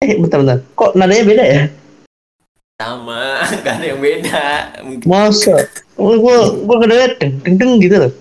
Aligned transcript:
Eh, 0.00 0.16
bentar-bentar. 0.16 0.64
Kok 0.74 0.96
nadanya 0.96 1.24
beda 1.28 1.44
ya? 1.44 1.62
sama 2.80 3.44
gak 3.60 3.76
ada 3.76 3.84
yang 3.92 4.00
beda 4.00 4.72
Masa? 5.04 5.52
Gue 6.00 6.16
gue 6.64 6.76
kedengeran 6.80 7.12
deng 7.20 7.32
deng 7.44 7.56
deng 7.60 7.72
gitu 7.76 7.96
loh. 8.00 8.12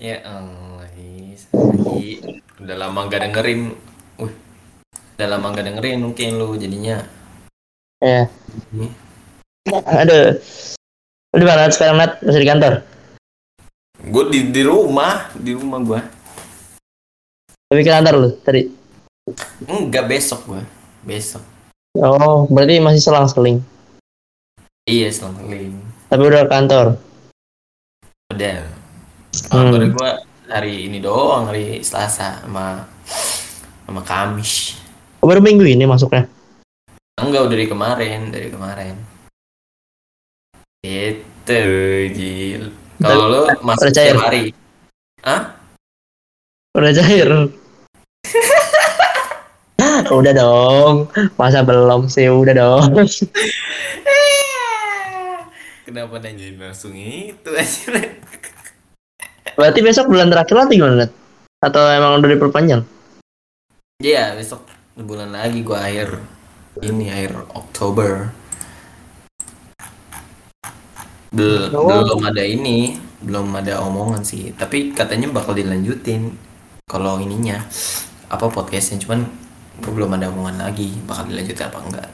ya 0.00 0.24
Allah 0.24 0.88
lagi 0.88 2.16
udah 2.56 2.76
lama 2.80 3.12
gak 3.12 3.28
dengerin 3.28 3.76
Wih, 4.16 4.32
udah 5.20 5.28
lama 5.28 5.52
gak 5.52 5.68
dengerin 5.68 6.00
mungkin 6.00 6.40
lu 6.40 6.56
jadinya 6.56 7.04
Ya. 8.00 8.24
Ini. 8.72 8.88
Aduh. 9.84 10.40
Lu 11.28 11.36
di 11.36 11.44
mana 11.44 11.68
sekarang 11.68 12.00
Nat? 12.00 12.24
Masih 12.24 12.40
di 12.40 12.48
kantor? 12.48 12.72
gue 14.02 14.24
di 14.32 14.40
di 14.48 14.62
rumah 14.64 15.28
di 15.36 15.52
rumah 15.52 15.78
gue 15.78 16.00
Tapi 17.68 17.80
ke 17.84 17.92
kantor 17.92 18.14
lu 18.16 18.28
tadi? 18.40 18.64
Enggak 19.64 20.06
besok 20.08 20.40
gue 20.46 20.62
besok 21.04 21.42
Oh, 21.92 22.48
berarti 22.48 22.80
masih 22.80 23.04
selang-seling. 23.04 23.60
iya 24.88 25.12
selang 25.12 25.36
Tapi 26.08 26.22
udah 26.24 26.48
kantor. 26.48 26.96
udah 28.32 28.56
Hmm. 29.48 29.72
kantor 29.72 29.82
gue 29.92 30.10
hari 30.46 30.88
ini 30.88 30.98
doang 30.98 31.48
hari 31.48 31.80
Selasa 31.80 32.40
sama 32.40 32.84
sama 33.84 34.00
Kamis 34.02 34.76
Oh, 35.20 35.28
baru 35.28 35.38
minggu 35.38 35.64
ini 35.64 35.84
masuknya. 35.84 36.26
enggak 37.16 37.44
udah 37.44 37.52
dari 37.52 37.66
kemarin 37.66 38.20
dari 38.28 38.48
kemarin 38.48 38.96
itu 40.82 41.62
Jil 42.10 42.72
kalau 42.98 43.24
lu 43.28 43.40
masuk 43.62 43.88
setiap 43.88 44.18
hari 44.18 44.50
Hah? 45.22 45.54
Udah 46.74 46.90
cair. 46.90 47.28
udah 50.18 50.32
dong. 50.32 50.94
Masa 51.36 51.62
belum 51.62 52.08
sih? 52.08 52.28
Udah 52.28 52.54
dong. 52.54 52.90
Kenapa 55.82 56.14
nanyain 56.22 56.56
langsung 56.56 56.94
itu 56.96 57.50
aja? 57.52 57.90
Berarti 59.58 59.80
besok 59.84 60.08
bulan 60.08 60.32
terakhir 60.32 60.56
lagi 60.56 60.80
gimana? 60.80 61.04
Atau 61.60 61.82
emang 61.90 62.22
udah 62.22 62.30
diperpanjang? 62.32 62.82
Iya, 64.00 64.32
besok 64.34 64.64
sebulan 64.96 65.30
lagi 65.36 65.60
gua 65.60 65.84
akhir 65.84 66.16
ini 66.80 67.12
akhir 67.12 67.36
Oktober. 67.52 68.32
Bel- 71.32 71.72
Oh. 71.72 71.88
Belum 71.88 72.20
ada 72.28 72.44
ini, 72.44 72.96
belum 73.20 73.52
ada 73.56 73.80
omongan 73.84 74.24
sih. 74.24 74.52
Tapi 74.56 74.92
katanya 74.96 75.28
bakal 75.32 75.56
dilanjutin 75.56 76.32
kalau 76.88 77.20
ininya 77.20 77.64
apa 78.32 78.48
podcastnya 78.48 79.00
cuman 79.00 79.28
gua 79.82 79.92
belum 79.92 80.10
ada 80.14 80.30
omongan 80.30 80.56
lagi 80.62 80.94
bakal 81.10 81.26
dilanjutin 81.26 81.66
apa 81.66 81.78
enggak. 81.82 82.08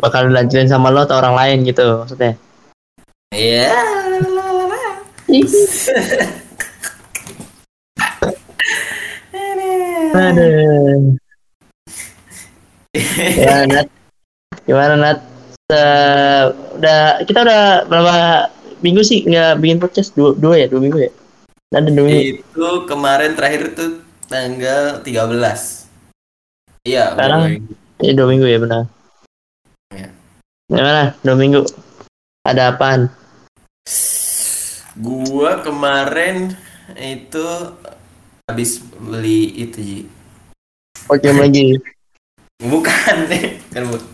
Bakal 0.00 0.20
dilanjutin 0.32 0.68
sama 0.72 0.88
lo 0.88 1.04
atau 1.04 1.20
orang 1.20 1.36
lain 1.36 1.58
gitu 1.68 1.84
maksudnya? 2.00 2.34
Iya. 3.30 3.70
Aduh. 10.14 11.18
ya, 13.36 13.66
Nat. 13.66 13.88
Gimana, 14.64 14.94
Nat? 14.96 15.18
Se- 15.68 16.50
udah 16.78 17.24
kita 17.26 17.38
udah 17.44 17.62
berapa 17.88 18.16
minggu 18.80 19.02
sih 19.04 19.26
nggak 19.26 19.60
bikin 19.60 19.78
podcast? 19.82 20.16
Dua, 20.16 20.32
dua 20.32 20.54
ya, 20.60 20.66
dua 20.70 20.80
minggu 20.80 20.98
ya? 21.02 21.10
Ada 21.74 21.90
dua 21.90 22.04
minggu. 22.06 22.40
Itu 22.40 22.68
kemarin 22.86 23.34
terakhir 23.34 23.74
tuh 23.74 24.00
tanggal 24.30 25.02
13. 25.02 25.83
Iya, 26.84 27.16
Sekarang? 27.16 27.40
Iya, 28.04 28.12
dua 28.12 28.26
minggu 28.28 28.44
ya 28.44 28.58
benar. 28.60 28.82
Iya. 29.88 30.08
Gimana? 30.68 31.04
Dua 31.24 31.36
minggu. 31.40 31.60
Ada 32.44 32.76
apaan? 32.76 33.08
Gua 35.00 35.64
kemarin 35.64 36.52
itu 37.00 37.46
habis 38.44 38.84
beli 39.00 39.64
itu 39.64 39.78
Ji. 39.80 40.00
Oh, 41.08 41.16
jam 41.16 41.40
lagi. 41.40 41.80
Bukan 42.60 43.16
kan 43.72 43.82
bu- 43.88 44.10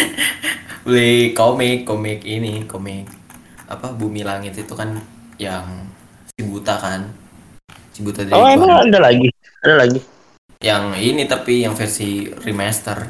beli 0.86 1.34
komik, 1.34 1.90
komik 1.90 2.22
ini, 2.22 2.70
komik 2.70 3.10
apa 3.66 3.90
Bumi 3.90 4.22
Langit 4.22 4.54
itu 4.54 4.74
kan 4.78 4.94
yang 5.42 5.66
si 6.30 6.46
buta 6.46 6.78
kan. 6.78 7.10
Si 7.90 8.06
buta 8.06 8.22
dari 8.22 8.38
Oh, 8.38 8.46
emang 8.46 8.86
ada 8.86 8.98
lagi? 9.02 9.26
Ada 9.66 9.74
lagi? 9.74 9.98
Yang 10.60 10.84
ini 11.00 11.22
tapi 11.24 11.64
yang 11.64 11.72
versi 11.72 12.28
remaster. 12.28 13.08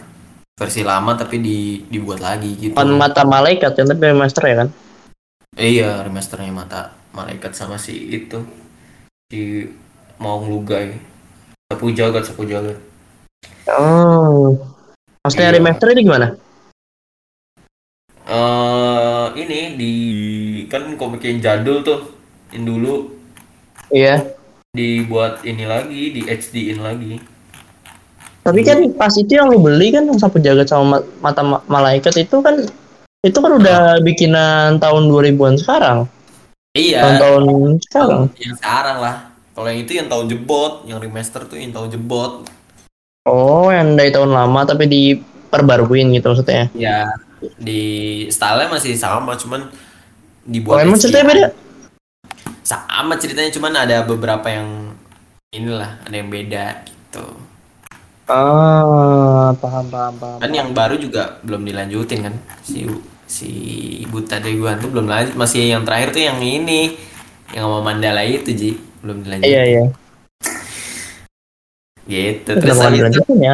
Versi 0.55 0.87
lama 0.87 1.17
tapi 1.19 1.43
di 1.43 1.83
dibuat 1.83 2.23
lagi 2.23 2.55
gitu. 2.55 2.77
On 2.79 2.95
mata 2.95 3.27
malaikat 3.27 3.75
yang 3.75 3.89
tapi 3.91 4.13
master 4.15 4.45
ya 4.47 4.57
kan? 4.63 4.69
Iya, 5.59 6.07
remasternya 6.07 6.53
mata 6.55 6.81
malaikat 7.11 7.59
sama 7.59 7.75
si 7.75 7.97
itu 8.07 8.39
si 9.27 9.67
mau 10.21 10.39
ngelugai 10.39 10.95
sapu 11.67 11.91
jagat 11.91 12.23
sapu 12.23 12.47
jagat 12.47 12.79
Oh. 13.67 14.55
Maksudnya 15.23 15.51
Iya. 15.51 15.57
remaster 15.59 15.91
ini 15.91 16.03
gimana? 16.07 16.29
eh 18.31 19.27
ini 19.35 19.75
di 19.75 19.93
kan 20.71 20.87
komik 20.95 21.27
yang 21.27 21.43
jadul 21.43 21.83
tuh 21.83 22.15
yang 22.55 22.63
dulu 22.63 23.11
Iya. 23.91 24.23
dibuat 24.71 25.43
ini 25.43 25.67
lagi 25.67 26.15
di 26.15 26.23
HD 26.31 26.71
in 26.71 26.79
lagi 26.79 27.19
Tapi 28.41 28.61
kan 28.63 28.79
pas 28.95 29.13
itu 29.13 29.33
yang 29.33 29.47
lu 29.47 29.61
beli 29.61 29.93
kan 29.93 30.03
yang 30.03 30.17
sapu 30.17 30.39
jagat 30.39 30.67
sama 30.67 30.97
ma- 30.97 31.07
mata 31.21 31.43
ma- 31.43 31.65
malaikat 31.67 32.17
itu 32.19 32.41
kan 32.41 32.65
itu 33.21 33.37
kan 33.37 33.53
udah 33.53 34.01
bikinan 34.01 34.81
tahun 34.81 35.07
2000-an 35.07 35.57
sekarang. 35.57 35.99
iya 36.73 37.05
Tahun-tahun 37.05 37.45
sekarang. 37.85 38.23
yang 38.37 38.57
sekarang 38.57 38.97
lah 38.99 39.17
kalau 39.53 39.69
yang 39.69 39.81
itu 39.81 39.93
yang 39.93 40.09
tahun 40.09 40.27
jebot 40.27 40.73
yang 40.85 40.97
remaster 40.97 41.45
tuh 41.45 41.57
yang 41.57 41.71
tahun 41.71 41.91
jebot 41.91 42.49
Oh, 43.23 43.69
yang 43.69 43.95
dari 43.95 44.09
tahun 44.09 44.33
lama 44.33 44.65
tapi 44.65 44.89
diperbaruin 44.89 46.09
gitu 46.11 46.33
maksudnya. 46.33 46.73
ya 46.73 47.13
di 47.57 47.83
style 48.29 48.69
masih 48.69 48.97
sama 48.97 49.37
cuman 49.37 49.69
Oh, 49.69 50.49
dibuat 50.49 50.81
emang 50.81 50.97
HD. 50.97 51.05
ceritanya 51.05 51.27
beda? 51.27 51.47
sama 52.63 53.15
ceritanya 53.17 53.51
cuman 53.51 53.73
ada 53.77 53.97
beberapa 54.03 54.47
yang 54.47 54.97
inilah 55.51 56.01
ada 56.01 56.15
yang 56.15 56.31
beda 56.31 56.87
gitu 56.87 57.25
Ah, 58.31 59.51
paham 59.59 59.85
paham 59.91 60.15
paham. 60.17 60.39
kan 60.39 60.51
yang 60.55 60.71
baru 60.71 60.95
juga 60.95 61.43
belum 61.43 61.67
dilanjutin 61.67 62.23
kan 62.23 62.35
si 62.63 62.87
si 63.27 63.51
buta 64.07 64.39
deguan 64.39 64.79
tuh 64.79 64.87
belum 64.87 65.05
lanjut 65.05 65.35
masih 65.35 65.67
yang 65.69 65.83
terakhir 65.83 66.11
tuh 66.11 66.23
yang 66.23 66.39
ini 66.39 66.95
yang 67.51 67.67
sama 67.67 67.79
Mandala 67.83 68.23
itu 68.23 68.51
ji 68.51 68.71
belum 69.03 69.27
dilanjutin 69.27 69.51
Iya, 69.51 69.63
iya. 69.67 69.83
gitu 72.07 72.51
terus 72.55 72.77
habis 72.77 72.87
itu 72.87 72.97
dilanjutin 73.03 73.39
ya? 73.41 73.53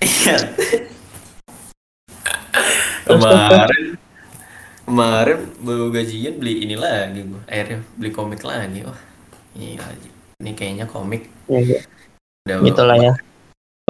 Iya. 0.00 0.36
kemarin 3.08 3.84
kemarin 4.84 5.38
baru 5.60 5.84
gajian 5.90 6.34
beli 6.36 6.62
ini 6.62 6.74
lagi 6.76 7.20
gua 7.24 7.40
akhirnya 7.44 7.78
beli 7.96 8.10
komik 8.10 8.40
lagi 8.40 8.80
wah 8.84 9.00
iya 9.52 9.80
Ji. 9.96 10.08
ini 10.40 10.50
kayaknya 10.52 10.84
komik 10.84 11.24
Iya, 11.48 11.60
iya. 11.66 11.80
udah 12.46 12.56
Gitu 12.62 12.82
lah 12.84 12.96
ya. 12.96 13.12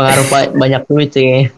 Pengaruh 0.00 0.26
ba- 0.26 0.52
banyak 0.56 0.82
duit 0.86 1.10
sih. 1.12 1.52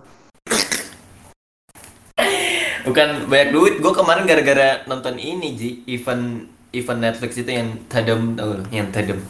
bukan 2.83 3.31
banyak 3.31 3.55
duit 3.55 3.75
gue 3.79 3.93
kemarin 3.95 4.27
gara-gara 4.27 4.83
nonton 4.85 5.15
ini 5.15 5.55
ji 5.55 5.71
event 5.87 6.51
event 6.75 6.99
Netflix 7.01 7.39
itu 7.39 7.47
yang 7.47 7.79
tadem 7.87 8.35
tau 8.35 8.59
lu 8.59 8.65
yang 8.69 8.91
tadem 8.91 9.23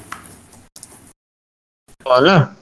Mana? 2.01 2.57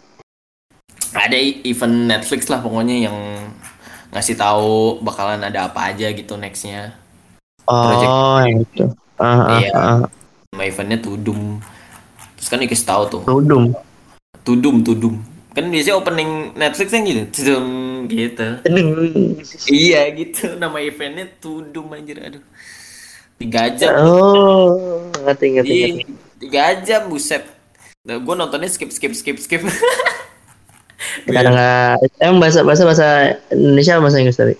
ada 1.12 1.38
event 1.38 2.10
Netflix 2.10 2.50
lah 2.50 2.58
pokoknya 2.58 3.06
yang 3.06 3.14
ngasih 4.10 4.34
tahu 4.34 4.98
bakalan 4.98 5.38
ada 5.40 5.70
apa 5.70 5.94
aja 5.94 6.10
gitu 6.10 6.34
nextnya 6.34 6.98
Project. 7.62 8.10
Oh, 8.10 8.38
yang 8.42 8.58
itu. 8.60 8.84
Ah, 9.14 9.30
ah, 9.46 9.58
Iya. 9.62 9.70
ah. 9.78 9.98
eventnya 10.58 10.98
Tudum 10.98 11.62
terus 12.34 12.48
kan 12.50 12.58
dikasih 12.58 12.82
tahu 12.84 13.02
tuh 13.08 13.22
Tudum. 13.22 13.70
Tudum 14.42 14.82
Tudum 14.82 15.14
kan 15.50 15.64
biasanya 15.66 15.96
opening 15.96 16.30
Netflix 16.54 16.88
yang 16.90 17.04
gitu 17.04 17.24
Tudum 17.34 17.66
gitu 18.06 18.48
iya 19.68 20.06
gitu 20.10 20.54
nama 20.54 20.78
eventnya 20.78 21.26
Tudum 21.38 21.90
anjir 21.90 22.18
aduh 22.18 22.44
tiga 23.36 23.72
jam 23.72 23.96
Oh, 23.96 25.08
ngerti 25.24 25.46
ngerti 25.56 25.72
Iya, 25.72 25.86
ngerti. 25.96 26.02
tiga 26.38 26.64
jam 26.80 27.08
buset. 27.08 27.44
Nah, 28.00 28.16
gue 28.16 28.34
nontonnya 28.34 28.68
skip 28.68 28.92
skip 28.92 29.12
skip 29.12 29.36
skip. 29.36 29.64
Nggak. 31.24 31.96
Emang 32.20 32.38
bahasa 32.40 32.60
bahasa 32.60 32.84
bahasa 32.84 33.08
Indonesia 33.48 33.96
bahasa 33.96 34.20
Inggris 34.20 34.36
tadi? 34.36 34.54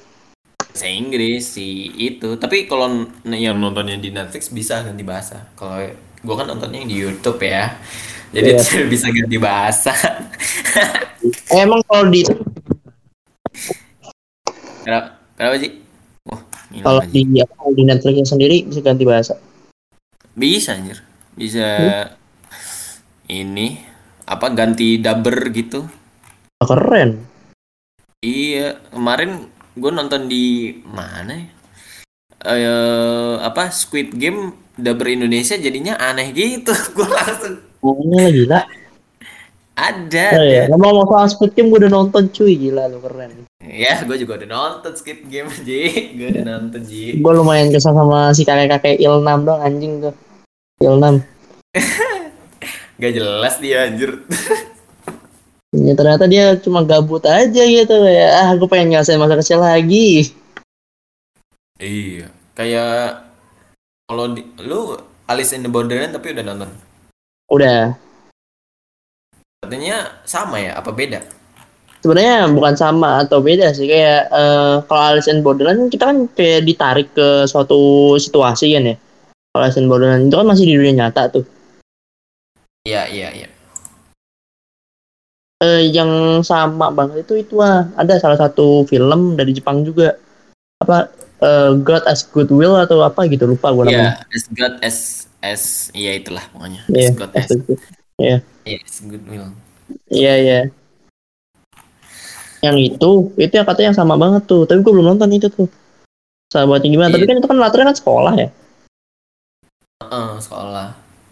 Bahasa 0.57 0.87
Inggris 0.89 1.45
sih 1.53 1.93
itu. 1.93 2.37
Tapi 2.37 2.65
kalau 2.65 3.05
yang 3.29 3.57
nontonnya 3.57 4.01
di 4.01 4.09
Netflix 4.09 4.49
bisa 4.49 4.81
ganti 4.81 5.05
bahasa. 5.05 5.45
Kalau 5.57 5.77
gue 6.21 6.35
kan 6.37 6.47
nontonnya 6.49 6.81
yang 6.81 6.89
di 6.89 6.97
YouTube 6.97 7.41
ya. 7.45 7.77
Jadi 8.33 8.57
Iya. 8.57 8.89
bisa 8.93 9.07
ganti 9.13 9.37
bahasa. 9.37 9.93
Emang 11.53 11.81
kalau 11.87 12.09
di 12.09 12.25
Kenapa, 14.81 15.09
kenapa 15.37 15.57
sih? 15.61 15.73
Wah, 16.25 16.41
Kalau 16.71 17.01
di 17.05 17.21
apa, 17.43 17.55
di 17.75 17.83
Netflixnya 17.85 18.27
sendiri 18.27 18.57
bisa 18.65 18.81
ganti 18.81 19.05
bahasa. 19.05 19.37
Bisa 20.33 20.73
anjir. 20.79 20.99
Bisa 21.37 21.67
Hmm. 21.69 22.17
ini 23.31 23.69
apa 24.27 24.51
ganti 24.55 24.99
dubber 24.99 25.51
gitu. 25.53 25.87
Oh, 26.61 26.67
keren. 26.67 27.25
Iya, 28.21 28.77
kemarin 28.93 29.49
gue 29.75 29.91
nonton 29.91 30.29
di 30.29 30.77
mana 30.85 31.33
ya? 31.35 31.49
Eh 32.41 33.37
apa 33.45 33.69
Squid 33.69 34.17
Game 34.17 34.57
dubber 34.81 35.13
Indonesia 35.13 35.61
jadinya 35.61 36.01
aneh 36.01 36.33
gitu. 36.33 36.73
Gue 36.97 37.05
langsung 37.05 37.61
lah 37.85 38.29
gila. 38.33 38.61
Ada. 39.81 40.27
Oh, 40.37 40.45
ya. 40.45 40.63
ada. 40.69 40.77
Ngomong 40.77 41.09
soal 41.09 41.27
Squid 41.33 41.53
Game 41.57 41.73
gue 41.73 41.81
udah 41.81 41.93
nonton 41.93 42.29
cuy 42.29 42.53
gila 42.61 42.85
lu 42.93 43.01
keren. 43.01 43.49
Ya, 43.65 44.05
gue 44.05 44.17
juga 44.21 44.41
udah 44.41 44.49
nonton 44.49 44.93
Squid 44.97 45.29
Game, 45.29 45.49
Ji. 45.65 46.13
Gue 46.17 46.29
udah 46.33 46.45
nonton, 46.45 46.81
Ji. 46.85 47.21
Gue 47.21 47.33
lumayan 47.33 47.73
kesal 47.73 47.97
sama 47.97 48.33
si 48.33 48.43
kakek-kakek 48.45 49.01
Ilnam 49.01 49.45
dong 49.45 49.61
anjing 49.61 50.01
tuh. 50.05 50.15
Ilnam. 50.81 51.25
Gak 53.01 53.13
jelas 53.17 53.57
dia, 53.61 53.89
anjir. 53.89 54.21
Ya, 55.71 55.95
ternyata 55.95 56.27
dia 56.27 56.59
cuma 56.59 56.83
gabut 56.83 57.23
aja 57.23 57.63
gitu 57.63 57.95
ya. 58.03 58.43
Ah, 58.43 58.59
gue 58.59 58.67
pengen 58.67 58.91
ngerasain 58.91 59.23
masa 59.23 59.39
kecil 59.39 59.63
lagi. 59.63 60.35
Iya, 61.79 62.27
kayak 62.59 63.23
kalau 64.11 64.35
di, 64.35 64.43
lu 64.67 64.99
Alice 65.31 65.55
in 65.55 65.63
the 65.63 65.71
Borderland 65.71 66.11
tapi 66.11 66.35
udah 66.35 66.43
nonton. 66.43 66.71
Udah. 67.55 67.95
Katanya 69.61 70.09
sama 70.25 70.57
ya, 70.57 70.73
apa 70.81 70.89
beda? 70.89 71.21
Sebenarnya 72.01 72.49
bukan 72.49 72.75
sama 72.81 73.21
atau 73.21 73.45
beda 73.45 73.77
sih 73.77 73.85
kayak 73.85 74.33
eh, 74.33 74.77
kalau 74.89 75.03
Alice 75.13 75.29
in 75.29 75.45
Borderland 75.45 75.93
kita 75.93 76.09
kan 76.09 76.25
kayak 76.33 76.65
ditarik 76.65 77.13
ke 77.13 77.45
suatu 77.45 78.17
situasi 78.17 78.73
kan 78.73 78.89
ya. 78.89 78.97
Kalau 79.53 79.63
Alice 79.69 79.77
in 79.77 79.85
Borderland 79.85 80.33
itu 80.33 80.37
kan 80.41 80.49
masih 80.49 80.65
di 80.65 80.75
dunia 80.81 80.97
nyata 80.97 81.29
tuh. 81.29 81.45
Iya, 82.89 83.05
iya, 83.13 83.29
iya. 83.37 83.49
Eh, 85.61 85.93
yang 85.93 86.41
sama 86.41 86.89
banget 86.89 87.29
itu 87.29 87.45
itu 87.45 87.61
ah 87.61 87.85
ada 88.01 88.17
salah 88.17 88.41
satu 88.41 88.89
film 88.89 89.37
dari 89.37 89.53
Jepang 89.53 89.85
juga 89.85 90.17
apa 90.81 91.13
eh, 91.45 91.77
God 91.77 92.09
as 92.09 92.25
Goodwill 92.25 92.81
atau 92.81 93.05
apa 93.05 93.29
gitu 93.29 93.45
lupa 93.45 93.77
gue 93.77 93.93
namanya. 93.93 94.25
Iya, 94.25 94.35
as 94.35 94.45
God 94.57 94.75
as 94.81 94.97
as 95.45 95.63
iya 95.93 96.17
itulah 96.17 96.49
pokoknya. 96.49 96.81
Iya. 96.89 97.13
As 97.13 97.17
God 97.21 97.33
as 97.37 97.49
Iya. 98.21 98.39
iya, 98.69 98.79
as 98.85 99.01
goodwill. 99.01 99.49
Iya 100.13 100.35
iya. 100.37 100.61
Yang 102.61 102.77
itu, 102.93 103.11
itu 103.41 103.53
yang 103.57 103.65
katanya 103.65 103.89
yang 103.91 103.99
sama 103.99 104.21
banget 104.21 104.45
tuh. 104.45 104.69
Tapi 104.69 104.85
gue 104.85 104.93
belum 104.93 105.17
nonton 105.17 105.33
itu 105.33 105.49
tuh. 105.49 105.67
Sahabatnya 106.53 106.93
gimana? 106.93 107.09
Tapi 107.09 107.25
Iya. 107.25 107.31
kan 107.33 107.37
itu 107.41 107.49
kan 107.49 107.59
latarnya 107.59 107.87
kan 107.89 107.97
sekolah 107.97 108.35
ya. 108.37 108.49
Heeh, 110.05 110.31
sekolah. 110.45 110.89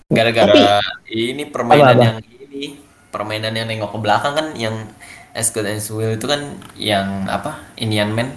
Gara-gara 0.08 0.80
ini 1.12 1.44
permainan 1.44 1.84
Apa-apa? 1.84 2.04
yang 2.08 2.16
ini, 2.24 2.80
permainan 3.12 3.52
yang 3.52 3.68
nengok 3.68 3.92
ke 3.92 3.98
belakang 4.00 4.32
kan 4.32 4.46
yang 4.56 4.88
as 5.36 5.52
good 5.52 5.68
as 5.68 5.92
will 5.92 6.16
itu 6.16 6.24
kan 6.24 6.56
yang 6.80 7.28
apa? 7.28 7.60
Indian 7.76 8.16
Man. 8.16 8.32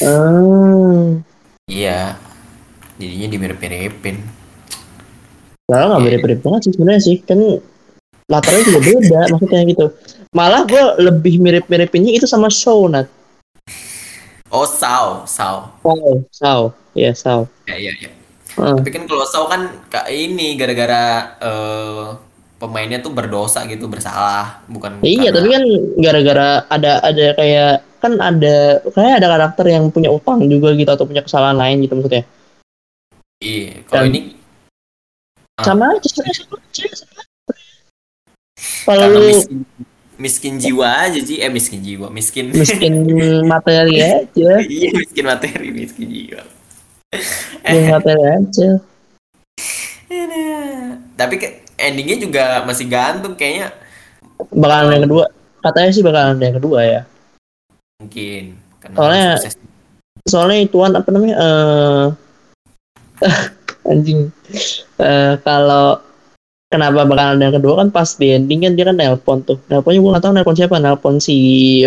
Hmm. 0.00 1.20
Iya. 1.68 2.16
Jadinya 2.96 3.28
dimirip-miripin. 3.28 4.39
Nah, 5.70 5.86
nggak 5.86 5.96
Iya. 5.96 6.06
mirip-mirip 6.10 6.40
banget 6.42 6.60
sih 6.66 6.72
sebenarnya 6.74 7.02
sih. 7.02 7.16
Kan 7.22 7.38
latarnya 8.26 8.62
juga 8.66 8.80
beda 8.82 9.20
maksudnya 9.30 9.60
gitu. 9.66 9.86
Malah 10.30 10.62
gue 10.66 10.82
lebih 10.98 11.34
mirip-miripinnya 11.38 12.10
itu 12.10 12.26
sama 12.26 12.50
show 12.50 12.90
Nat. 12.90 13.06
Oh, 14.50 14.66
Sao, 14.66 15.22
Sao. 15.30 15.70
Sao, 15.78 16.26
Sao. 16.34 16.62
Iya, 16.90 17.14
Sao. 17.14 17.46
Ya, 17.70 17.78
iya, 17.78 17.94
iya. 17.94 18.10
Heeh. 18.58 18.76
Tapi 18.82 18.90
kan 18.90 19.06
kalau 19.06 19.22
Sao 19.22 19.46
kan 19.46 19.70
kayak 19.86 20.10
ini 20.10 20.58
gara-gara 20.58 21.02
eh, 21.38 22.06
pemainnya 22.58 22.98
tuh 22.98 23.14
berdosa 23.14 23.62
gitu, 23.64 23.86
bersalah, 23.86 24.66
bukan 24.66 24.98
Iya, 25.00 25.30
karena- 25.30 25.34
tapi 25.38 25.48
kan 25.54 25.64
gara-gara 26.02 26.48
ada 26.66 26.92
ada 27.00 27.26
kayak 27.38 27.72
kan 28.02 28.12
ada 28.18 28.56
kayak 28.90 29.14
ada 29.22 29.28
karakter 29.28 29.66
yang 29.70 29.86
punya 29.88 30.10
utang 30.10 30.42
juga 30.44 30.74
gitu 30.74 30.90
atau 30.90 31.06
punya 31.06 31.22
kesalahan 31.22 31.54
lain 31.56 31.86
gitu 31.86 31.94
maksudnya. 31.94 32.24
Iya, 33.40 33.86
kalau 33.86 34.04
Dan- 34.04 34.12
ini. 34.12 34.20
Sama 35.64 35.84
aja, 35.96 36.08
sama 36.08 36.30
aja, 36.30 36.42
sama 36.42 36.56
aja. 36.58 36.86
Kalau 38.84 39.04
lu 39.12 39.20
miskin, 39.28 39.58
miskin 40.20 40.54
jiwa 40.60 40.88
aja 41.08 41.20
sih, 41.22 41.40
eh 41.40 41.48
miskin 41.48 41.80
jiwa, 41.80 42.06
miskin 42.12 42.52
miskin 42.52 42.94
materi 43.52 44.00
aja, 44.02 44.52
iya 44.60 44.88
miskin 44.92 45.24
materi, 45.24 45.68
miskin 45.72 46.08
jiwa. 46.10 46.42
miskin 47.64 47.88
materi 47.88 48.24
aja. 48.24 48.68
Tapi 51.16 51.34
ke, 51.38 51.48
endingnya 51.78 52.16
juga 52.18 52.44
masih 52.66 52.90
gantung 52.90 53.38
kayaknya 53.38 53.70
Bakalan 54.50 54.96
yang 54.96 55.04
kedua, 55.04 55.24
katanya 55.60 55.90
sih 55.92 56.02
bakalan 56.04 56.40
yang 56.40 56.56
kedua 56.56 56.80
ya. 56.80 57.00
mungkin 58.00 58.56
Soalnya-. 58.96 59.36
Soalnya 60.28 60.58
ituan 60.64 60.92
apa 60.96 61.08
namanya? 61.12 61.36
eh 63.20 63.36
anjing. 63.86 64.28
Eh 65.00 65.34
kalau 65.44 66.00
kenapa 66.70 67.02
bakalan 67.02 67.42
yang 67.42 67.54
kedua 67.58 67.82
kan 67.82 67.88
pas 67.90 68.14
di 68.14 68.30
ending 68.30 68.62
kan 68.62 68.72
dia 68.78 68.86
kan 68.86 68.96
nelpon 68.96 69.42
tuh. 69.42 69.58
Nelponnya 69.66 69.98
gue 69.98 70.14
gak 70.14 70.24
tahu 70.24 70.32
nelpon 70.38 70.56
siapa, 70.56 70.76
nelpon 70.78 71.18
si 71.18 71.36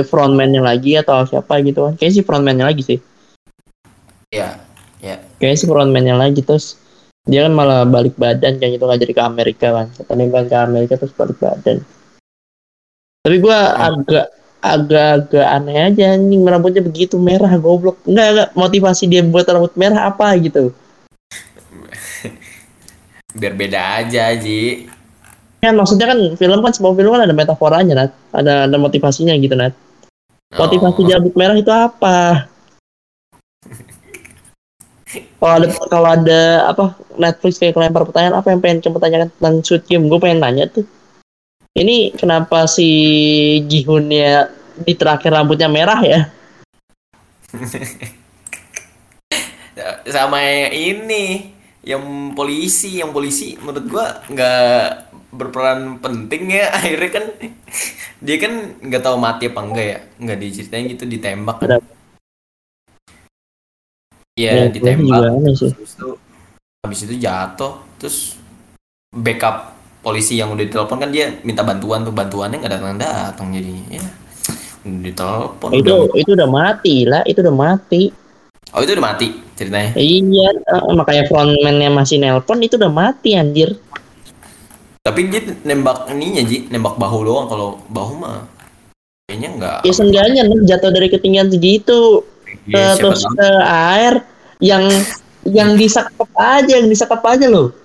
frontman-nya 0.03 0.59
lagi 0.59 0.99
atau 0.99 1.23
siapa 1.23 1.63
gitu 1.63 1.87
kan. 1.87 1.93
Kayaknya 1.95 2.15
si 2.19 2.21
frontman-nya 2.27 2.65
lagi 2.67 2.83
sih. 2.83 2.99
Ya, 4.33 4.59
ya. 4.99 5.23
Kayaknya 5.39 5.57
si 5.57 5.65
frontman-nya 5.65 6.15
lagi 6.19 6.43
terus 6.43 6.75
dia 7.23 7.47
kan 7.47 7.55
malah 7.55 7.87
balik 7.87 8.19
badan 8.19 8.59
kayak 8.59 8.75
gitu 8.75 8.83
nggak 8.83 8.99
jadi 9.07 9.13
ke 9.15 9.23
Amerika 9.23 9.67
kan. 9.71 9.87
Katanya 9.95 10.25
balik 10.27 10.49
ke 10.51 10.57
Amerika 10.59 10.93
terus 10.99 11.15
balik 11.15 11.39
badan. 11.39 11.79
Tapi 13.23 13.39
gua 13.39 13.79
agak 13.79 14.27
agak-agak 14.59 15.47
aneh 15.47 15.75
aja 15.91 16.15
anjing 16.15 16.43
rambutnya 16.43 16.83
begitu 16.83 17.15
merah 17.15 17.55
goblok. 17.55 18.03
Enggak 18.03 18.27
enggak 18.35 18.49
motivasi 18.51 19.07
dia 19.07 19.23
buat 19.23 19.47
rambut 19.47 19.71
merah 19.79 20.11
apa 20.11 20.35
gitu. 20.43 20.75
Biar 23.39 23.53
beda 23.57 24.03
aja, 24.03 24.33
Ji. 24.37 24.85
Kan 25.63 25.79
maksudnya 25.79 26.11
kan 26.11 26.19
film 26.35 26.59
kan 26.59 26.73
semua 26.75 26.91
film 26.93 27.15
kan 27.15 27.23
ada 27.23 27.33
metaforanya 27.33 27.93
Nat. 27.95 28.11
Ada 28.35 28.67
ada 28.69 28.77
motivasinya 28.77 29.33
gitu 29.39 29.55
Nat. 29.55 29.73
Motivasi 30.53 30.99
Oh. 31.01 31.05
dia 31.07 31.17
rambut 31.17 31.33
merah 31.33 31.57
itu 31.57 31.71
apa? 31.73 32.45
Kalau 35.13 35.59
ada 35.61 35.67
kalau 35.91 36.09
ada 36.09 36.41
apa 36.73 36.97
Netflix 37.21 37.61
kayak 37.61 37.77
kelempar 37.77 38.01
pertanyaan 38.01 38.41
apa 38.41 38.49
yang 38.49 38.63
pengen 38.63 38.81
kamu 38.81 38.97
tanyakan 38.97 39.29
tentang 39.37 39.55
Squid 39.61 39.85
Game? 39.85 40.09
Gue 40.09 40.17
pengen 40.17 40.41
nanya 40.41 40.65
tuh. 40.65 40.89
Ini 41.77 42.17
kenapa 42.17 42.65
si 42.65 42.89
Gihunnya 43.69 44.49
di 44.81 44.93
terakhir 44.97 45.37
rambutnya 45.37 45.69
merah 45.69 46.01
ya? 46.01 46.33
sama 50.09 50.41
ini 50.73 51.52
yang 51.83 52.03
polisi 52.31 53.03
yang 53.03 53.11
polisi 53.11 53.59
menurut 53.59 53.85
gua 53.91 54.05
nggak 54.25 54.73
berperan 55.35 55.99
penting 55.99 56.49
ya. 56.49 56.71
Akhirnya 56.77 57.09
kan 57.11 57.25
dia 58.23 58.37
kan 58.39 58.53
nggak 58.79 59.03
tahu 59.03 59.15
mati 59.19 59.51
apa 59.51 59.61
enggak 59.61 59.85
ya. 59.85 59.99
Nggak 60.17 60.37
diceritain 60.39 60.85
gitu 60.87 61.03
ditembak. 61.05 61.57
Kan. 61.59 61.81
Iya 64.33 64.49
Ya, 64.49 64.65
ditembak. 64.71 65.29
aneh 65.29 65.53
sih. 65.53 65.69
habis 65.69 65.93
itu 65.93 66.09
habis 66.81 66.99
itu 67.05 67.15
jatuh. 67.19 67.73
Terus 67.99 68.39
backup 69.13 69.75
polisi 70.01 70.39
yang 70.41 70.51
udah 70.51 70.63
ditelepon 70.65 70.99
kan 70.99 71.11
dia 71.11 71.35
minta 71.43 71.61
bantuan 71.61 72.01
tuh. 72.01 72.15
Bantuannya 72.15 72.57
nggak 72.63 72.73
datang 72.79 72.97
datang 72.97 73.47
jadinya. 73.51 73.99
Ya 73.99 74.05
ditelepon 74.83 75.79
itu 75.79 75.91
udah- 75.95 76.15
itu 76.19 76.29
udah 76.35 76.49
mati 76.51 76.95
lah, 77.07 77.23
itu 77.23 77.39
udah 77.39 77.55
mati. 77.55 78.11
Oh 78.73 78.81
itu 78.81 78.91
udah 78.97 79.05
mati 79.05 79.27
ceritanya 79.53 79.93
Iya, 79.95 80.49
eh, 80.57 80.93
makanya 80.97 81.23
frontman-nya 81.29 81.89
masih 81.93 82.17
nelpon 82.17 82.59
itu 82.65 82.75
udah 82.75 82.91
mati 82.91 83.37
anjir. 83.37 83.77
Tapi 85.03 85.27
dia 85.27 85.43
nembak 85.67 86.07
ininya 86.15 86.41
Ji, 86.47 86.71
nembak 86.71 86.95
bahu 86.95 87.27
doang 87.27 87.51
kalau 87.51 87.75
bahu 87.91 88.23
mah 88.23 88.47
kayaknya 89.27 89.49
enggak. 89.51 89.77
Ya 89.83 89.93
seenggaknya 89.93 90.41
nih, 90.47 90.59
jatuh 90.63 90.91
dari 90.95 91.07
ketinggian 91.11 91.51
segitu 91.51 92.23
ke- 92.43 92.71
siapa 92.71 93.11
terus 93.11 93.21
tahu. 93.27 93.35
ke 93.35 93.49
air 93.67 94.13
yang 94.63 94.83
yang 95.43 95.75
disekap 95.75 96.31
aja, 96.39 96.73
yang 96.79 96.87
disekap 96.87 97.19
aja 97.27 97.51
loh. 97.51 97.75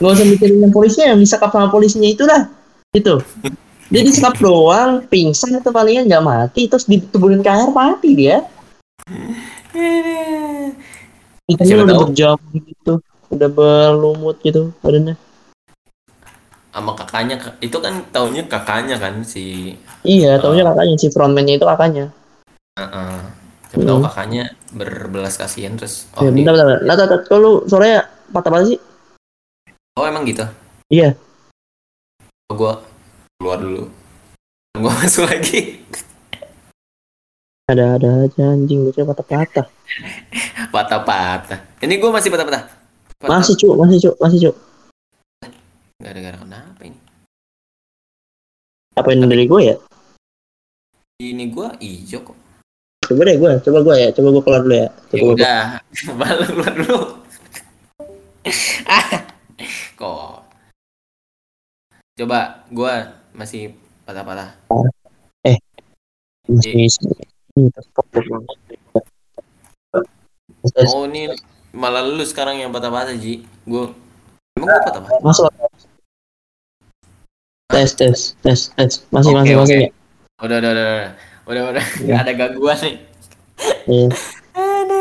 Gak 0.00 0.12
usah 0.16 0.26
mikirin 0.28 0.64
yang 0.64 0.72
polisinya, 0.72 1.06
yang 1.12 1.20
disekap 1.20 1.52
sama 1.52 1.68
polisinya 1.68 2.08
itu 2.08 2.24
dah. 2.24 2.48
Gitu. 2.96 3.20
Dia 3.92 4.02
disekap 4.02 4.40
doang, 4.40 5.04
pingsan 5.06 5.60
atau 5.60 5.70
palingan 5.70 6.08
nggak 6.08 6.24
mati, 6.24 6.72
terus 6.72 6.88
dituburin 6.88 7.44
ke 7.44 7.50
air 7.52 7.68
mati 7.68 8.16
dia. 8.16 8.42
Itu 11.46 11.62
Siapa 11.62 11.84
udah 11.84 11.94
tahu. 11.94 12.02
berjam 12.04 12.36
gitu, 12.52 12.92
udah 13.30 13.48
berlumut 13.48 14.36
gitu 14.40 14.74
badannya. 14.80 15.14
Sama 16.68 16.92
kakaknya 16.92 17.36
itu 17.58 17.78
kan 17.78 18.04
taunya 18.10 18.44
kakaknya 18.44 18.96
kan 18.96 19.22
si 19.22 19.72
Iya, 20.02 20.36
taunya 20.36 20.60
kakaknya 20.62 20.94
si 20.96 21.08
frontman-nya 21.08 21.56
itu 21.56 21.64
kakaknya. 21.64 22.12
Heeh. 22.74 23.16
Siapa 23.66 23.82
tahu 23.82 23.96
Hmm. 23.96 24.06
kakaknya 24.06 24.44
berbelas 24.70 25.34
kasihan 25.34 25.72
terus 25.74 26.04
Ya, 26.12 26.20
oh 26.20 26.30
bentar, 26.30 26.52
dia 26.52 26.64
bentar. 26.66 26.80
Nah, 26.82 26.94
tat, 26.94 27.08
tat, 27.08 27.20
kok 27.24 27.38
lu 27.38 27.64
suaranya 27.64 28.00
patah-patah 28.28 28.66
sih? 28.66 28.78
oh 29.96 30.04
emang 30.04 30.28
gitu 30.28 30.44
Iya. 30.86 31.16
oh, 32.46 32.54
gua 32.54 32.84
keluar 33.34 33.56
dulu 33.56 33.88
gua 34.76 34.92
masuk 35.00 35.24
lagi 35.24 35.75
Ada-ada 37.66 38.30
aja 38.30 38.54
anjing, 38.54 38.86
gue 38.86 39.02
patah-patah. 39.02 39.66
patah-patah 40.74 41.58
ini 41.82 41.98
gua 41.98 42.14
masih 42.14 42.30
patah-patah 42.30 42.62
Patah. 43.16 43.28
Masih 43.32 43.54
cuk, 43.56 43.74
masih 43.74 43.98
cuk, 43.98 44.14
masih 44.20 44.38
cuk. 44.44 44.56
gara-gara 45.96 46.36
kenapa 46.36 46.80
ini 46.84 46.98
Apa 48.94 49.08
ini 49.10 49.24
dari 49.24 49.44
gue 49.48 49.60
ya? 49.64 49.76
ini 51.18 51.48
gua 51.48 51.72
hijau 51.80 52.20
kok 52.22 52.36
Coba 53.02 53.22
deh 53.24 53.34
gue, 53.34 53.52
coba 53.64 53.78
gue 53.82 53.94
ya, 53.96 54.08
coba 54.12 54.28
gue 54.30 54.42
keluar 54.44 54.60
dulu 54.62 54.74
ya. 54.76 54.82
ya 54.82 54.88
Coba 55.08 55.22
gua- 55.22 55.34
udah 55.34 55.60
balik 56.14 56.48
keluar 56.54 56.72
dulu 56.76 56.98
ah 58.86 59.06
kok 59.98 60.34
coba 62.14 62.38
gua 62.70 62.92
masih 63.32 63.74
patah-patah 64.04 64.54
masih 66.46 66.86
oh 70.76 71.04
ini 71.08 71.32
malah 71.72 72.04
lu 72.04 72.20
sekarang 72.22 72.60
yang 72.60 72.68
patah-patah 72.68 73.16
Ji 73.16 73.44
gua 73.64 73.92
emang 74.56 74.68
gua 74.68 74.80
patah-patah 74.84 75.20
masuk. 75.22 75.48
Tes, 77.66 77.90
tes, 77.92 78.18
tes, 78.40 78.60
tes. 78.72 78.92
Masih, 79.10 79.32
Oke, 79.34 79.40
masih, 79.42 79.54
oke. 79.54 79.62
masih 79.64 79.78
udah 80.38 80.56
udah 80.60 80.70
udah 80.70 80.86
udah 80.86 81.02
udah 81.46 81.62
udah 81.72 81.84
Ya. 82.04 82.14
ada 82.22 82.32
gangguan 82.32 82.76
nih 82.78 82.96
Iya. 83.86 84.08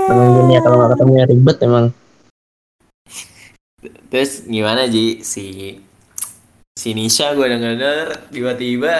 Emang 0.06 0.30
gini 0.38 0.54
ya 0.54 0.62
kalau 0.62 0.76
nggak 0.78 0.92
ketemu 0.96 1.12
ya 1.14 1.26
ribet 1.26 1.58
emang. 1.62 1.86
terus 4.08 4.48
gimana 4.48 4.88
Ji 4.88 5.20
si 5.22 5.76
si 6.74 6.90
Nisha 6.92 7.36
gue 7.36 7.44
denger 7.44 7.76
denger 7.76 8.08
tiba-tiba 8.32 8.96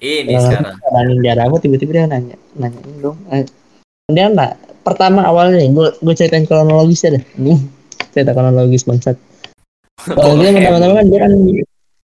ini 0.00 0.32
Kalau 0.34 0.44
sekarang 0.48 0.76
Nanya 0.90 1.14
darah 1.22 1.44
aku 1.46 1.56
tiba-tiba 1.60 1.92
dia 1.92 2.04
nanya, 2.08 2.36
nanya 2.56 2.80
dong. 2.98 3.16
Eh, 3.30 3.44
Dia 4.10 4.26
nggak. 4.32 4.82
Pertama 4.82 5.22
awalnya 5.28 5.60
nih, 5.60 5.70
gue 5.70 5.88
gue 6.02 6.14
ceritain 6.16 6.48
kronologisnya 6.48 7.20
deh. 7.20 7.24
Ini 7.38 7.54
cerita 8.10 8.34
kronologis 8.34 8.88
bangsat. 8.88 9.14
Kalau 10.00 10.34
dia 10.40 10.50
pertama-tama 10.50 11.04
kan 11.04 11.06
dia 11.06 11.20
kan 11.20 11.32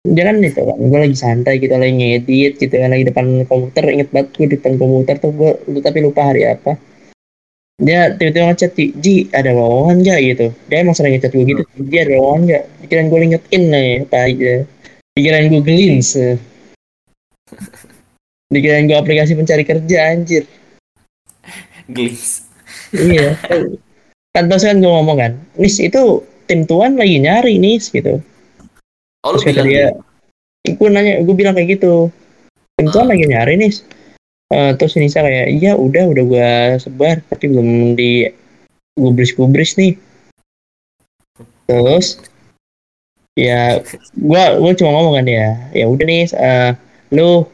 dia 0.05 0.25
kan 0.29 0.37
itu 0.45 0.61
kan 0.61 0.77
gue 0.77 1.01
lagi 1.01 1.17
santai 1.17 1.57
kita 1.57 1.81
lagi 1.81 1.97
ngedit 1.97 2.53
gitu 2.61 2.75
kan 2.77 2.93
lagi 2.93 3.09
depan 3.09 3.49
komputer 3.49 3.89
inget 3.89 4.13
banget 4.13 4.37
gue 4.37 4.47
di 4.53 4.57
depan 4.61 4.77
komputer 4.77 5.17
tuh 5.17 5.33
gue 5.33 5.53
lu 5.73 5.81
tapi 5.81 6.05
lupa 6.05 6.29
hari 6.29 6.45
apa 6.45 6.77
dia 7.81 8.13
tiba-tiba 8.13 8.53
ngechat 8.53 8.73
Ji, 8.77 8.93
Ji 9.01 9.17
ada 9.33 9.57
lowongan 9.57 10.05
gak 10.05 10.21
gitu 10.21 10.47
dia 10.69 10.77
emang 10.85 10.93
sering 10.93 11.17
ngechat 11.17 11.33
gue 11.33 11.45
gitu 11.49 11.63
Ji 11.89 11.97
ada 11.97 12.21
lowongan 12.21 12.41
gak 12.53 12.65
pikiran 12.85 13.05
gue 13.09 13.19
lingetin 13.25 13.63
nih 13.73 13.91
apa 14.05 14.19
aja 14.29 14.55
pikiran 15.17 15.43
gue 15.49 15.63
gelins 15.65 16.11
pikiran 18.53 18.87
gue 18.87 18.97
aplikasi 18.99 19.33
pencari 19.35 19.65
kerja 19.67 19.99
anjir 20.15 20.45
Glis 21.91 22.45
iya 22.95 23.37
kan 24.35 24.49
terus 24.49 24.65
kan 24.65 24.81
gue 24.81 24.89
ngomong 24.89 25.19
kan 25.19 25.33
Nis 25.61 25.79
itu 25.83 26.25
tim 26.47 26.65
tuan 26.65 26.97
lagi 26.97 27.21
nyari 27.21 27.61
Nis 27.61 27.91
gitu 27.91 28.21
oh 29.25 29.31
lu 29.33 29.39
Terus 29.41 29.57
kata 29.57 29.65
bilang 29.65 29.69
dia, 29.73 29.87
gue 30.65 30.89
nanya, 30.89 31.15
gue 31.25 31.35
bilang 31.37 31.55
kayak 31.57 31.81
gitu. 31.81 32.09
Tim 32.77 32.89
tuan 32.93 33.09
lagi 33.09 33.25
nyari 33.29 33.55
nih. 33.61 33.73
Eh, 34.53 34.73
terus 34.77 34.97
Nisa 35.01 35.25
kayak, 35.25 35.49
iya 35.53 35.73
udah, 35.77 36.05
udah 36.13 36.25
gue 36.25 36.51
sebar, 36.81 37.25
tapi 37.33 37.49
belum 37.49 37.97
di 37.97 38.29
gubris-gubris 38.97 39.77
nih. 39.81 39.97
Terus, 41.65 42.21
ya, 43.37 43.81
gue 44.13 44.43
gue 44.61 44.73
cuma 44.77 44.91
ngomong 45.01 45.15
kan 45.21 45.27
ya, 45.27 45.49
ya 45.73 45.85
udah 45.89 46.07
nih, 46.07 46.25
eh, 46.33 46.71
lu 47.15 47.47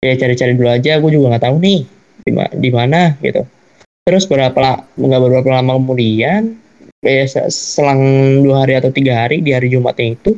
ya 0.00 0.14
cari-cari 0.16 0.52
dulu 0.56 0.68
aja, 0.68 1.00
gue 1.00 1.10
juga 1.12 1.36
nggak 1.36 1.44
tahu 1.48 1.56
nih 1.60 1.80
di, 2.24 2.30
di 2.36 2.70
mana 2.70 3.16
gitu. 3.20 3.44
Terus 4.04 4.24
berapa 4.28 4.86
nggak 4.96 5.20
berapa 5.20 5.48
lama 5.48 5.76
kemudian, 5.76 6.56
ya 7.04 7.24
se- 7.28 7.52
selang 7.52 8.00
dua 8.44 8.64
hari 8.64 8.76
atau 8.76 8.92
tiga 8.92 9.24
hari 9.24 9.44
di 9.44 9.52
hari 9.52 9.68
Jumatnya 9.68 10.16
itu, 10.16 10.36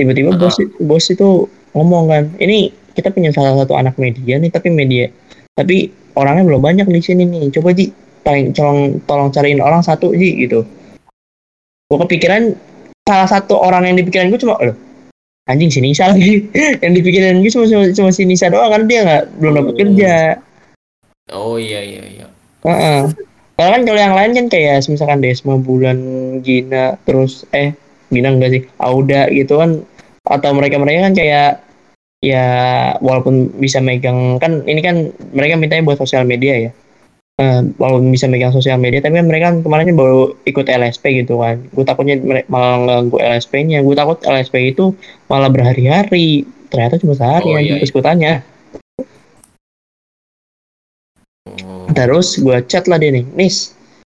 tiba-tiba 0.00 0.32
bos 0.40 0.56
bos 0.80 1.04
itu 1.12 1.44
ngomong 1.76 2.04
kan 2.08 2.24
ini 2.40 2.72
kita 2.96 3.12
punya 3.12 3.30
salah 3.36 3.60
satu 3.60 3.76
anak 3.76 4.00
media 4.00 4.40
nih 4.40 4.48
tapi 4.48 4.72
media 4.72 5.12
tapi 5.52 5.92
orangnya 6.16 6.48
belum 6.48 6.62
banyak 6.64 6.88
di 6.88 7.00
sini 7.04 7.28
nih 7.28 7.52
coba 7.52 7.76
ji 7.76 7.92
tolong 8.56 9.04
tolong 9.04 9.28
cariin 9.28 9.60
orang 9.60 9.84
satu 9.84 10.16
ji 10.16 10.48
gitu 10.48 10.64
gue 11.90 11.98
kepikiran 12.08 12.56
salah 13.04 13.28
satu 13.28 13.60
orang 13.60 13.92
yang 13.92 14.00
dipikiran 14.00 14.32
gue 14.32 14.40
cuma 14.40 14.56
loh 14.56 14.76
anjing 15.50 15.68
si 15.68 15.80
Nisa 15.82 16.08
lagi. 16.12 16.46
Yang 16.80 16.92
dipikiran 17.02 17.42
gue 17.42 17.50
cuma 17.50 17.66
cuma, 17.66 17.84
cuma 17.90 18.10
si 18.10 18.22
Nisa 18.24 18.48
doang 18.48 18.70
karena 18.70 18.86
dia 18.86 19.00
nggak 19.04 19.22
belum 19.36 19.52
dapat 19.58 19.72
Oh. 19.74 19.78
kerja. 19.78 20.14
Oh 21.30 21.56
iya 21.58 21.80
iya 21.82 22.02
iya. 22.06 22.26
Heeh. 22.62 23.00
Kalau 23.54 23.70
kan 23.76 23.82
kalau 23.84 24.00
yang 24.00 24.16
lain 24.16 24.32
kan 24.32 24.46
kayak 24.48 24.86
misalkan 24.88 25.20
Desma 25.20 25.60
Bulan 25.60 25.98
Gina 26.40 26.96
terus 27.04 27.44
eh 27.52 27.76
Gina 28.08 28.32
enggak 28.32 28.50
sih 28.56 28.62
Auda 28.78 29.28
gitu 29.28 29.60
kan. 29.60 29.84
Atau 30.24 30.54
mereka 30.56 30.80
mereka 30.80 31.10
kan 31.10 31.14
kayak 31.14 31.50
ya 32.20 32.46
walaupun 33.00 33.48
bisa 33.56 33.80
megang 33.80 34.36
kan 34.36 34.60
ini 34.68 34.80
kan 34.84 35.08
mereka 35.32 35.56
mintanya 35.56 35.88
buat 35.88 35.96
sosial 35.96 36.28
media 36.28 36.68
ya 36.68 36.70
Eh, 37.40 37.60
walaupun 37.80 38.12
bisa 38.12 38.28
megang 38.28 38.52
sosial 38.52 38.76
media 38.76 39.00
tapi 39.00 39.16
kan 39.16 39.24
mereka 39.24 39.48
kemarin 39.64 39.96
baru 39.96 40.36
ikut 40.44 40.68
LSP 40.68 41.24
gitu 41.24 41.40
kan. 41.40 41.56
Gue 41.72 41.88
takutnya 41.88 42.20
malah 42.52 43.00
ganggu 43.00 43.16
LSP-nya 43.16 43.80
gue 43.80 43.96
takut 43.96 44.20
LSP 44.20 44.76
itu 44.76 44.92
malah 45.24 45.48
berhari-hari. 45.48 46.44
Ternyata 46.68 47.00
cuma 47.00 47.16
sehari 47.16 47.48
Oh, 47.48 47.56
anjing 47.56 47.80
iya, 47.80 47.80
terus 47.80 47.92
gue 47.96 48.04
tanya 48.04 48.32
oh. 51.64 51.88
Terus 51.96 52.36
gue 52.36 52.60
chat 52.68 52.84
lah 52.86 53.00
dia 53.00 53.10
nih, 53.10 53.24
Nis, 53.34 53.72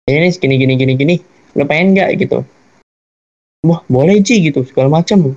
ini 0.06 0.28
nis 0.28 0.38
gini 0.38 0.60
gini 0.60 0.76
gini 0.76 0.94
gini, 0.94 1.16
lo 1.58 1.64
pengen 1.66 1.96
nggak? 1.98 2.10
Gitu? 2.20 2.44
Wah 3.66 3.82
boleh 3.88 4.20
Ji 4.20 4.52
gitu, 4.52 4.68
segala 4.68 5.00
macam. 5.02 5.32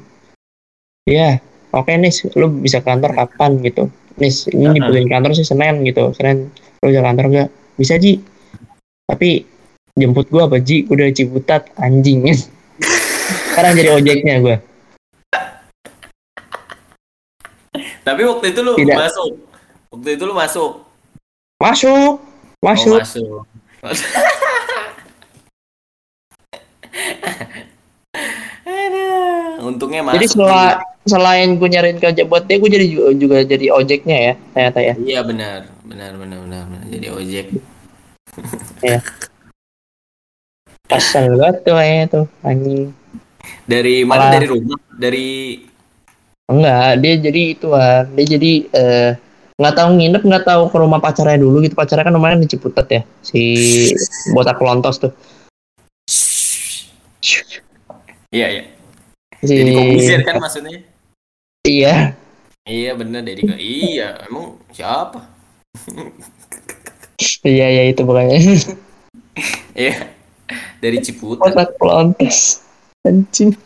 Ya, 1.06 1.38
oke 1.70 1.94
Nis, 1.96 2.26
lo 2.34 2.50
bisa 2.50 2.82
kantor 2.82 3.14
kapan? 3.14 3.62
Gitu? 3.62 3.88
Nis, 4.18 4.50
ini 4.50 4.74
dibutuhin 4.74 5.08
kantor 5.08 5.32
sih 5.38 5.46
Senin 5.46 5.86
gitu, 5.86 6.10
Senin 6.12 6.50
lo 6.82 6.86
bisa 6.90 7.00
kantor 7.00 7.26
nggak? 7.30 7.50
Bisa 7.76 7.96
Ji, 7.96 8.20
tapi 9.04 9.44
jemput 9.92 10.26
gue 10.26 10.40
apa 10.40 10.56
Ji? 10.58 10.84
Dari 10.84 11.12
Ciputat, 11.12 11.68
anjing. 11.76 12.24
Sekarang 13.44 13.72
jadi 13.72 13.90
ojeknya 13.94 14.36
gue. 14.40 14.56
tapi 18.00 18.22
waktu 18.22 18.54
itu 18.54 18.62
lu 18.62 18.72
Tidak. 18.72 18.96
masuk 18.96 19.30
waktu 19.90 20.08
itu 20.14 20.22
lu 20.22 20.32
masuk 20.32 20.86
Masuk, 21.58 22.16
oh 22.16 22.22
masuk. 22.62 23.02
masuk 23.02 23.44
Aduh, 28.64 29.66
untungnya 29.66 30.00
masuk 30.00 30.16
Jadi 30.16 30.26
sela- 30.30 30.78
selain 31.02 31.54
gue 31.54 31.68
nyariin 31.68 31.98
kerja 31.98 32.22
buat 32.22 32.46
dia, 32.46 32.56
gue 32.56 32.66
jadi 32.68 32.86
juga, 32.86 33.10
juga 33.12 33.36
jadi 33.42 33.66
ojeknya 33.70 34.16
ya, 34.16 34.34
ternyata 34.52 34.80
ya. 34.80 34.94
iya 34.98 35.20
benar 35.22 35.66
benar 35.86 36.12
benar 36.18 36.38
benar, 36.42 36.62
benar. 36.66 36.86
jadi 36.90 37.06
ojek. 37.14 37.46
Kesel 40.86 41.34
banget 41.38 41.56
tuh 41.66 41.74
kayaknya 41.74 42.04
tuh 42.10 42.26
anjing. 42.42 42.90
dari 43.66 44.02
mana? 44.02 44.26
Malah- 44.26 44.34
dari 44.38 44.46
rumah? 44.50 44.78
Dari 44.96 45.26
Enggak, 46.46 47.02
dia 47.02 47.14
jadi 47.18 47.42
itu 47.58 47.68
ah, 47.74 48.06
dia 48.06 48.24
jadi 48.38 48.52
eh, 48.70 49.10
nggak 49.58 49.74
tahu 49.74 49.88
nginep, 49.98 50.22
nggak 50.22 50.46
tahu 50.46 50.62
ke 50.70 50.76
rumah 50.78 51.02
pacarnya 51.02 51.42
dulu 51.42 51.58
gitu. 51.66 51.74
Pacarnya 51.74 52.06
kan 52.06 52.14
lumayan 52.14 52.38
di 52.38 52.46
Ciputat 52.46 52.86
ya, 52.86 53.02
si 53.18 53.42
botak 54.30 54.62
lontos 54.62 55.02
tuh. 55.02 55.10
iya 58.30 58.46
iya. 58.46 58.64
Si, 59.42 59.54
jadi 59.58 59.74
komisir 59.74 60.20
kan 60.22 60.38
maksudnya? 60.38 60.86
Iya, 61.66 62.14
iya 62.62 62.94
benar 62.94 63.26
dari 63.26 63.42
iya 63.58 64.22
emang 64.30 64.58
siapa 64.70 65.35
iya 67.46 67.66
iya 67.70 67.82
itu 67.90 68.02
pokoknya. 68.02 68.38
iya 69.76 70.16
dari 70.80 70.98
Ciputat 71.02 71.52
botak 71.52 71.70
lontos, 71.80 72.62
anjing. 73.02 73.56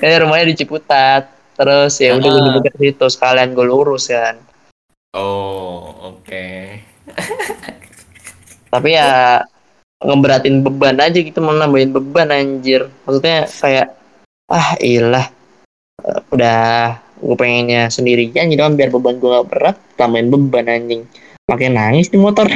Kayak 0.00 0.26
rumahnya 0.26 0.52
di 0.52 0.56
Ciputat. 0.58 1.30
Terus 1.56 1.96
ya 2.04 2.12
udah 2.20 2.60
gue 2.60 2.68
ke 2.68 2.72
situ 2.76 3.06
sekalian 3.08 3.56
gue 3.56 3.64
lurus 3.64 4.12
kan. 4.12 4.36
oh 5.16 6.12
oke 6.12 6.44
Tapi 8.68 8.88
ya 8.92 9.40
ngeberatin 10.04 10.60
beban 10.60 11.00
aja 11.00 11.16
gitu, 11.16 11.40
mau 11.40 11.56
nambahin 11.56 11.96
beban 11.96 12.28
anjir. 12.28 12.92
Maksudnya 13.08 13.48
kayak 13.48 13.96
ah 14.52 14.76
ilah 14.84 15.26
udah 16.28 17.00
gue 17.16 17.36
pengennya 17.36 17.88
sendirian 17.88 18.48
gitu 18.52 18.60
kan 18.60 18.76
biar 18.76 18.92
beban 18.92 19.16
gue 19.16 19.30
gak 19.30 19.48
berat 19.48 19.76
tambahin 19.96 20.28
beban 20.28 20.68
anjing 20.68 21.02
pakai 21.48 21.72
nangis 21.72 22.12
di 22.12 22.18
motor 22.20 22.44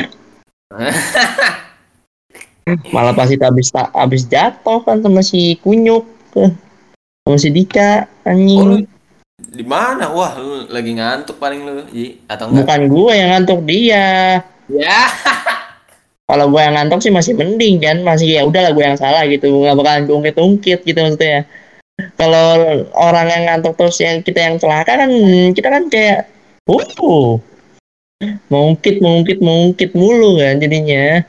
malah 2.95 3.17
pas 3.17 3.27
itu 3.27 3.43
habis 3.43 3.73
habis 3.75 4.23
jatuh 4.31 4.85
kan 4.87 5.03
sama 5.03 5.25
si 5.25 5.59
kunyuk 5.59 6.07
eh, 6.39 6.53
sama 7.27 7.37
si 7.39 7.49
Dika 7.51 8.07
Oh, 8.21 8.31
anjing 8.37 8.61
lu 8.61 8.77
di 9.41 9.65
mana? 9.65 10.13
Wah, 10.13 10.37
lu 10.37 10.69
lagi 10.69 10.95
ngantuk 10.95 11.41
paling 11.41 11.65
lu, 11.65 11.83
Ji. 11.91 12.23
Atau 12.29 12.53
enggak? 12.53 12.69
bukan 12.69 12.81
gue 12.93 13.13
yang 13.17 13.29
ngantuk 13.35 13.61
dia 13.67 14.07
Ya. 14.71 15.01
kalau 16.31 16.47
gue 16.47 16.61
yang 16.63 16.79
ngantuk 16.79 17.03
sih 17.03 17.11
masih 17.11 17.35
mending 17.35 17.83
kan 17.83 17.97
masih 18.07 18.39
ya 18.39 18.47
udahlah 18.47 18.71
gue 18.71 18.85
yang 18.87 18.95
salah 18.95 19.27
gitu 19.27 19.51
nggak 19.51 19.75
bakalan 19.75 20.07
ungkit 20.07 20.37
ungkit 20.39 20.81
gitu 20.87 20.99
maksudnya 21.03 21.43
kalau 22.15 22.47
orang 22.95 23.27
yang 23.29 23.43
ngantuk 23.49 23.77
terus 23.79 24.01
yang 24.03 24.23
kita 24.25 24.41
yang 24.41 24.57
celaka 24.61 24.93
kan 25.01 25.11
kita 25.55 25.69
kan 25.69 25.85
kayak 25.93 26.29
uh 26.69 27.41
mengungkit 28.53 29.01
mengungkit 29.01 29.39
mengungkit 29.41 29.91
mulu 29.97 30.37
kan 30.39 30.61
jadinya. 30.61 31.25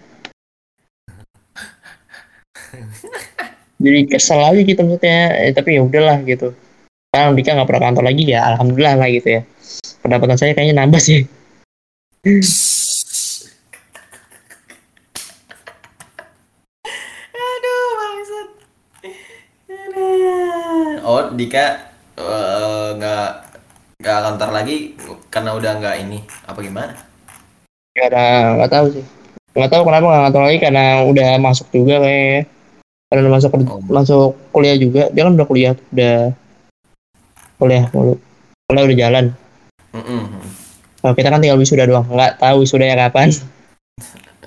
Jadi 3.83 3.99
kesel 4.11 4.39
aja 4.43 4.61
gitu 4.61 4.81
maksudnya. 4.83 5.19
Eh, 5.47 5.53
tapi 5.55 5.75
ya 5.79 5.81
udahlah 5.87 6.19
gitu. 6.27 6.53
Sekarang 7.11 7.35
Dika 7.35 7.51
nggak 7.55 7.67
pernah 7.67 7.83
kantor 7.91 8.03
lagi 8.07 8.23
ya 8.27 8.39
alhamdulillah 8.55 8.95
lah 8.99 9.07
gitu 9.11 9.27
ya. 9.39 9.41
Pendapatan 10.03 10.37
saya 10.37 10.53
kayaknya 10.57 10.75
nambah 10.83 10.99
sih 10.99 11.27
Aduh, 17.41 17.85
bangsat. 17.97 18.47
Oh, 21.31 21.39
Dika 21.39 21.79
eh, 22.19 22.87
nggak 22.99 23.27
nggak 24.03 24.19
kantor 24.19 24.49
lagi 24.51 24.99
karena 25.31 25.55
udah 25.55 25.71
nggak 25.79 25.95
ini 26.03 26.19
apa 26.43 26.59
gimana? 26.59 26.91
Gak 27.95 28.11
ada, 28.11 28.59
nggak 28.59 28.67
tahu 28.75 28.85
sih. 28.99 29.05
Nggak 29.55 29.71
tahu 29.71 29.83
kenapa 29.87 30.05
nggak 30.11 30.21
ngantor 30.27 30.43
lagi 30.43 30.59
karena 30.59 30.85
udah 31.07 31.29
masuk 31.39 31.67
juga 31.71 32.03
kayak 32.03 32.51
karena 33.07 33.19
udah 33.23 33.33
masuk 33.39 33.49
Oh. 33.63 33.79
masuk 33.87 34.31
kuliah 34.51 34.75
juga. 34.75 35.07
Dia 35.15 35.23
kan 35.23 35.39
udah 35.39 35.47
kuliah, 35.47 35.71
udah 35.95 36.35
kuliah 37.55 37.83
mulu. 37.95 38.19
Kuliah 38.67 38.83
udah 38.91 38.97
jalan. 38.99 39.25
Mm-mm. 39.95 40.23
Kalau 40.99 41.15
kita 41.15 41.31
kan 41.31 41.39
tinggal 41.39 41.63
wisuda 41.63 41.87
doang. 41.87 42.11
Nggak 42.11 42.43
tahu 42.43 42.67
wisudanya 42.67 43.07
kapan. 43.07 43.31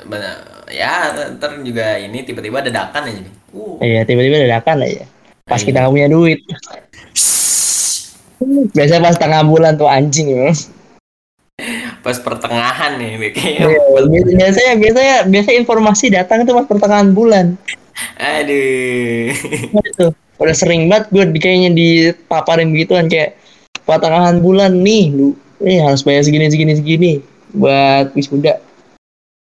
Benar. 0.04 0.68
Ya, 0.68 1.16
ntar 1.32 1.64
juga 1.64 1.96
ini 1.96 2.28
tiba-tiba 2.28 2.60
dadakan 2.60 3.08
aja 3.08 3.20
nih. 3.24 3.34
Uh. 3.56 3.80
Iya, 3.80 4.04
tiba-tiba 4.04 4.44
dadakan 4.44 4.84
aja. 4.84 5.08
Pas 5.44 5.60
Iya. 5.60 5.66
kita 5.68 5.76
nggak 5.84 5.92
punya 5.92 6.08
duit. 6.08 6.38
Biasanya 8.72 9.02
pas 9.04 9.16
tengah 9.16 9.42
bulan 9.44 9.76
tuh 9.76 9.88
anjing 9.88 10.32
ya. 10.32 10.52
Pas 12.00 12.16
pertengahan 12.16 12.96
nih 12.96 13.32
kayaknya. 13.32 13.68
Iya, 13.68 13.80
Biasanya 14.36 14.72
biasanya 14.76 15.16
biasanya 15.28 15.56
informasi 15.60 16.06
datang 16.12 16.44
itu 16.44 16.52
pas 16.52 16.64
pertengahan 16.64 17.12
bulan. 17.12 17.56
Aduh. 18.18 19.30
itu 19.84 20.06
udah 20.34 20.56
sering 20.56 20.90
banget 20.90 21.14
gue 21.14 21.24
di 21.30 21.38
kayaknya 21.38 21.70
dipaparin 21.70 22.74
begituan 22.74 23.06
kayak 23.06 23.38
pertengahan 23.86 24.42
bulan 24.42 24.82
nih 24.82 25.14
lu 25.14 25.30
nih 25.62 25.78
harus 25.78 26.02
bayar 26.02 26.26
segini 26.26 26.50
segini 26.50 26.74
segini 26.74 27.12
buat 27.54 28.10
wisuda 28.18 28.58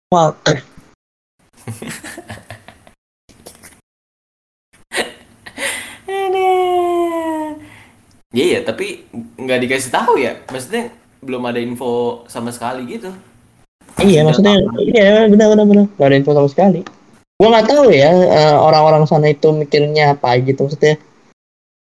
Wah, 0.09 0.33
Iya 8.29 8.45
ya, 8.45 8.59
tapi 8.61 9.09
nggak 9.11 9.59
dikasih 9.65 9.89
tahu 9.89 10.21
ya. 10.21 10.37
Maksudnya 10.53 10.93
belum 11.25 11.41
ada 11.49 11.57
info 11.57 12.23
sama 12.29 12.53
sekali 12.53 12.85
gitu. 12.85 13.09
iya 13.99 14.21
maksudnya 14.21 14.61
iya 14.85 15.25
benar 15.25 15.49
benar 15.57 15.65
benar. 15.65 15.85
Gak 15.97 16.07
ada 16.13 16.17
info 16.21 16.31
sama 16.37 16.49
sekali. 16.49 16.85
Gue 17.41 17.49
nggak 17.49 17.67
tahu 17.67 17.89
ya 17.89 18.11
eh, 18.13 18.57
orang-orang 18.59 19.09
sana 19.09 19.33
itu 19.33 19.49
mikirnya 19.49 20.13
apa 20.13 20.37
gitu 20.45 20.69
maksudnya. 20.69 21.01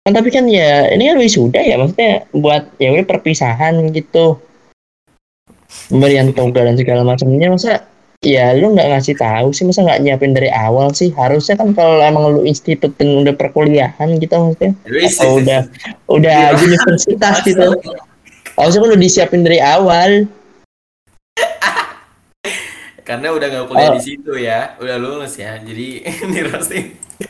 Kan 0.07 0.15
tapi 0.15 0.31
kan 0.31 0.47
ya 0.47 0.87
ini 0.95 1.11
kan 1.11 1.19
wisuda 1.19 1.59
ya 1.59 1.75
maksudnya 1.75 2.23
buat 2.31 2.63
ya 2.79 2.95
udah 2.95 3.05
perpisahan 3.05 3.91
gitu. 3.91 4.39
Pemberian 5.91 6.31
toga 6.31 6.63
dan 6.63 6.79
segala 6.79 7.03
macamnya 7.03 7.51
masa 7.51 7.83
ya 8.19 8.53
lu 8.53 8.73
nggak 8.73 8.89
ngasih 8.91 9.15
tahu 9.15 9.53
sih 9.53 9.63
masa 9.63 9.85
nggak 9.85 10.01
nyiapin 10.01 10.33
dari 10.33 10.49
awal 10.49 10.89
sih? 10.91 11.13
Harusnya 11.13 11.53
kan 11.55 11.71
kalau 11.71 12.01
emang 12.01 12.33
lu 12.33 12.41
institut 12.43 12.93
dan 12.97 13.21
udah 13.21 13.33
perkuliahan 13.33 14.17
gitu 14.17 14.33
maksudnya 14.33 14.73
atau 14.83 15.37
udah 15.37 15.61
udah 16.09 16.39
universitas 16.57 17.35
gitu. 17.43 17.77
Harusnya 18.57 18.79
kan 18.81 18.89
udah 18.89 19.01
disiapin 19.01 19.41
dari 19.45 19.59
awal. 19.59 20.25
Karena 23.01 23.31
udah 23.31 23.47
nggak 23.47 23.65
kuliah 23.71 23.87
Oh. 23.87 23.95
di 23.95 24.01
situ 24.03 24.31
ya, 24.35 24.75
udah 24.83 24.95
lulus 24.99 25.39
ya. 25.39 25.55
Jadi 25.63 26.03
ini 26.27 26.39
roasting. 26.43 26.85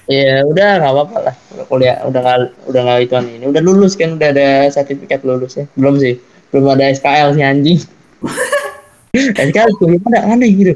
ya 0.09 0.43
udah 0.43 0.81
nggak 0.81 0.91
apa-apa 0.91 1.17
lah. 1.21 1.35
Udah 1.53 1.65
kuliah 1.69 1.95
udah 2.03 2.19
nggak 2.19 2.39
udah 2.65 2.81
nggak 2.81 2.99
ituan 3.05 3.25
ini. 3.29 3.45
Udah 3.45 3.61
lulus 3.61 3.93
kan 3.93 4.17
udah 4.17 4.29
ada 4.33 4.49
sertifikat 4.73 5.21
lulus 5.21 5.55
ya. 5.55 5.65
Belum 5.77 6.01
sih 6.01 6.17
belum 6.47 6.79
ada 6.79 6.87
SKL 6.87 7.35
sih 7.35 7.43
anjing 7.43 7.79
SKL 9.13 9.69
tuh 9.75 9.87
gimana 9.89 10.19
aneh 10.27 10.49
gitu 10.49 10.73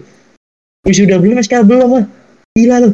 sudah 0.84 1.18
belum 1.18 1.38
SKL 1.38 1.64
belum 1.64 1.88
mah 1.90 2.06
gila 2.52 2.78
lu 2.80 2.92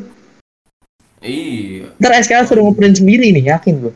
Iya. 1.18 1.90
ntar 1.98 2.14
SKL 2.16 2.46
suruh 2.46 2.64
ngeprint 2.64 2.98
sendiri 2.98 3.32
nih 3.32 3.50
yakin 3.50 3.82
gue 3.82 3.94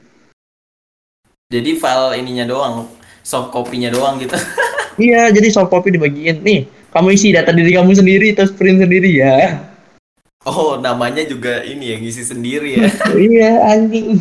Jadi 1.52 1.78
file 1.78 2.16
ininya 2.16 2.48
doang, 2.48 2.88
soft 3.22 3.52
copy-nya 3.52 3.92
doang 3.92 4.16
gitu. 4.18 4.34
iya 4.98 5.28
jadi 5.28 5.48
soft 5.48 5.70
copy 5.70 5.92
dibagiin 5.92 6.40
nih 6.40 6.64
kamu 6.90 7.12
isi 7.12 7.30
data 7.30 7.52
diri 7.52 7.72
kamu 7.72 7.92
sendiri 7.92 8.32
terus 8.32 8.50
print 8.52 8.80
sendiri 8.80 9.12
ya 9.14 9.68
Oh, 10.42 10.74
namanya 10.74 11.22
juga 11.22 11.62
ini 11.62 11.94
ya 11.94 12.02
ngisi 12.02 12.24
sendiri 12.26 12.82
ya. 12.82 12.90
iya 13.30 13.52
anjing 13.68 14.18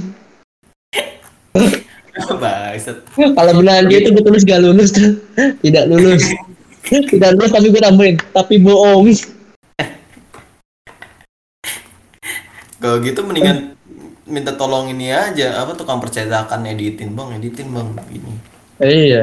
Bangsat. 2.31 3.01
kalau 3.17 3.53
benar 3.57 3.89
dia 3.89 3.99
itu 3.99 4.13
gue 4.13 4.21
tulis 4.21 4.45
gak 4.45 4.61
lulus 4.61 4.93
tuh 4.93 5.17
tidak 5.65 5.89
lulus 5.89 6.21
tidak 6.87 7.37
lulus 7.37 7.53
tapi 7.53 7.69
gue 7.69 7.83
tambahin 7.83 8.17
tapi 8.33 8.55
bohong. 8.57 9.13
Kalau 12.81 12.97
gitu 13.05 13.21
mendingan 13.29 13.77
minta 14.25 14.57
tolong 14.57 14.89
ini 14.89 15.13
aja. 15.13 15.61
Apa 15.61 15.77
tukang 15.77 16.01
percetakan 16.01 16.65
editin 16.65 17.13
bang? 17.13 17.37
Editin 17.37 17.69
bang 17.77 17.89
ini. 18.09 18.33
Iya. 18.81 19.23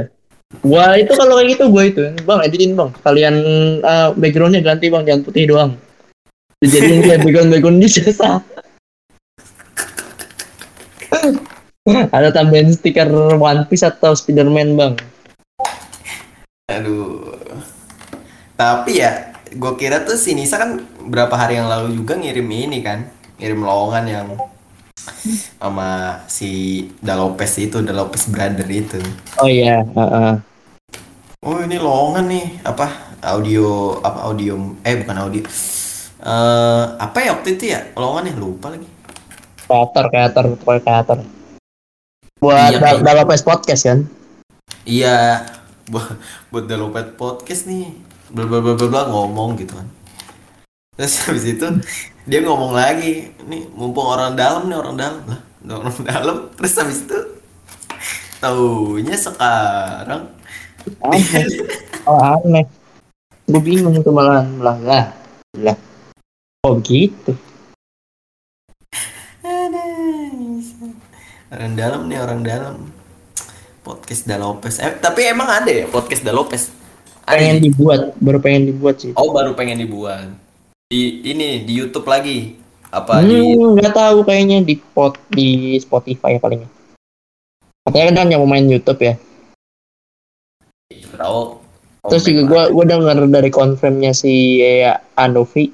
Gua 0.63 0.95
itu 0.95 1.11
kalau 1.17 1.41
kayak 1.41 1.57
gitu 1.57 1.63
gua 1.73 1.83
itu. 1.89 2.13
Bang 2.21 2.45
editin 2.45 2.77
bang. 2.77 2.93
Kalian 3.01 3.35
eh, 3.81 4.09
backgroundnya 4.13 4.61
ganti 4.61 4.93
bang. 4.93 5.03
Jangan 5.09 5.23
putih 5.25 5.43
doang. 5.49 5.71
Dijadiin 6.61 7.01
kayak 7.01 7.21
background 7.25 7.49
background 7.49 7.77
di 7.81 7.89
ada 11.87 12.29
tambahin 12.35 12.73
stiker 12.75 13.07
One 13.39 13.63
Piece 13.71 13.85
atau 13.87 14.11
Spiderman 14.11 14.75
bang 14.75 14.93
aduh. 16.67 17.31
Tapi 18.59 18.99
ya 18.99 19.31
gue 19.47 19.73
kira 19.79 20.03
tuh 20.03 20.19
si 20.19 20.35
Nisa 20.35 20.59
kan 20.59 20.83
berapa 21.07 21.31
hari 21.31 21.55
yang 21.55 21.71
lalu 21.71 21.95
juga 21.95 22.19
ngirim 22.19 22.43
ini 22.43 22.83
kan 22.83 23.07
ngirim 23.39 23.63
lowongan 23.63 24.03
yang 24.03 24.27
sama 25.55 26.19
si 26.27 26.83
Dalopes 26.99 27.55
itu 27.63 27.79
Dalopes 27.79 28.27
brother 28.27 28.67
itu. 28.67 28.99
Oh 29.39 29.47
iya 29.47 29.79
heeh. 29.87 30.33
oh 31.47 31.63
ini 31.63 31.79
lowongan 31.79 32.27
nih 32.27 32.45
apa 32.67 33.15
audio 33.23 33.95
apa 34.03 34.27
audio 34.27 34.59
eh 34.83 34.95
bukan 34.99 35.17
audio. 35.23 35.43
Eh 35.47 36.85
apa 36.99 37.17
ya 37.23 37.31
waktu 37.39 37.55
itu 37.55 37.71
ya 37.71 37.79
lowongannya 37.95 38.35
lupa 38.35 38.75
lagi. 38.75 38.89
Kreator 39.63 40.11
kreator 40.11 40.45
kreator 40.59 41.19
buat 42.43 42.75
Iya, 42.75 43.01
Dalopes 43.01 43.41
podcast 43.41 43.87
kan? 43.87 43.99
Iya, 44.85 45.47
buat 45.87 46.19
buat 46.51 46.65
Dalopet 46.67 47.15
podcast 47.15 47.67
nih, 47.67 47.91
bla 48.31 48.47
bla 48.47 48.59
bla 48.59 48.75
bla 48.75 49.01
ngomong 49.11 49.59
gitu 49.59 49.75
kan. 49.75 49.87
Terus 50.99 51.15
habis 51.27 51.45
itu 51.47 51.67
dia 52.27 52.39
ngomong 52.43 52.75
lagi, 52.75 53.31
nih 53.47 53.67
mumpung 53.71 54.07
orang 54.07 54.35
dalam 54.35 54.67
nih 54.67 54.77
orang 54.77 54.95
dalam. 54.99 55.21
Lah, 55.27 55.41
orang 55.79 55.97
dalam. 56.03 56.37
Terus 56.59 56.73
habis 56.79 56.99
itu 57.07 57.19
taunya 58.37 59.17
sekarang 59.17 60.37
aneh 61.03 61.45
oh, 62.09 62.19
aneh. 62.19 62.65
Gue 63.47 63.61
bingung 63.63 63.99
tuh 64.03 64.11
malahan 64.11 64.59
lah 64.59 64.77
lah 64.83 65.05
lah. 65.55 65.77
Oh 66.67 66.79
gitu. 66.83 67.31
Orang 71.47 71.79
dalam 71.79 72.11
nih 72.11 72.19
orang 72.19 72.41
dalam 72.43 72.75
podcast 73.87 74.27
Dalopes. 74.27 74.75
Eh, 74.83 74.99
tapi 74.99 75.23
emang 75.23 75.47
ada 75.47 75.71
ya 75.71 75.87
podcast 75.87 76.27
Dalopes? 76.27 76.75
Ada 77.23 77.39
pengen 77.39 77.59
dibuat 77.63 78.01
baru 78.19 78.39
pengen 78.39 78.63
dibuat 78.71 78.95
sih 79.03 79.11
Oh 79.15 79.31
baru 79.31 79.55
pengen 79.55 79.83
dibuat. 79.83 80.31
Di 80.87 81.23
ini 81.23 81.63
di 81.63 81.73
YouTube 81.75 82.07
lagi 82.07 82.59
apa 82.91 83.23
di 83.23 83.35
Hmm, 83.35 83.75
nggak 83.79 83.95
tahu 83.95 84.23
kayaknya 84.23 84.63
di 84.63 84.79
pot 84.79 85.15
di 85.31 85.75
Spotify 85.79 86.39
palingnya. 86.39 86.71
Katanya 87.87 88.23
kan 88.23 88.27
yang 88.31 88.43
mau 88.43 88.51
main 88.51 88.67
YouTube 88.67 88.99
ya. 88.99 89.15
tahu 91.17 91.59
Terus 92.07 92.23
juga 92.23 92.41
gue 92.47 92.63
gue 92.71 92.85
denger 92.87 93.17
dari 93.27 93.51
konfirmnya 93.51 94.15
si 94.15 94.63
ya, 94.63 94.95
Anovi. 95.19 95.67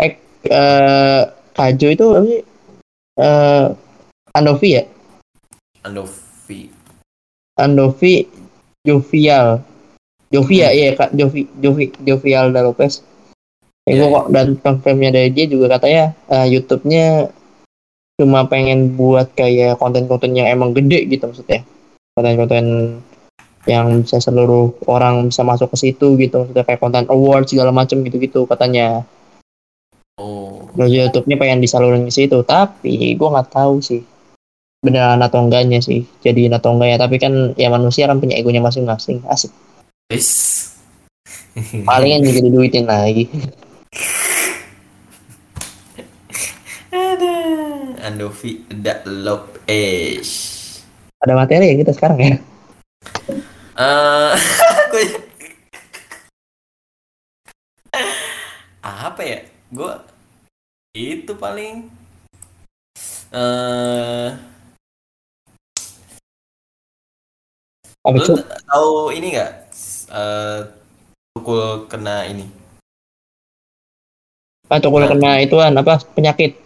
Eh, 0.00 0.16
eh 0.48 1.22
Kajo 1.52 1.88
itu 1.92 2.04
apa 2.08 2.20
sih? 2.24 2.40
Eh, 3.20 3.66
Anovi 4.32 4.68
ya? 4.72 4.84
Andovi. 5.84 6.81
Andovi 7.58 8.24
Jovial. 8.82 9.62
Jovia 10.32 10.72
iya 10.72 10.96
Kak 10.96 11.12
Jovi 11.12 11.44
Jovi 11.60 11.92
Jovial 12.00 12.56
da 12.56 12.64
Lopez. 12.64 13.04
Ya, 13.84 13.98
Iya, 13.98 14.08
gua 14.08 14.24
kok 14.24 14.26
dan 14.32 14.48
konfirmnya 14.62 15.10
dari 15.12 15.28
dia 15.34 15.44
juga 15.44 15.76
katanya 15.76 16.16
eh, 16.32 16.46
YouTube-nya 16.56 17.28
cuma 18.16 18.46
pengen 18.48 18.94
buat 18.96 19.34
kayak 19.36 19.76
konten-konten 19.82 20.32
yang 20.32 20.48
emang 20.48 20.72
gede 20.72 21.04
gitu 21.10 21.28
maksudnya. 21.28 21.60
Konten-konten 22.16 22.96
yang 23.68 24.02
bisa 24.02 24.18
seluruh 24.18 24.74
orang 24.88 25.28
bisa 25.30 25.46
masuk 25.46 25.70
ke 25.70 25.78
situ 25.78 26.18
gitu 26.18 26.42
maksudnya 26.42 26.64
kayak 26.66 26.80
konten 26.82 27.04
award 27.12 27.46
segala 27.46 27.70
macam 27.70 28.00
gitu-gitu 28.00 28.48
katanya. 28.48 29.04
Oh. 30.16 30.64
YouTube-nya 30.72 31.36
pengen 31.36 31.60
disalurin 31.60 32.08
ke 32.08 32.12
situ, 32.14 32.40
tapi 32.48 33.12
gua 33.20 33.36
nggak 33.36 33.52
tahu 33.52 33.84
sih 33.84 34.00
beneran 34.82 35.22
atau 35.22 35.46
enggaknya 35.46 35.78
sih 35.78 36.02
jadiin 36.20 36.50
atau 36.52 36.74
enggak 36.74 36.88
ya 36.90 36.98
tapi 36.98 37.16
kan 37.16 37.54
ya 37.54 37.70
manusia 37.70 38.10
kan 38.10 38.18
punya 38.18 38.34
egonya 38.34 38.58
masing-masing 38.58 39.22
asik 39.30 39.54
Is. 40.10 40.74
palingan 41.88 42.26
juga 42.26 42.40
diduitin 42.42 42.90
lagi 42.90 43.30
Ada. 46.90 47.34
Andovi 48.02 48.66
da 48.68 49.00
Lopez. 49.06 50.28
ada 51.16 51.32
materi 51.32 51.70
ya 51.70 51.78
kita 51.78 51.94
sekarang 51.94 52.18
ya 52.18 52.36
Eh, 53.72 54.32
gue- 54.90 55.24
apa 58.84 59.22
ya? 59.22 59.38
Gue 59.70 59.92
itu 60.92 61.32
paling 61.32 61.88
eh 63.32 64.28
apa 68.02 68.16
lu 68.18 68.34
tahu 68.66 68.92
ini 69.14 69.26
nggak? 69.32 69.50
Eh 70.12 70.60
pukul 71.32 71.86
kena 71.86 72.26
ini. 72.26 72.44
atau 74.66 74.88
kalau 74.88 75.04
kena 75.04 75.36
ituan 75.38 75.76
apa 75.76 76.00
penyakit 76.16 76.56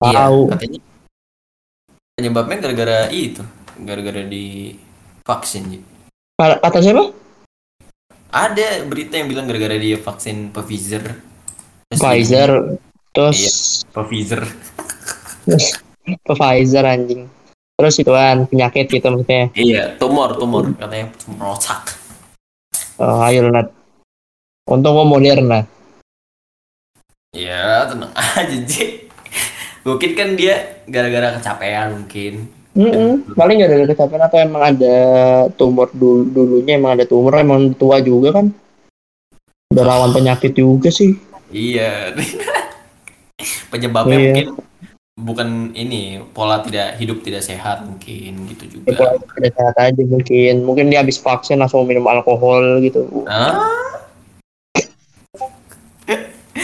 tahu 0.00 0.48
Iya, 0.48 0.56
katanya 0.56 0.80
penyebabnya 2.16 2.56
gara-gara 2.64 2.98
itu, 3.12 3.44
gara-gara 3.76 4.22
di 4.24 4.72
vaksin. 5.20 5.84
Kata- 6.40 6.80
siapa 6.80 7.12
Ada 8.32 8.88
berita 8.88 9.20
yang 9.20 9.28
bilang 9.28 9.44
gara-gara 9.44 9.76
dia 9.76 10.00
vaksin 10.00 10.48
Pfizer. 10.48 11.20
Terus 11.92 12.00
Pfizer 12.00 12.50
terus 13.12 13.36
Iya. 13.36 13.52
Pfizer. 14.00 14.40
terus 15.44 15.66
Pfizer 16.24 16.84
anjing 16.88 17.28
terus 17.80 17.96
ituan 17.96 18.44
penyakit 18.44 18.84
gitu 18.86 19.08
maksudnya 19.08 19.48
Iya, 19.56 19.96
tumor, 19.96 20.36
tumor 20.36 20.68
katanya 20.76 21.08
merosak. 21.26 21.96
oh, 22.96 23.24
ayo 23.24 23.48
Nat 23.48 23.72
untung 24.66 24.92
gua 24.92 25.08
Moderna 25.08 25.64
Ya, 27.30 27.86
tenang 27.86 28.10
aja, 28.36 28.58
Ji. 28.60 29.06
Mungkin 29.80 30.10
kan 30.12 30.34
dia 30.34 30.82
gara-gara 30.84 31.38
kecapean 31.38 31.94
mungkin. 31.96 32.50
Mm-mm. 32.70 33.34
paling 33.34 33.58
gak 33.58 33.70
ada 33.72 33.86
kecapean 33.88 34.22
atau 34.22 34.38
emang 34.38 34.62
ada 34.68 34.96
tumor 35.54 35.90
dulu 35.90 36.22
dulunya 36.22 36.78
emang 36.78 36.94
ada 36.94 37.02
tumor 37.02 37.34
emang 37.34 37.74
tua 37.74 37.98
juga 37.98 38.30
kan 38.30 38.46
udah 39.70 39.84
rawan 39.84 40.14
penyakit 40.14 40.54
juga 40.54 40.86
sih 40.86 41.18
Iya. 41.50 42.14
Penyebabnya 43.74 44.14
Iya. 44.14 44.22
mungkin 44.22 44.46
bukan 45.20 45.48
ini 45.72 46.00
pola 46.32 46.60
tidak 46.60 46.96
hidup 46.96 47.20
tidak 47.20 47.40
sehat 47.40 47.84
mungkin 47.84 48.48
gitu 48.48 48.64
juga. 48.72 48.96
kalau 48.96 49.16
tidak 49.36 49.52
sehat 49.52 49.76
aja 49.78 50.02
mungkin 50.02 50.54
mungkin 50.62 50.88
dia 50.88 51.00
habis 51.00 51.16
vaksin 51.16 51.56
langsung 51.56 51.84
minum 51.84 52.04
alkohol 52.04 52.80
gitu 52.80 53.04
Hah? 53.24 53.60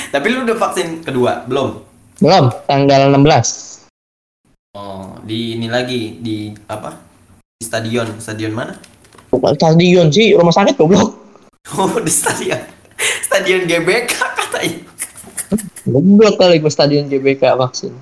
Tapi 0.06 0.26
lu 0.26 0.42
udah 0.42 0.56
vaksin 0.56 1.00
kedua 1.00 1.44
belum? 1.44 1.84
belum 2.16 2.48
tanggal 2.64 3.12
16 3.12 3.76
Oh, 4.72 5.16
di 5.22 5.54
ini 5.54 5.68
lagi 5.68 6.16
di 6.16 6.52
apa? 6.66 6.92
Di 7.54 7.64
stadion, 7.64 8.16
stadion 8.18 8.52
mana? 8.52 8.76
bukan 9.26 9.52
stadion 9.52 10.08
sih 10.08 10.32
rumah 10.32 10.50
sakit 10.50 10.74
goblok 10.74 11.12
Oh, 11.72 11.98
di 11.98 12.08
stadion. 12.08 12.62
Stadion 13.20 13.66
GBK 13.66 14.08
katanya. 14.08 14.80
goblok 15.84 16.34
kali 16.36 16.56
gue 16.56 16.68
stadion 16.68 17.04
GBK 17.06 17.52
vaksin 17.54 17.92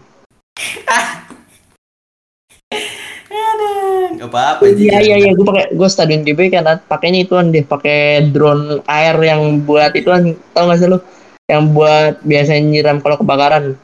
Aduh, 3.27 4.14
Gak 4.25 4.33
apa-apa 4.33 4.73
iya 4.73 5.05
iya 5.05 5.17
iya. 5.21 5.31
Gue 5.37 5.45
pakai 5.45 5.77
gue 5.77 5.89
stadion 5.93 6.25
GBK 6.25 6.65
kan. 6.65 6.81
Pakainya 6.89 7.29
ituan 7.29 7.53
deh. 7.53 7.61
Pakai 7.61 8.33
drone 8.33 8.81
air 8.89 9.17
yang 9.21 9.61
buat 9.69 9.93
ituan. 9.93 10.33
Tau 10.57 10.65
gak 10.65 10.81
sih 10.81 10.89
lu? 10.89 10.97
Yang 11.45 11.63
buat 11.77 12.15
biasanya 12.25 12.63
nyiram 12.65 12.99
kalau 13.05 13.21
kebakaran. 13.21 13.77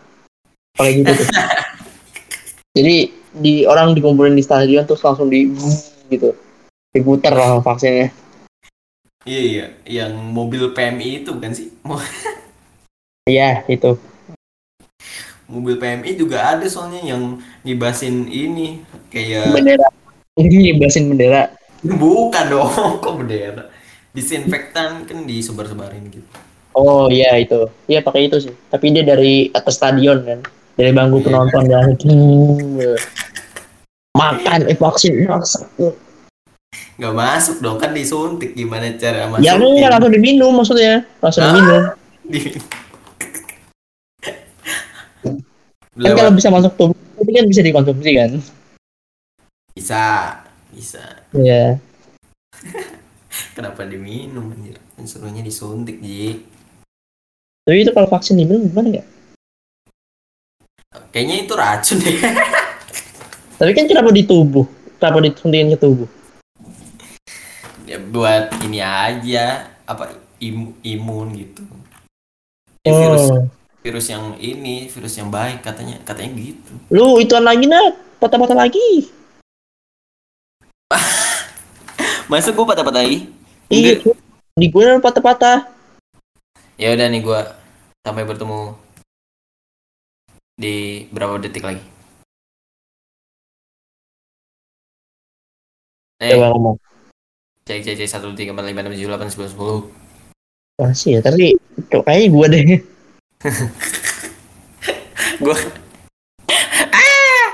Pakai 0.80 1.04
gitu 1.04 1.12
tuh. 1.12 1.28
Jadi 2.80 2.96
di 3.36 3.68
orang 3.68 3.92
dikumpulin 3.92 4.32
di 4.32 4.40
stadion 4.40 4.88
terus 4.88 5.04
langsung 5.04 5.28
di 5.28 5.44
gitu. 6.08 6.32
Diputar 6.90 7.36
langsung 7.36 7.60
vaksinnya. 7.60 8.08
Iya 9.28 9.42
iya, 9.44 9.66
yang 9.84 10.16
mobil 10.16 10.72
PMI 10.72 11.22
itu 11.22 11.36
bukan 11.36 11.52
sih? 11.52 11.68
Iya 13.28 13.62
itu. 13.70 13.94
Mobil 15.46 15.78
PMI 15.78 16.18
juga 16.18 16.56
ada 16.56 16.66
soalnya 16.66 17.14
yang 17.14 17.38
ngibasin 17.62 18.26
ini. 18.26 18.82
Kayak 19.12 19.54
bendera 19.54 19.86
ini 20.42 20.72
basin 20.74 21.06
bendera 21.06 21.52
bukan 21.80 22.44
dong, 22.46 22.68
kok 22.98 23.14
bendera. 23.16 23.64
Disinfektan 24.10 25.04
kan 25.04 25.18
disebar-sebarin 25.22 26.08
gitu. 26.08 26.26
oh 26.70 27.06
iya 27.06 27.34
itu 27.36 27.66
iya 27.84 27.98
pakai 27.98 28.26
itu 28.26 28.38
sih 28.40 28.54
tapi 28.66 28.90
dia 28.90 29.02
dari 29.02 29.50
atas 29.50 29.74
stadion 29.74 30.22
kan 30.22 30.38
dari 30.74 30.90
bangku 30.90 31.18
Iya. 31.18 31.26
penonton 31.26 31.64
dan 31.66 31.86
makan 34.12 34.60
eh 34.64 34.74
vaksin 34.74 35.24
vaksin. 35.24 35.66
Nggak 36.94 37.14
masuk 37.16 37.56
dong 37.58 37.76
kan 37.76 37.90
disuntik 37.90 38.52
gimana 38.52 38.92
cara 38.94 39.26
masuk? 39.26 39.42
ya 39.42 39.54
enggak 39.54 39.90
langsung 39.90 40.12
diminum 40.12 40.52
maksudnya 40.52 40.92
langsung 41.18 41.42
Ah. 41.42 41.48
diminum 41.48 41.82
Di- 42.26 42.54
kan 46.00 46.12
kalau 46.14 46.32
bisa 46.32 46.48
masuk 46.48 46.72
tubuh 46.74 46.96
itu 47.18 47.30
kan 47.30 47.44
bisa 47.46 47.60
dikonsumsi 47.60 48.10
kan 48.14 48.30
bisa 49.80 50.36
bisa. 50.68 51.00
iya 51.32 51.80
Kenapa 53.56 53.88
diminum 53.88 54.52
anjir? 54.52 54.76
Suruhnya 55.08 55.40
disuntik 55.40 55.96
Ji. 56.04 56.44
tapi 57.64 57.88
itu 57.88 57.90
kalau 57.96 58.04
vaksin 58.12 58.36
diminum 58.36 58.68
gimana 58.68 59.00
ya 59.00 59.04
Kayaknya 61.10 61.36
itu 61.46 61.54
racun 61.56 61.98
deh. 62.02 62.18
tapi 63.60 63.70
kan 63.72 63.84
kenapa 63.88 64.12
di 64.12 64.28
tubuh 64.28 64.68
kenapa 65.00 65.24
disuntikin 65.24 65.72
ke 65.72 65.78
tubuh 65.80 66.08
ya 67.88 67.96
buat 68.00 68.52
ini 68.64 68.84
aja 68.84 69.68
apa 69.88 70.12
im- 70.40 70.76
imun 70.84 71.28
gitu. 71.34 71.62
Ya, 72.84 72.92
virus 72.96 73.24
oh. 73.28 73.44
virus 73.80 74.06
yang 74.08 74.36
ini 74.40 74.88
virus 74.92 75.16
yang 75.16 75.28
baik 75.32 75.60
katanya 75.64 76.00
katanya 76.04 76.36
gitu. 76.36 76.72
lu 76.92 77.16
ituan 77.20 77.44
lagi 77.44 77.64
nak 77.68 77.96
patah-patah 78.20 78.56
lagi 78.56 79.19
Masuk 82.30 82.54
gua 82.54 82.72
patah-patahi? 82.72 83.26
iya 83.70 83.98
Enggak. 83.98 84.16
di 84.54 84.66
gue 84.66 84.86
patah-patah 84.98 85.58
Ya 86.74 86.94
udah 86.94 87.06
nih 87.06 87.22
gua 87.22 87.40
sampai 88.02 88.24
bertemu 88.24 88.74
di 90.54 91.06
berapa 91.10 91.40
detik 91.40 91.64
lagi? 91.64 91.82
Eh, 96.20 96.36
coba 96.36 96.52
ngomong 96.52 96.76
cek 97.64 97.80
cek 97.80 97.96
cek 97.96 98.10
satu 98.10 98.34
tiga 98.36 98.52
empat 98.52 98.66
lima 98.66 98.82
enam 98.84 98.92
tujuh 98.92 99.08
delapan 99.08 99.30
sembilan 99.30 99.50
sepuluh. 99.50 99.80
masih 100.76 101.16
ya 101.16 101.20
tapi 101.22 101.54
kok 101.88 102.02
kayaknya 102.04 102.28
gue 102.28 102.46
deh 102.48 102.62
Gua 105.40 105.56
ah 107.00 107.48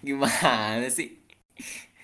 gimana 0.00 0.86
sih? 0.86 1.18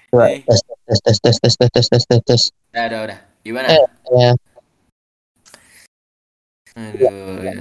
Coba 0.08 0.24
Eh. 0.28 0.40
tes 0.42 0.60
tes 0.64 0.98
tes 1.04 1.16
tes 1.20 1.36
tes 1.36 1.54
tes 1.54 1.68
tes 1.70 1.86
tes 1.88 2.02
tes 2.06 2.20
tes 2.24 2.42
Udah 2.72 2.84
udah 2.88 3.00
udah. 3.06 3.18
Gimana? 3.44 3.66
Eh. 3.68 3.84
ya 4.16 4.30
Aduh. 6.78 7.42
ya. 7.42 7.52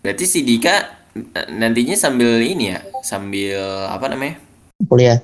Berarti 0.00 0.24
si 0.24 0.46
Dika 0.46 0.74
eh, 1.16 1.46
nantinya 1.50 1.98
sambil 1.98 2.38
ini 2.38 2.70
ya, 2.72 2.78
sambil 3.02 3.58
apa 3.90 4.06
namanya? 4.06 4.38
kuliah 4.86 5.18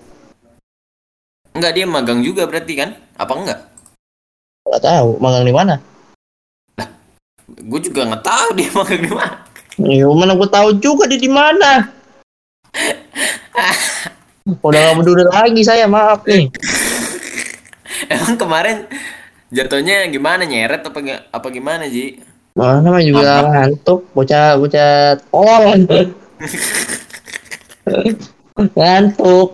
Enggak 1.53 1.73
dia 1.77 1.85
magang 1.85 2.25
juga 2.25 2.49
berarti 2.49 2.73
kan? 2.75 2.97
Apa 3.15 3.33
enggak? 3.37 3.61
Gak 4.65 4.83
tahu, 4.83 5.21
magang 5.21 5.45
di 5.45 5.53
mana? 5.53 5.77
Gue 7.63 7.79
juga 7.85 8.09
nggak 8.09 8.25
tahu 8.25 8.49
dia 8.57 8.73
magang 8.81 9.01
di 9.05 9.11
mana. 9.13 9.37
Ya 9.77 10.09
mana 10.09 10.33
gue 10.33 10.49
tahu 10.49 10.69
juga 10.81 11.05
dia 11.05 11.21
di 11.21 11.29
mana. 11.29 11.93
Udah 14.42 14.81
gak 14.90 14.96
peduli 14.98 15.22
lagi 15.31 15.62
saya, 15.62 15.87
maaf 15.87 16.26
nih. 16.26 16.50
Emang 18.12 18.35
kemarin 18.35 18.90
jatuhnya 19.55 20.11
gimana 20.11 20.42
nyeret 20.42 20.83
apa 20.83 20.98
apa 21.31 21.46
gimana 21.55 21.87
Ji? 21.87 22.18
Mana 22.59 22.90
mah 22.90 23.00
juga 23.00 23.46
ngantuk, 23.48 24.11
bocah 24.12 24.59
bocah 24.59 25.16
oh. 25.33 25.72
ngantuk, 28.76 29.48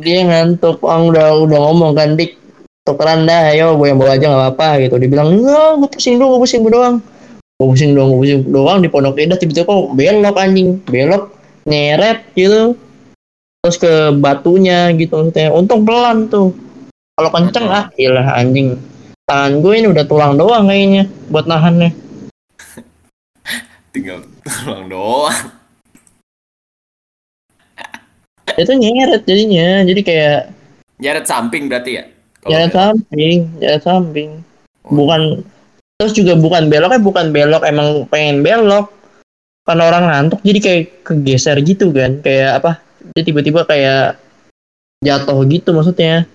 dia 0.00 0.20
ngantuk. 0.24 0.80
Udah 0.80 1.36
udah 1.36 1.58
ngomong 1.68 1.92
kan 1.94 2.16
dik 2.16 2.40
tukeran 2.88 3.28
dah, 3.28 3.52
ayo 3.52 3.76
gue 3.76 3.92
yang 3.92 4.00
bawa 4.00 4.16
aja 4.16 4.26
nggak 4.26 4.42
apa-apa 4.42 4.68
gitu. 4.82 4.96
Dibilang 4.96 5.28
enggak, 5.36 5.70
gue 5.84 5.88
pusing 5.92 6.16
doang, 6.16 6.30
gue 6.34 6.40
pusing 6.42 6.62
doang. 6.64 6.96
Gue 7.60 7.66
pusing 7.68 7.92
doang, 7.92 8.08
gue 8.16 8.20
pusing 8.24 8.40
doang 8.48 8.78
di 8.80 8.88
pondok 8.88 9.20
indah 9.20 9.38
tiba-tiba 9.38 9.68
kok 9.68 9.92
belok 9.92 10.36
anjing, 10.40 10.80
belok 10.88 11.36
nyeret 11.68 12.24
gitu. 12.32 12.74
Terus 13.66 13.82
ke 13.82 14.14
batunya 14.14 14.94
gitu 14.94 15.26
maksudnya. 15.26 15.50
Untung 15.50 15.82
pelan 15.82 16.30
tuh. 16.30 16.54
Kalau 17.18 17.34
kenceng 17.34 17.66
ah, 17.66 17.90
iyalah 17.98 18.38
anjing. 18.38 18.78
Tangan 19.26 19.58
gue 19.58 19.74
ini 19.74 19.90
udah 19.90 20.06
tulang 20.06 20.38
doang 20.38 20.70
kayaknya 20.70 21.10
buat 21.26 21.50
nahannya. 21.50 21.90
Tinggal 23.90 24.22
tulang 24.46 24.86
doang. 24.86 25.34
itu 28.56 28.72
nyeret 28.72 29.22
jadinya 29.28 29.84
jadi 29.84 30.00
kayak 30.00 30.40
Nyeret 30.96 31.26
samping 31.28 31.68
berarti 31.68 31.90
ya? 32.00 32.04
Nyeret 32.48 32.72
belok. 32.72 32.78
samping 32.78 33.38
nyeret 33.60 33.82
samping 33.84 34.30
bukan 34.86 35.44
terus 36.00 36.14
juga 36.16 36.38
bukan 36.38 36.72
beloknya 36.72 37.00
bukan 37.02 37.26
belok 37.34 37.62
emang 37.68 38.08
pengen 38.08 38.40
belok 38.40 38.88
kan 39.66 39.82
orang 39.82 40.08
ngantuk 40.08 40.40
jadi 40.40 40.58
kayak 40.62 40.84
kegeser 41.02 41.58
gitu 41.60 41.90
kan 41.90 42.22
kayak 42.22 42.62
apa 42.62 42.85
dia 43.16 43.24
tiba-tiba 43.24 43.64
kayak 43.64 44.20
jatuh 45.00 45.40
gitu 45.48 45.72
maksudnya. 45.72 46.28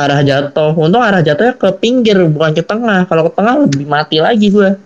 Arah 0.00 0.24
jatuh. 0.24 0.72
Untung 0.72 1.04
arah 1.04 1.20
jatuhnya 1.20 1.52
ke 1.52 1.68
pinggir 1.76 2.16
bukan 2.32 2.56
ke 2.56 2.64
tengah. 2.64 3.04
Kalau 3.04 3.28
ke 3.28 3.32
tengah 3.36 3.68
lebih 3.68 3.84
mati 3.84 4.16
lagi 4.16 4.48
gua. 4.48 4.80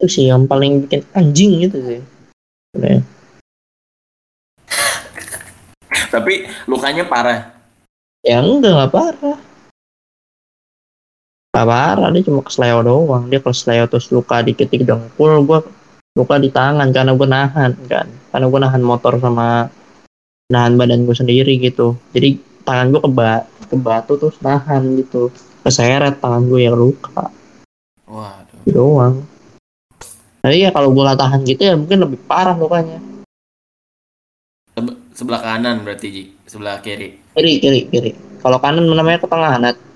Itu 0.00 0.08
sih 0.08 0.32
yang 0.32 0.48
paling 0.48 0.88
bikin 0.88 1.04
anjing 1.12 1.68
gitu 1.68 1.76
sih. 1.84 2.00
Sebenarnya. 2.72 3.04
Tapi 6.08 6.48
lukanya 6.64 7.04
parah. 7.04 7.60
ya 8.20 8.44
enggak 8.44 8.76
nggak 8.76 8.92
parah 8.92 9.39
nggak 11.60 11.68
parah 11.76 12.08
dia 12.08 12.24
cuma 12.24 12.40
kesleo 12.40 12.80
doang. 12.80 13.28
Dia 13.28 13.44
kesleo 13.44 13.84
terus 13.84 14.08
luka 14.08 14.40
dikit 14.40 14.72
di 14.72 14.80
dengkul 14.80 15.44
gua 15.44 15.60
luka 16.16 16.40
di 16.40 16.48
tangan 16.48 16.88
karena 16.88 17.12
gua 17.12 17.28
nahan 17.28 17.76
kan. 17.84 18.08
Karena 18.32 18.46
gua 18.48 18.60
nahan 18.64 18.80
motor 18.80 19.20
sama 19.20 19.68
nahan 20.48 20.80
badan 20.80 21.04
gua 21.04 21.12
sendiri 21.12 21.60
gitu. 21.60 22.00
Jadi 22.16 22.40
tangan 22.64 22.88
gua 22.88 23.00
keba 23.04 23.32
ke 23.68 23.76
batu 23.76 24.16
terus 24.16 24.40
nahan 24.40 24.96
gitu. 25.04 25.28
Keseret 25.60 26.24
tangan 26.24 26.48
gue 26.48 26.64
yang 26.64 26.72
luka. 26.72 27.28
Waduh. 28.08 28.64
gitu 28.64 28.80
doang. 28.80 29.28
Tapi 30.40 30.64
ya 30.64 30.72
kalau 30.72 30.88
gua 30.96 31.12
nggak 31.12 31.20
tahan 31.20 31.40
gitu 31.44 31.60
ya 31.68 31.76
mungkin 31.76 32.00
lebih 32.00 32.16
parah 32.24 32.56
lukanya. 32.56 32.96
Sebe- 34.72 34.96
sebelah 35.12 35.44
kanan 35.44 35.84
berarti 35.84 36.08
Ji, 36.08 36.24
sebelah 36.48 36.80
kiri. 36.80 37.20
kiri 37.36 37.52
kiri 37.60 37.80
kiri. 37.92 38.10
Kalau 38.40 38.56
kanan 38.56 38.88
namanya 38.88 39.20
ketengahan 39.20 39.60
Nat. 39.60 39.89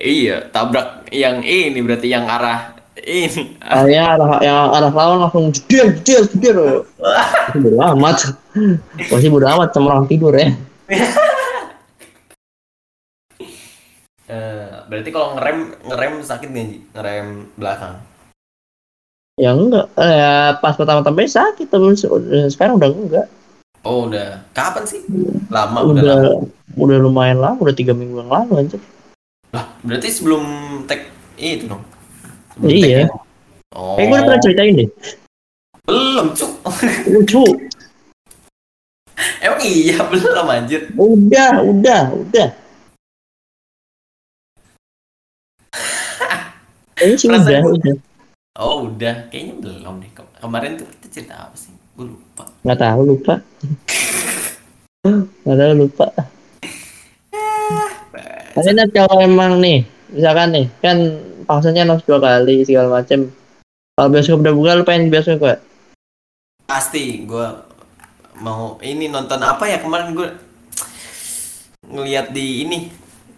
Iya, 0.00 0.48
tabrak 0.48 1.12
yang 1.12 1.44
ini 1.44 1.76
berarti 1.84 2.08
yang 2.08 2.24
arah 2.24 2.72
ini. 3.04 3.60
Oh 3.60 3.84
ya, 3.84 4.16
arah, 4.16 4.40
yang 4.40 4.72
arah 4.72 4.92
lawan 4.92 5.18
langsung 5.28 5.52
jeder, 5.52 5.92
jeder. 6.00 6.88
Masih 6.96 7.60
bodo 7.60 7.78
amat. 7.92 8.16
Masih 9.12 9.28
bodo 9.28 9.46
amat 9.48 9.68
sama 9.76 10.00
orang 10.00 10.08
tidur 10.08 10.32
ya. 10.32 10.56
Eh, 14.30 14.72
berarti 14.86 15.10
kalau 15.10 15.34
ngerem 15.34 15.74
ngerem 15.90 16.12
sakit 16.22 16.48
nggak 16.54 16.66
Ji? 16.70 16.78
Ngerem 16.94 17.26
belakang. 17.58 17.98
Ya 19.34 19.50
enggak, 19.56 19.90
eh, 19.98 20.50
pas 20.60 20.76
pertama-tama 20.76 21.24
sakit, 21.24 21.66
tapi 21.66 21.96
se- 21.96 22.08
sekarang 22.52 22.78
udah 22.78 22.90
enggak. 22.92 23.26
Oh 23.80 24.08
udah. 24.08 24.44
Kapan 24.52 24.84
sih? 24.84 25.00
Lama 25.48 25.80
udah. 25.80 26.02
Udah, 26.04 26.16
lama. 26.20 26.48
udah 26.76 26.96
lumayan 27.00 27.38
lama, 27.40 27.58
udah 27.60 27.74
tiga 27.76 27.96
minggu 27.96 28.20
yang 28.20 28.28
lalu 28.28 28.52
anjir. 28.60 28.80
Lah, 29.56 29.66
berarti 29.80 30.08
sebelum 30.12 30.44
tag 30.84 31.08
itu 31.40 31.64
dong. 31.64 31.82
Sebelum 32.54 32.70
Iya. 32.70 33.08
Oh. 33.72 33.96
Eh, 33.96 34.04
gue 34.04 34.12
udah 34.12 34.26
pernah 34.26 34.42
ceritain 34.42 34.74
deh. 34.76 34.88
Belum, 35.88 36.36
cuk. 36.36 36.52
Lucu. 37.08 37.44
Emang 39.44 39.60
iya 39.64 40.00
belum 40.04 40.46
anjir. 40.48 40.92
Udah, 40.96 41.64
udah, 41.64 42.02
udah. 42.12 42.48
Kayaknya 47.00 47.16
sih 47.16 47.28
udah, 47.32 47.60
udah. 47.64 47.96
Oh 48.60 48.84
udah, 48.92 49.32
kayaknya 49.32 49.54
belum 49.56 50.04
deh. 50.04 50.10
Kem- 50.12 50.36
Kemarin 50.36 50.76
tuh 50.76 50.84
kita 51.00 51.06
cerita 51.08 51.48
apa 51.48 51.56
sih? 51.56 51.72
Gue 52.00 52.16
lupa. 52.16 52.48
Nggak 52.64 52.80
tahu, 52.80 53.00
lupa. 53.04 53.34
Nggak 55.44 55.58
tahu, 55.60 55.72
lupa. 55.76 56.06
Tapi 58.56 58.70
Nat, 58.72 58.88
kalau 58.96 59.20
emang 59.20 59.60
nih, 59.60 59.84
misalkan 60.08 60.48
nih, 60.48 60.66
kan 60.80 60.96
pangsanya 61.44 61.84
nos 61.84 62.00
dua 62.08 62.16
kali 62.16 62.64
segala 62.64 63.04
macem. 63.04 63.28
Kalau 64.00 64.08
bioskop 64.08 64.40
udah 64.40 64.54
buka, 64.56 64.80
lu 64.80 64.84
pengen 64.88 65.12
bioskop 65.12 65.44
gak? 65.44 65.60
Pasti 66.64 67.20
gue 67.28 67.46
mau 68.40 68.80
ini 68.80 69.12
nonton 69.12 69.36
apa 69.44 69.68
ya 69.68 69.84
kemarin 69.84 70.16
gue 70.16 70.32
ngelihat 71.84 72.32
di 72.32 72.64
ini 72.64 72.88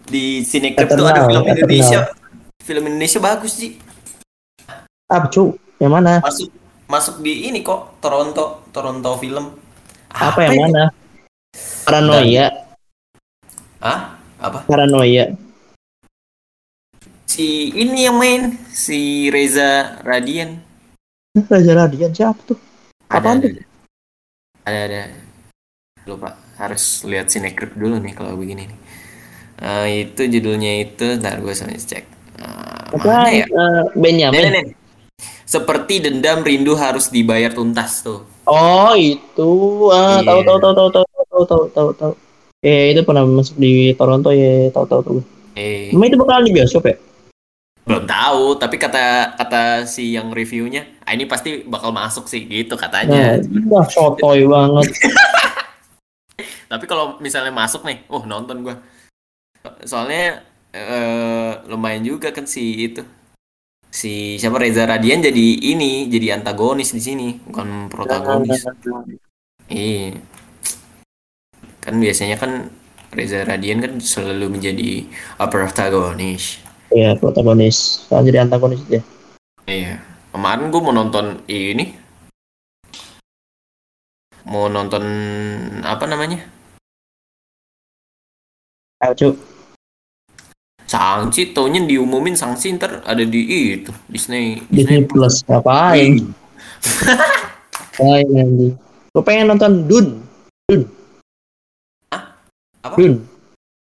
di 0.07 0.39
Cineclub 0.47 0.87
tuh 0.87 1.03
ada 1.03 1.27
film. 1.27 1.43
Indonesia. 1.43 2.15
Film 2.63 2.83
Indonesia 2.87 3.19
bagus 3.19 3.59
sih. 3.59 3.75
Apa 5.11 5.27
cu? 5.27 5.51
Yang 5.83 5.91
mana? 5.91 6.23
Masuk 6.23 6.62
masuk 6.87 7.23
di 7.23 7.47
ini 7.47 7.63
kok 7.63 7.99
Toronto 8.03 8.67
Toronto 8.69 9.15
film. 9.19 9.55
Apa, 10.13 10.39
yang 10.45 10.53
ya? 10.53 10.61
mana? 10.69 10.83
Paranoia, 11.83 12.47
Hah? 13.81 14.17
Apa? 14.39 14.65
paranoia. 14.69 15.33
Si 17.25 17.73
ini 17.73 18.05
yang 18.05 18.17
main 18.21 18.55
si 18.69 19.27
Reza 19.33 19.99
Radian. 20.05 20.61
Raja 21.33 21.73
Radian 21.73 22.13
siapa 22.13 22.37
tuh? 22.45 22.59
Apaan 23.09 23.41
ada, 23.41 23.49
ada, 23.49 23.61
ada, 24.69 24.79
ada. 24.85 25.01
Lupa, 26.05 26.37
harus 26.61 27.01
lihat 27.07 27.31
sinetron 27.33 27.73
dulu 27.73 27.97
nih 27.97 28.13
kalau 28.13 28.37
begini 28.37 28.69
nih. 28.69 28.79
Eh, 29.63 29.87
itu 30.05 30.21
judulnya 30.29 30.83
itu, 30.83 31.17
ntar 31.17 31.39
gue 31.39 31.53
sampai 31.55 31.79
cek. 31.79 32.05
Eh, 32.37 32.83
Apa? 32.93 33.05
mana 33.07 33.29
ya? 33.31 33.45
Nih, 33.47 33.83
Benyamin. 33.97 34.41
nih, 34.51 34.51
nih. 34.61 34.65
Seperti 35.43 35.99
dendam 36.01 36.41
rindu 36.41 36.73
harus 36.73 37.11
dibayar 37.11 37.51
tuntas 37.53 38.01
tuh. 38.01 38.25
Oh 38.43 38.91
itu, 38.95 39.51
ah 39.91 40.19
Iya. 40.19 40.27
tahu 40.27 40.39
tahu 40.43 40.57
tahu 40.59 40.73
tahu 40.73 40.89
tahu 40.89 41.03
tahu 41.13 41.43
tahu 41.45 41.63
tahu 41.69 41.89
tahu. 41.95 42.13
Eh 42.63 42.95
itu 42.95 43.03
pernah 43.03 43.27
masuk 43.27 43.59
di 43.59 43.91
Toronto 43.93 44.31
ya, 44.31 44.71
tahu 44.71 44.85
tahu 44.87 45.01
tahu. 45.03 45.17
Eh, 45.53 45.91
Emang 45.93 46.09
itu 46.09 46.17
bakalan 46.17 46.47
di 46.47 46.53
bioskop 46.55 46.87
ya? 46.87 46.97
belum 47.83 48.07
tahu, 48.07 48.55
tapi 48.55 48.79
kata 48.79 49.35
kata 49.35 49.83
si 49.83 50.15
yang 50.15 50.31
reviewnya, 50.31 50.87
ah, 51.03 51.11
ini 51.11 51.27
pasti 51.27 51.67
bakal 51.67 51.91
masuk 51.91 52.31
sih, 52.31 52.47
gitu 52.47 52.79
katanya. 52.79 53.35
Nah, 53.35 53.67
wah 53.67 53.83
sotoy 53.83 54.47
banget. 54.47 54.87
Tapi 56.71 56.87
kalau 56.87 57.19
misalnya 57.19 57.51
masuk 57.51 57.83
nih, 57.83 58.07
oh 58.07 58.23
nonton 58.23 58.63
gua. 58.63 58.79
Soalnya 59.83 60.47
eh, 60.71 61.51
lumayan 61.67 62.07
juga 62.07 62.31
kan 62.31 62.47
si 62.47 62.87
itu. 62.87 63.03
Si 63.93 64.41
siapa 64.41 64.57
Reza 64.57 64.89
Radian 64.89 65.21
jadi 65.21 65.69
ini, 65.69 66.09
jadi 66.09 66.33
antagonis 66.33 66.97
di 66.97 66.97
sini, 66.97 67.37
bukan 67.45 67.93
protagonis. 67.93 68.65
Iya. 69.69 70.17
Kan 71.77 72.01
biasanya 72.01 72.41
kan 72.41 72.73
Reza 73.13 73.45
Radian 73.45 73.85
kan 73.85 74.01
selalu 74.01 74.57
menjadi 74.57 75.05
protagonis. 75.37 76.57
Iya 76.89 77.13
protagonis, 77.21 78.09
soalnya 78.09 78.33
jadi 78.33 78.39
antagonis 78.49 78.81
dia. 78.89 79.05
Iya. 79.69 80.01
Kemarin 80.33 80.73
gua 80.73 80.81
mau 80.81 80.97
nonton 80.97 81.45
ini. 81.45 81.93
Mau 84.49 84.73
nonton 84.73 85.05
apa 85.85 86.09
namanya? 86.09 86.41
Ayo 89.05 89.37
cu, 90.93 91.01
Sangsi 91.01 91.49
taunya 91.57 91.81
diumumin 91.81 92.37
Sangsi 92.37 92.77
ntar 92.77 93.01
ada 93.01 93.25
di 93.25 93.41
itu 93.73 93.89
Disney 94.05 94.61
Disney 94.69 95.09
Plus 95.09 95.41
ngapain? 95.49 96.21
Anjing. 97.97 98.73
Gue 99.13 99.23
pengen 99.25 99.53
nonton 99.53 99.85
Dun. 99.89 100.07
Dun. 100.69 100.81
Apa? 102.81 102.95
Dun. 102.97 103.13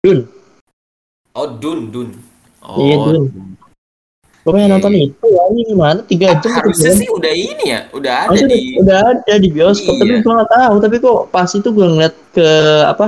Dun. 0.03 0.19
Oh, 1.33 1.47
Dun, 1.47 1.79
Dun. 1.95 2.09
Oh, 2.63 2.77
Iya, 2.83 2.97
Dun. 2.99 3.23
Gue 4.43 4.51
pengen 4.51 4.69
Iya, 4.69 4.75
nonton 4.75 4.93
iya. 4.93 5.03
itu. 5.07 5.25
Ya, 5.31 5.43
ini 5.55 5.63
gimana? 5.71 6.01
Tiga 6.03 6.27
jam. 6.35 6.39
itu 6.43 6.49
harusnya 6.51 6.91
sih 6.99 7.09
udah 7.09 7.33
ini 7.33 7.65
ya, 7.71 7.81
udah 7.95 8.15
ada 8.27 8.29
Harusnya 8.35 8.49
di 8.51 8.61
udah 8.83 8.99
ada 9.15 9.35
di 9.39 9.49
bioskop, 9.55 9.95
tapi 10.03 10.11
Iya. 10.11 10.23
gue 10.27 10.33
nggak 10.35 10.53
tahu. 10.53 10.75
Tapi 10.83 10.97
kok 10.99 11.21
pas 11.31 11.51
itu 11.55 11.69
gue 11.71 11.87
ngeliat 11.87 12.15
ke 12.35 12.49
apa? 12.91 13.07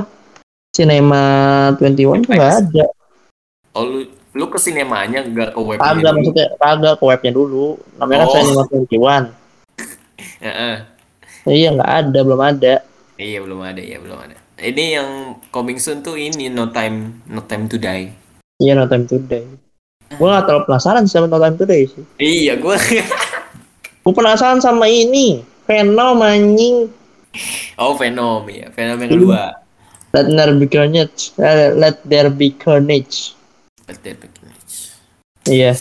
Cinema 0.75 1.23
21 1.79 2.23
tuh 2.23 2.31
nggak 2.35 2.55
ada. 2.67 2.85
Oh, 3.75 3.83
lu 3.83 4.01
lu 4.35 4.47
ke 4.47 4.59
sinemanya 4.59 5.23
enggak 5.23 5.55
ke 5.55 5.61
webnya 5.61 5.83
Kagak 5.85 6.13
maksudnya 6.15 6.47
kagak 6.57 6.95
ke 6.99 7.05
webnya 7.05 7.33
dulu. 7.33 7.67
Namanya 7.99 8.19
kan 8.19 8.27
Oh. 8.27 8.35
Cinema 8.35 8.63
21. 8.71 9.31
Heeh. 10.41 10.77
Iya 11.45 11.69
nggak 11.73 11.91
ada, 11.93 12.19
belum 12.23 12.41
ada. 12.41 12.75
Iya, 13.15 13.39
belum 13.45 13.61
ada, 13.61 13.79
ya 13.79 13.99
belum 14.01 14.17
ada. 14.17 14.37
Ini 14.55 14.85
yang 14.95 15.09
coming 15.51 15.77
soon 15.77 16.01
tuh 16.01 16.15
ini 16.15 16.47
No 16.49 16.71
Time 16.71 17.21
No 17.27 17.43
Time 17.43 17.67
to 17.67 17.77
Die. 17.77 18.11
Iya 18.57 18.73
No 18.75 18.87
Time 18.87 19.05
Today. 19.05 19.43
Gue 20.15 20.29
nggak 20.31 20.47
terlalu 20.47 20.65
penasaran 20.65 21.05
sama 21.05 21.27
No 21.27 21.37
Time 21.37 21.59
Today 21.59 21.83
sih. 21.85 22.05
Iya, 22.17 22.55
gua 22.57 22.79
Gue 24.03 24.15
penasaran 24.15 24.59
sama 24.59 24.87
ini. 24.87 25.43
Venom 25.65 26.21
anjing. 26.21 26.87
Oh, 27.75 27.97
Venom 27.97 28.47
ya. 28.47 28.71
Venom 28.71 29.01
yang 29.01 29.11
kedua. 29.11 29.43
Let 30.15 30.31
there 30.31 30.55
be 30.55 30.67
carnage. 30.69 31.35
Eh, 31.35 31.75
Let 31.75 31.99
there 32.07 32.31
be 32.31 32.55
carnage. 32.55 33.35
Birthday 33.85 34.15
Package. 34.17 34.75
Iya. 35.49 35.73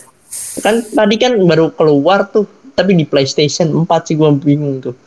Kan 0.60 0.84
tadi 0.84 1.16
kan 1.18 1.40
baru 1.48 1.72
keluar 1.74 2.28
tuh. 2.30 2.46
Tapi 2.74 2.98
di 2.98 3.06
PlayStation 3.06 3.70
4 3.70 3.86
sih 4.10 4.18
gue 4.18 4.30
bingung 4.42 4.82
tuh. 4.82 4.98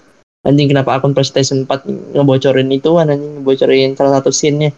Anjing 0.47 0.71
kenapa 0.71 0.95
akun 0.95 1.11
PlayStation 1.11 1.67
4 1.67 2.15
ngebocorin 2.15 2.71
itu 2.71 2.95
anjing 2.95 3.43
ngebocorin 3.43 3.99
salah 3.99 4.23
satu 4.23 4.31
scene-nya. 4.31 4.71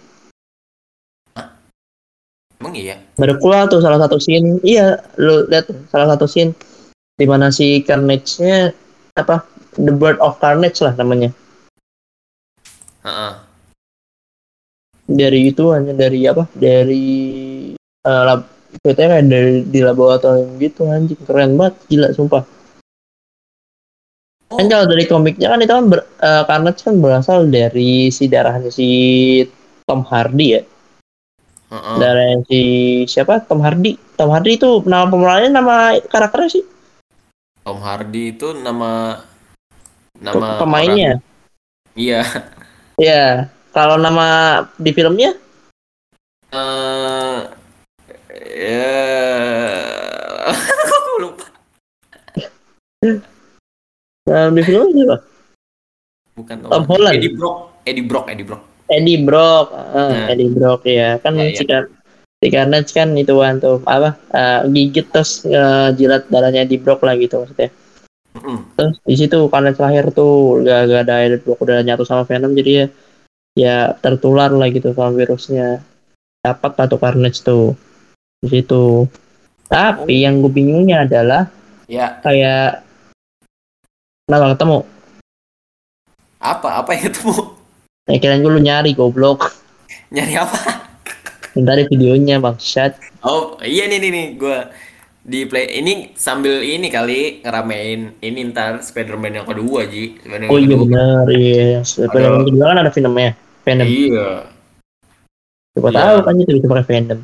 Emang 2.58 2.74
iya? 2.74 2.98
Baru 3.14 3.38
keluar 3.38 3.70
tuh 3.70 3.78
salah 3.84 4.00
satu 4.02 4.18
scene. 4.18 4.58
Iya, 4.66 4.98
lu 5.20 5.46
lihat 5.46 5.70
salah 5.92 6.16
satu 6.16 6.26
scene 6.26 6.56
di 7.14 7.26
mana 7.28 7.54
si 7.54 7.84
Carnage-nya 7.86 8.74
apa? 9.14 9.46
The 9.78 9.94
Bird 9.94 10.18
of 10.18 10.42
Carnage 10.42 10.82
lah 10.82 10.96
namanya. 10.98 11.30
Heeh. 13.06 13.34
Dari 15.08 15.40
itu 15.54 15.70
hanya 15.70 15.94
dari 15.94 16.26
apa? 16.26 16.50
Dari 16.52 17.06
eh, 18.08 18.22
lab 18.24 18.40
katanya 18.80 19.16
kayak 19.16 19.26
dari 19.28 19.54
di 19.68 19.80
laboratorium 19.84 20.56
gitu 20.60 20.88
anjing 20.88 21.20
keren 21.24 21.60
banget 21.60 21.74
gila 21.92 22.08
sumpah. 22.16 22.44
Oh, 24.48 24.56
Kan 24.56 24.72
kalau 24.72 24.88
dari 24.88 25.04
komiknya 25.04 25.52
kan 25.52 25.60
itu 25.60 25.72
kan 25.76 25.84
ber, 25.92 26.00
eh, 26.24 26.42
Carnage 26.48 26.80
kan 26.80 26.94
berasal 27.04 27.52
dari 27.52 28.08
si 28.08 28.24
darahnya 28.32 28.72
si 28.72 28.88
Tom 29.84 30.04
Hardy 30.08 30.56
ya. 30.56 30.62
heeh. 31.68 31.96
Darah 32.00 32.40
si 32.48 32.60
siapa? 33.04 33.44
Tom 33.44 33.60
Hardy. 33.60 34.00
Tom 34.16 34.32
Hardy 34.32 34.56
itu 34.56 34.80
nama 34.88 35.04
pemerannya 35.04 35.52
nama 35.52 35.76
karakternya 36.08 36.48
sih. 36.60 36.64
Tom 37.60 37.84
Hardy 37.84 38.32
itu 38.32 38.56
nama 38.56 39.20
nama 40.16 40.56
pemainnya. 40.56 41.20
Iya. 41.92 42.24
Ya, 42.98 43.52
kalau 43.70 43.94
nama 43.94 44.64
di 44.74 44.90
filmnya 44.90 45.36
Eh 46.48 47.57
ya 48.58 48.90
Aku 50.98 51.12
lupa. 51.22 51.44
eh, 53.04 54.48
di 54.50 54.62
filmnya 54.62 54.92
siapa? 54.92 55.16
Bukan 56.34 56.56
Tom 56.66 56.84
Holland. 56.86 57.14
Eddie 57.18 57.34
Brock, 57.34 57.56
Eddie 57.84 58.06
Brock, 58.06 58.24
Eddie 58.26 58.46
Brock. 58.46 58.62
Eddie 58.88 59.20
Brock. 59.20 59.66
Eh, 59.70 60.10
Nah. 60.10 60.26
Eddie 60.32 60.50
Brock 60.50 60.80
ya. 60.84 61.10
Kan 61.18 61.38
Ya, 61.38 61.54
Car- 61.62 61.90
si 62.38 62.48
Carnage 62.48 62.90
kan 62.94 63.10
itu 63.14 63.34
kan 63.34 63.58
tuh 63.58 63.82
apa? 63.84 64.14
eh, 64.30 64.60
gigit 64.70 65.06
terus 65.10 65.42
eh, 65.44 65.88
jilat 65.94 66.26
darahnya 66.26 66.62
Eddie 66.62 66.78
Brock 66.78 67.02
lah 67.02 67.14
gitu 67.14 67.42
maksudnya. 67.42 67.70
Mm-mm. 68.38 68.58
Terus 68.74 68.96
di 69.02 69.14
situ 69.16 69.38
Carnage 69.50 69.78
lahir 69.78 70.10
tuh 70.10 70.62
gak, 70.62 70.80
gak 70.86 71.02
ada 71.04 71.14
Eddie 71.22 71.42
Brock 71.42 71.58
udah 71.62 71.82
nyatu 71.82 72.02
sama 72.02 72.22
Venom 72.24 72.54
jadi 72.54 72.70
ya 72.70 72.86
ya 73.58 73.76
tertular 73.98 74.50
lah 74.50 74.68
gitu 74.70 74.94
sama 74.94 75.10
virusnya. 75.12 75.82
Dapat 76.38 76.72
lah 76.78 76.86
tuh 76.86 77.00
Carnage 77.02 77.42
tuh 77.42 77.74
di 78.38 78.48
situ. 78.48 79.06
Tapi 79.68 80.24
yang 80.24 80.40
gue 80.40 80.48
bingungnya 80.48 81.04
adalah 81.04 81.50
Ya, 81.88 82.20
kayak 82.20 82.84
kenapa 84.24 84.52
ketemu? 84.54 84.78
apa 86.38 86.68
apa 86.78 86.90
ya 86.94 87.08
tuh? 87.08 87.56
Ya 88.06 88.16
kirain 88.16 88.38
gue 88.38 88.52
lu 88.52 88.60
nyari 88.60 88.92
goblok. 88.92 89.50
Nyari 90.08 90.36
apa? 90.36 90.84
Ntar 91.52 91.74
ada 91.74 91.84
videonya 91.84 92.38
bangsat. 92.38 92.94
Oh, 93.20 93.58
iya 93.58 93.88
nih 93.88 93.98
nih 93.98 94.10
nih 94.10 94.26
gua 94.36 94.70
di 95.24 95.44
play 95.44 95.68
ini 95.74 96.14
sambil 96.14 96.60
ini 96.60 96.88
kali 96.88 97.42
ngeramein 97.42 98.16
ini 98.22 98.38
ntar 98.48 98.78
Spider-Man 98.78 99.34
yang 99.34 99.48
kedua 99.48 99.84
Ji. 99.84 100.16
Spider-Man 100.22 100.48
Oh 100.48 100.56
yang 100.56 100.62
iya 100.62 100.68
kedua. 100.70 100.84
benar, 100.86 101.24
iya. 101.34 101.68
Film 101.82 102.34
kedua 102.46 102.64
kan 102.64 102.78
ada 102.78 102.90
Venomnya. 102.92 103.30
Venom. 103.60 103.86
Iya. 103.88 104.28
Siapa 105.74 105.88
Iya. 105.88 105.98
tahu 105.98 106.16
kan 106.22 106.34
itu 106.36 106.50
bisa 106.54 106.66
pakai 106.68 106.86
Venom. 106.86 107.20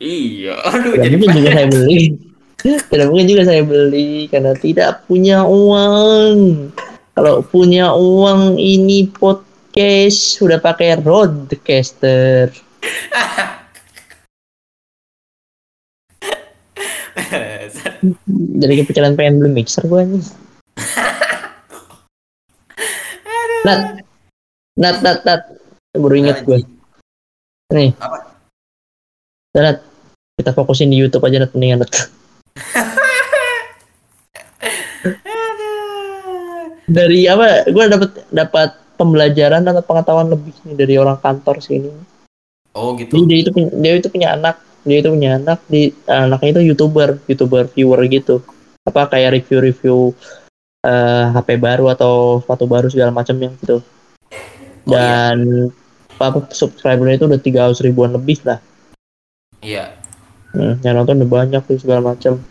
Iya. 0.00 0.56
Aduh 0.72 0.96
jadi 0.96 1.14
mungkin 1.20 1.36
juga 1.44 1.50
saya 1.52 1.68
beli. 1.68 2.16
Tidak 2.60 3.08
mungkin 3.08 3.28
juga 3.28 3.42
saya 3.44 3.62
beli 3.64 4.28
karena 4.32 4.52
tidak 4.56 5.04
punya 5.04 5.44
uang. 5.44 6.36
Kalau 7.12 7.44
punya 7.44 7.92
uang 7.92 8.56
ini 8.56 9.12
podcast 9.12 10.40
sudah 10.40 10.56
pakai 10.56 10.96
roadcaster. 11.04 12.48
Jadi 18.60 18.84
kepikiran 18.84 19.12
pengen 19.16 19.40
beli 19.40 19.60
mixer 19.60 19.84
gue 19.84 20.00
nih. 20.00 20.24
Nat, 23.60 23.80
nat, 24.80 24.96
nat, 25.04 25.18
nat. 25.28 25.42
Baru 25.92 26.16
ingat 26.16 26.40
gue. 26.48 26.64
Nih. 27.76 27.92
Apa? 28.00 28.24
Nat, 29.52 29.84
kita 30.40 30.56
fokusin 30.56 30.88
di 30.88 30.96
YouTube 30.96 31.28
aja 31.28 31.44
mendingan 31.52 31.84
Nat. 31.84 31.92
Dari 36.90 37.28
apa? 37.30 37.70
Gue 37.70 37.84
dapat 37.86 38.10
dapat 38.32 38.70
pembelajaran 38.98 39.62
atau 39.62 39.84
pengetahuan 39.84 40.32
lebih 40.32 40.56
nih 40.66 40.74
dari 40.74 40.94
orang 40.96 41.20
kantor 41.20 41.62
sini. 41.62 41.92
Oh 42.74 42.96
Jadi 42.96 43.06
gitu. 43.06 43.26
dia 43.28 43.38
itu 43.44 43.50
dia 43.78 43.92
itu 44.00 44.08
punya 44.08 44.34
anak, 44.34 44.56
dia 44.82 44.98
itu 45.04 45.08
punya 45.12 45.38
anak 45.38 45.58
di 45.70 45.92
anaknya 46.08 46.58
itu 46.58 46.62
youtuber, 46.72 47.20
youtuber 47.30 47.68
viewer 47.70 48.00
gitu. 48.10 48.42
Apa 48.88 49.06
kayak 49.12 49.38
review-review 49.38 50.16
eh, 50.82 51.24
HP 51.36 51.60
baru 51.60 51.92
atau 51.92 52.40
sepatu 52.42 52.64
baru 52.66 52.88
segala 52.90 53.12
macamnya 53.14 53.52
gitu. 53.62 53.78
Oh, 53.80 54.96
iya. 54.96 55.36
Dan 55.36 55.36
apa 56.20 56.52
subscribernya 56.52 57.16
itu 57.16 57.26
udah 57.30 57.40
tiga 57.40 57.72
ribuan 57.80 58.12
lebih 58.12 58.42
lah. 58.44 58.60
Iya. 59.64 59.99
Hmm, 60.50 60.74
yang 60.82 60.98
nonton 60.98 61.22
udah 61.22 61.30
banyak 61.30 61.62
tuh 61.66 61.78
segala 61.78 62.14
macam. 62.14 62.42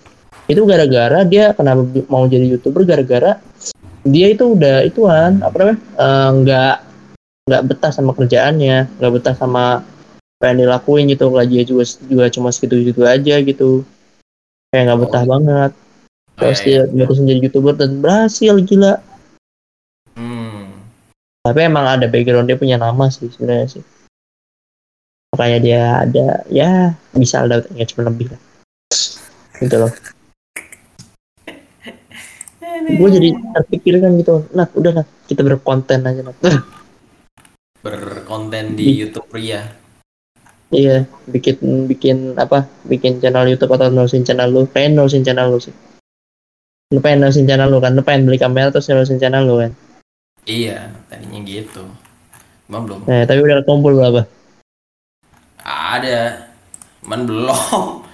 Itu 0.47 0.65
gara-gara 0.65 1.21
dia 1.27 1.51
kenapa 1.53 1.83
mau 2.07 2.25
jadi 2.25 2.57
youtuber 2.57 2.87
gara-gara 2.87 3.37
dia 4.07 4.31
itu 4.31 4.55
udah 4.55 4.87
ituan 4.87 5.43
apa 5.43 5.55
namanya 5.59 5.79
eh, 5.99 6.29
nggak 6.41 6.75
nggak 7.49 7.63
betah 7.65 7.91
sama 7.91 8.11
kerjaannya, 8.15 8.87
nggak 8.97 9.13
betah 9.19 9.35
sama 9.35 9.83
apa 10.39 10.43
yang 10.55 10.63
dilakuin 10.63 11.11
gitu 11.11 11.27
gajinya 11.35 11.65
juga 11.67 11.83
juga 12.07 12.25
cuma 12.31 12.49
segitu-gitu 12.55 13.03
aja 13.03 13.35
gitu. 13.43 13.83
Kayak 14.71 14.83
nggak 14.87 14.97
Oh, 14.97 15.03
betah 15.03 15.23
iya. 15.25 15.29
banget. 15.29 15.71
Oh, 15.75 16.37
Terus 16.39 16.59
iya, 16.63 16.81
dia 16.87 17.03
dia 17.03 17.19
jadi 17.19 17.41
youtuber 17.43 17.73
dan 17.75 17.99
berhasil 17.99 18.55
gila. 18.63 18.95
Hmm. 20.15 20.71
Tapi 21.43 21.59
emang 21.67 21.83
ada 21.83 22.07
background 22.07 22.47
dia 22.47 22.55
punya 22.55 22.79
nama 22.79 23.11
sih 23.11 23.27
sebenarnya 23.27 23.79
sih. 23.79 23.83
Makanya 25.35 25.59
dia 25.59 25.83
ada 26.07 26.27
ya 26.47 26.95
bisa 27.13 27.45
dapat 27.45 27.65
engagement 27.73 28.07
lebih 28.11 28.27
lah. 28.33 28.41
Gitu 29.59 29.75
loh. 29.77 29.91
gue 32.79 33.09
jadi 33.11 33.29
terpikir 33.53 33.99
kan 33.99 34.15
gitu 34.17 34.47
nah 34.55 34.65
udah 34.71 35.03
lah 35.03 35.05
kita 35.27 35.43
berkonten 35.43 35.99
aja 35.99 36.23
Nat. 36.23 36.37
Berkonten 37.85 38.73
di 38.75 39.03
YouTube 39.03 39.27
pria. 39.27 39.67
iya 40.69 41.03
bikin 41.27 41.85
bikin 41.85 42.17
apa 42.33 42.65
bikin 42.87 43.19
channel 43.19 43.45
YouTube 43.45 43.73
atau 43.73 43.91
nulisin 43.91 44.23
channel 44.23 44.47
lu 44.49 44.63
pengen 44.65 44.95
nulisin 44.95 45.21
channel 45.21 45.49
lu 45.49 45.59
sih 45.59 45.73
lu 46.89 47.01
pengen 47.03 47.25
nulisin 47.27 47.45
channel 47.45 47.67
lu 47.67 47.77
kan 47.77 47.93
lu 47.93 48.01
pengen 48.01 48.25
beli 48.25 48.37
kamera 48.37 48.71
terus 48.71 48.87
nulisin 48.89 49.19
channel 49.19 49.43
lu 49.45 49.59
kan 49.59 49.71
Iya, 50.49 50.89
tadinya 51.11 51.45
gitu. 51.45 51.83
Emang 52.71 52.89
belum. 52.89 52.99
nah 53.05 53.21
tapi 53.27 53.43
udah 53.43 53.61
kumpul 53.67 53.93
berapa 53.93 54.23
Ada. 55.61 56.48
Man 57.09 57.25
belum. 57.25 58.05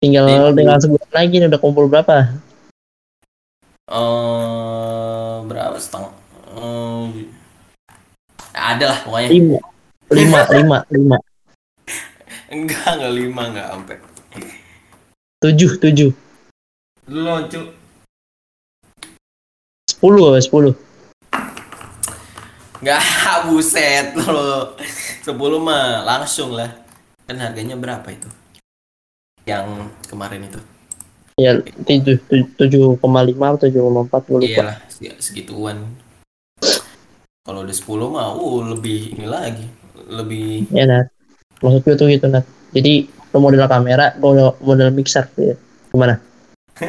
tinggal 0.00 0.24
Iya. 0.28 0.52
tinggal 0.56 0.76
sebulan 0.80 1.10
lagi 1.12 1.34
nih 1.36 1.48
udah 1.48 1.60
kumpul 1.60 1.84
berapa 1.88 2.32
eh 3.86 5.34
berapa 5.44 5.76
setengah? 5.76 6.12
Eh, 6.56 7.06
ada 8.52 8.84
lah 8.88 8.98
pokoknya. 9.04 9.28
lima 9.30 9.58
lima 10.10 10.40
lima 10.56 10.78
lima 10.88 11.18
Enggak, 12.46 12.86
enggak 12.94 13.12
lima, 13.12 13.42
enggak 13.50 13.66
sampai. 13.74 13.96
tujuh 15.42 15.70
tujuh 15.76 16.10
Lu 17.10 17.36
cu. 17.46 17.60
sepuluh 19.86 20.38
sepuluh 20.40 20.74
Enggak, 22.80 23.02
buset 23.50 24.14
lo. 24.14 24.76
10 25.26 25.32
mah 25.58 26.06
langsung 26.06 26.54
lah. 26.54 26.70
Kan 27.26 27.36
harganya 27.42 27.74
berapa 27.74 28.06
itu? 28.10 28.30
Yang 29.46 29.90
kemarin 30.06 30.46
itu. 30.46 30.60
ya 31.36 31.52
tujuh 31.60 32.16
tujuh 32.56 32.96
koma 32.96 33.20
lima 33.20 33.52
tujuh 33.60 33.76
koma 33.76 34.08
empat 34.08 34.24
gue 34.24 34.40
lupa 34.40 34.48
Iyalah, 34.48 34.76
seg- 34.88 35.20
segituan. 35.20 35.84
Kalau 37.44 37.60
udah 37.60 37.76
10 37.76 38.08
mah, 38.08 38.32
uh 38.32 38.64
lebih 38.72 39.12
ini 39.20 39.28
lagi. 39.28 39.68
Lebih 40.06 40.70
ya 40.72 40.86
Nat 40.88 41.10
maksud 41.60 41.82
gue 41.84 41.94
tuh 41.98 42.08
gitu 42.08 42.30
Nat 42.30 42.46
jadi 42.72 43.08
lo 43.32 43.38
model 43.42 43.66
kamera 43.68 44.14
gue 44.16 44.32
model 44.64 44.92
mixer 44.94 45.26
ya. 45.36 45.56
gimana 45.90 46.20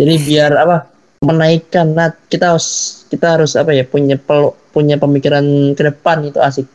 jadi 0.00 0.14
biar 0.20 0.52
apa 0.56 0.76
menaikkan 1.22 1.94
Nat 1.94 2.16
kita 2.26 2.52
harus 2.56 3.00
kita 3.12 3.38
harus 3.38 3.54
apa 3.54 3.70
ya 3.76 3.84
punya 3.84 4.16
pel, 4.16 4.56
punya 4.72 4.96
pemikiran 4.96 5.72
ke 5.76 5.82
depan 5.84 6.24
itu 6.26 6.40
asik 6.40 6.66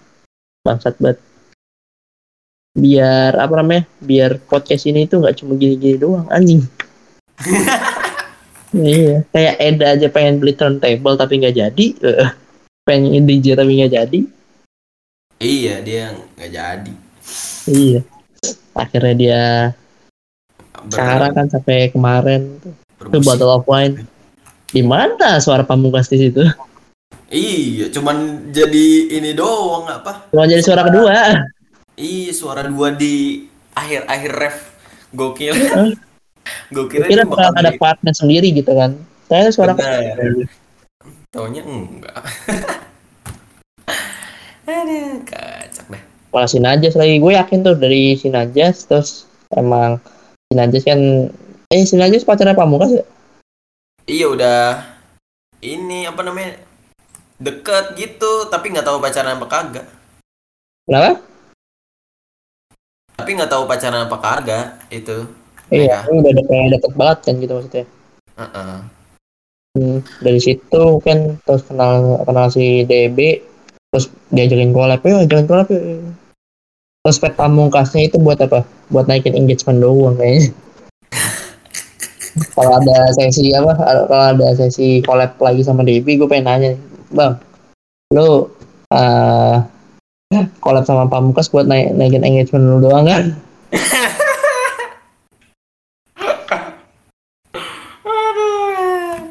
bangsat 0.66 0.98
banget 0.98 1.22
biar 2.76 3.38
apa 3.38 3.54
namanya 3.62 3.84
biar 4.02 4.42
podcast 4.50 4.84
ini 4.90 5.06
tuh 5.06 5.22
nggak 5.24 5.38
cuma 5.40 5.56
gini-gini 5.56 5.96
doang 5.96 6.28
anjing 6.28 6.66
iya 8.76 9.24
kayak 9.32 9.56
Eda 9.62 9.86
aja 9.96 10.08
pengen 10.12 10.42
beli 10.44 10.58
turntable 10.58 11.16
tapi 11.16 11.40
nggak 11.40 11.56
jadi 11.56 11.86
Eh, 12.02 12.32
pengen 12.84 13.24
DJ 13.24 13.56
tapi 13.56 13.80
nggak 13.80 13.94
jadi 13.94 14.20
Iya, 15.36 15.84
dia 15.84 16.16
nggak 16.16 16.52
jadi. 16.56 16.94
Iya. 17.68 18.00
Akhirnya 18.72 19.16
dia 19.20 19.42
Ber- 20.88 20.96
sekarang 20.96 21.32
kan 21.36 21.46
sampai 21.52 21.92
kemarin 21.92 22.56
tuh 22.64 22.72
ke. 23.12 23.20
Battle 23.20 23.52
of 23.52 23.68
Wine. 23.68 24.08
Di 24.72 24.80
mana 24.80 25.36
suara 25.44 25.68
pamungkas 25.68 26.08
di 26.08 26.24
situ? 26.24 26.40
Iya, 27.36 27.92
cuman 27.92 28.48
jadi 28.56 29.12
ini 29.12 29.36
doang 29.36 29.84
apa? 29.92 30.32
Cuma 30.32 30.48
jadi 30.48 30.64
suara 30.64 30.88
kedua. 30.88 31.12
Iya, 32.00 32.32
suara 32.32 32.64
dua 32.64 32.96
di 32.96 33.44
akhir-akhir 33.76 34.32
ref. 34.40 34.58
Gokil. 35.12 35.52
Gokil 36.72 37.04
Kira 37.04 37.28
bakal 37.28 37.52
ada 37.60 37.76
partnya 37.76 38.16
sendiri 38.16 38.56
gitu 38.56 38.72
kan. 38.72 38.96
Saya 39.28 39.52
suara 39.52 39.76
Benar. 39.76 40.16
kedua. 40.16 40.48
Taunya 41.36 41.60
enggak. 41.68 42.24
Aduh, 44.72 45.20
kacak 45.28 45.86
dah. 45.92 46.04
Malah 46.32 46.48
Sinajas 46.48 46.96
lagi. 46.96 47.20
Gue 47.20 47.36
yakin 47.36 47.68
tuh 47.68 47.76
dari 47.76 48.16
Sinajas 48.16 48.88
terus 48.88 49.28
emang 49.52 50.00
Sinajas 50.48 50.88
kan 50.88 51.00
eh 51.68 51.84
Sinajas 51.84 52.24
pacarnya 52.24 52.56
pamungkas 52.56 52.96
ya? 52.96 53.04
Iya 54.08 54.26
udah 54.32 54.64
ini 55.60 56.08
apa 56.08 56.22
namanya 56.24 56.75
deket 57.42 57.86
gitu 58.00 58.48
tapi 58.48 58.72
nggak 58.72 58.88
tahu 58.88 58.98
pacaran 59.04 59.36
apa 59.36 59.48
kagak 59.48 59.88
Kenapa? 60.86 61.20
tapi 63.16 63.30
nggak 63.36 63.52
tahu 63.52 63.64
pacaran 63.68 64.06
apa 64.08 64.18
kagak 64.20 64.66
itu 64.92 65.28
Iya, 65.74 66.06
ini 66.06 66.22
udah 66.22 66.34
deket, 66.38 66.78
deket 66.78 66.94
banget 66.94 67.18
kan 67.26 67.34
gitu 67.42 67.54
maksudnya. 67.58 67.86
Heeh. 68.38 68.78
Hmm, 69.76 70.00
dari 70.24 70.40
situ 70.40 70.84
kan 71.04 71.36
terus 71.44 71.68
kenal 71.68 72.22
kenal 72.24 72.48
si 72.48 72.88
DB 72.88 73.44
terus 73.92 74.08
diajakin 74.32 74.72
collab 74.72 75.04
ya 75.04 75.20
ajakin 75.28 75.48
collab 75.52 75.68
yuk. 75.68 76.16
terus 77.04 77.20
pet 77.20 77.36
pamungkasnya 77.36 78.08
itu 78.08 78.16
buat 78.16 78.40
apa 78.40 78.64
buat 78.88 79.04
naikin 79.12 79.36
engagement 79.36 79.84
doang 79.84 80.16
kayaknya 80.16 80.56
kalau 82.56 82.72
ada 82.80 83.12
sesi 83.20 83.52
apa 83.52 83.76
kalau 83.76 84.24
ada 84.32 84.48
sesi 84.56 85.04
collab 85.04 85.36
lagi 85.44 85.60
sama 85.68 85.84
DB 85.84 86.24
gue 86.24 86.28
pengen 86.32 86.48
nanya 86.48 86.72
bang 87.16 87.34
lo 88.14 88.52
uh, 88.92 89.56
collab 90.60 90.84
sama 90.84 91.08
pamungkas 91.08 91.48
buat 91.48 91.66
naik 91.66 91.96
naikin 91.96 92.28
engagement 92.28 92.68
lu 92.68 92.78
doang 92.84 93.08
kan 93.08 93.26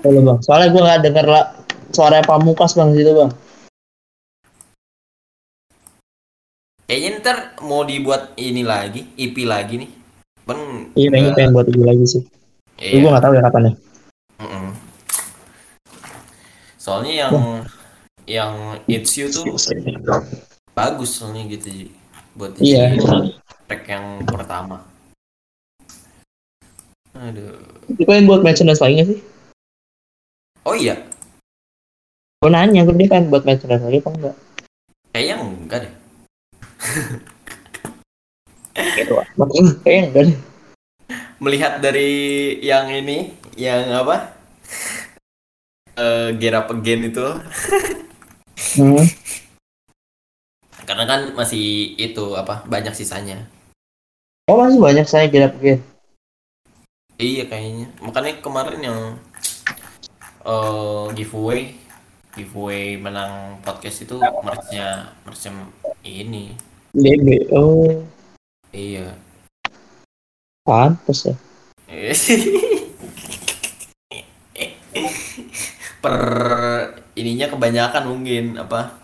Halo 0.05 0.21
bang, 0.21 0.39
soalnya 0.45 0.69
gue 0.69 0.83
nggak 0.85 1.01
denger 1.01 1.27
lah 1.33 1.45
suara 1.89 2.21
pamungkas 2.21 2.77
bang 2.77 2.93
situ 2.93 3.09
bang. 3.17 3.33
kayaknya 6.85 7.11
ntar 7.25 7.37
mau 7.65 7.83
dibuat 7.83 8.37
ini 8.37 8.61
lagi 8.61 9.09
IP 9.17 9.49
lagi 9.49 9.81
nih 9.81 9.91
bang 10.45 10.61
Iya 10.93 11.09
pengen 11.09 11.33
pengen 11.33 11.51
buat 11.57 11.67
itu 11.67 11.81
lagi 11.81 12.05
sih. 12.05 12.23
Tapi 12.77 12.97
gue 13.01 13.03
iya 13.03 13.11
nggak 13.11 13.25
tahu 13.25 13.33
ya 13.35 13.43
kapan 13.49 13.63
ya. 13.67 13.73
Soalnya 16.85 17.13
yang 17.25 17.33
yang 18.29 18.53
it's 18.85 19.17
you 19.17 19.29
tuh 19.29 19.57
bagus 20.77 21.17
soalnya 21.17 21.49
gitu 21.49 21.67
Ji. 21.67 21.85
buat 22.35 22.53
Iya. 22.59 22.93
jadi 22.93 23.33
track 23.65 23.85
yang 23.87 24.05
pertama 24.27 24.85
aduh 27.15 27.57
Itu 27.87 28.03
pengen 28.05 28.27
buat 28.27 28.43
merchandise 28.43 28.83
lagi 28.83 28.99
nggak 28.99 29.09
sih? 29.09 29.21
oh 30.67 30.75
iya 30.75 30.99
Gue 32.43 32.53
nanya, 32.53 32.85
gue 32.85 32.93
dia 32.93 33.09
kan 33.09 33.33
buat 33.33 33.41
merchandise 33.41 33.81
lagi 33.81 34.05
apa 34.05 34.11
enggak? 34.13 34.37
kayaknya 35.09 35.35
enggak 35.41 35.79
deh. 35.81 35.93
Kayaknya 39.81 40.05
enggak 40.11 40.25
deh. 40.29 40.39
melihat 41.39 41.73
dari 41.81 42.13
yang 42.61 42.91
ini 42.91 43.33
yang 43.55 43.89
apa 43.95 44.34
eh 45.95 46.29
Get 46.37 46.55
Up 46.55 46.71
Again 46.71 47.11
itu 47.11 47.27
Hmm. 48.75 49.03
karena 50.85 51.05
kan 51.07 51.21
masih 51.35 51.95
itu 51.95 52.35
apa 52.35 52.63
banyak 52.67 52.95
sisanya 52.95 53.47
Oh 54.45 54.61
masih 54.61 54.77
banyak 54.79 55.07
saya 55.07 55.27
kira 55.27 55.49
pikir. 55.49 55.81
iya 57.17 57.47
kayaknya 57.47 57.89
makanya 58.03 58.33
kemarin 58.43 58.81
yang 58.83 59.01
eh 60.45 61.05
giveaway 61.15 61.73
giveaway 62.35 62.99
menang 62.99 63.63
podcast 63.63 64.03
itu 64.03 64.19
merchnya 64.19 65.15
merchnya 65.25 65.51
ini 66.03 66.53
DB. 66.95 67.51
Oh, 67.51 68.03
iya 68.71 69.15
pantes 70.63 71.31
ya. 71.31 71.35
per 76.05 76.21
ininya 77.17 77.49
kebanyakan 77.49 78.05
mungkin 78.05 78.45
apa? 78.61 79.01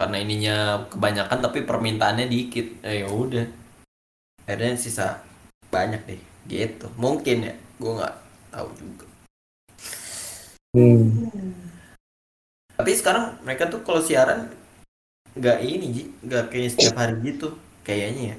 Karena 0.00 0.16
ininya 0.16 0.56
kebanyakan 0.88 1.38
tapi 1.44 1.68
permintaannya 1.68 2.32
dikit. 2.32 2.80
Eh 2.80 3.04
ya 3.04 3.08
udah. 3.12 3.44
Akhirnya 4.48 4.80
sisa 4.80 5.20
banyak 5.68 6.00
deh 6.08 6.20
gitu. 6.48 6.88
Mungkin 6.96 7.52
ya 7.52 7.54
gue 7.76 7.92
nggak 7.92 8.16
tahu 8.56 8.68
juga. 8.80 9.06
Hmm. 10.76 11.32
tapi 12.76 12.92
sekarang 12.92 13.40
mereka 13.48 13.72
tuh 13.72 13.80
kalau 13.80 14.04
siaran 14.04 14.52
nggak 15.36 15.58
ini 15.60 15.86
ji. 15.92 16.02
Nggak 16.24 16.52
kayak 16.52 16.72
setiap 16.72 16.96
hari 16.96 17.20
gitu 17.20 17.52
kayaknya 17.84 18.22
ya. 18.32 18.36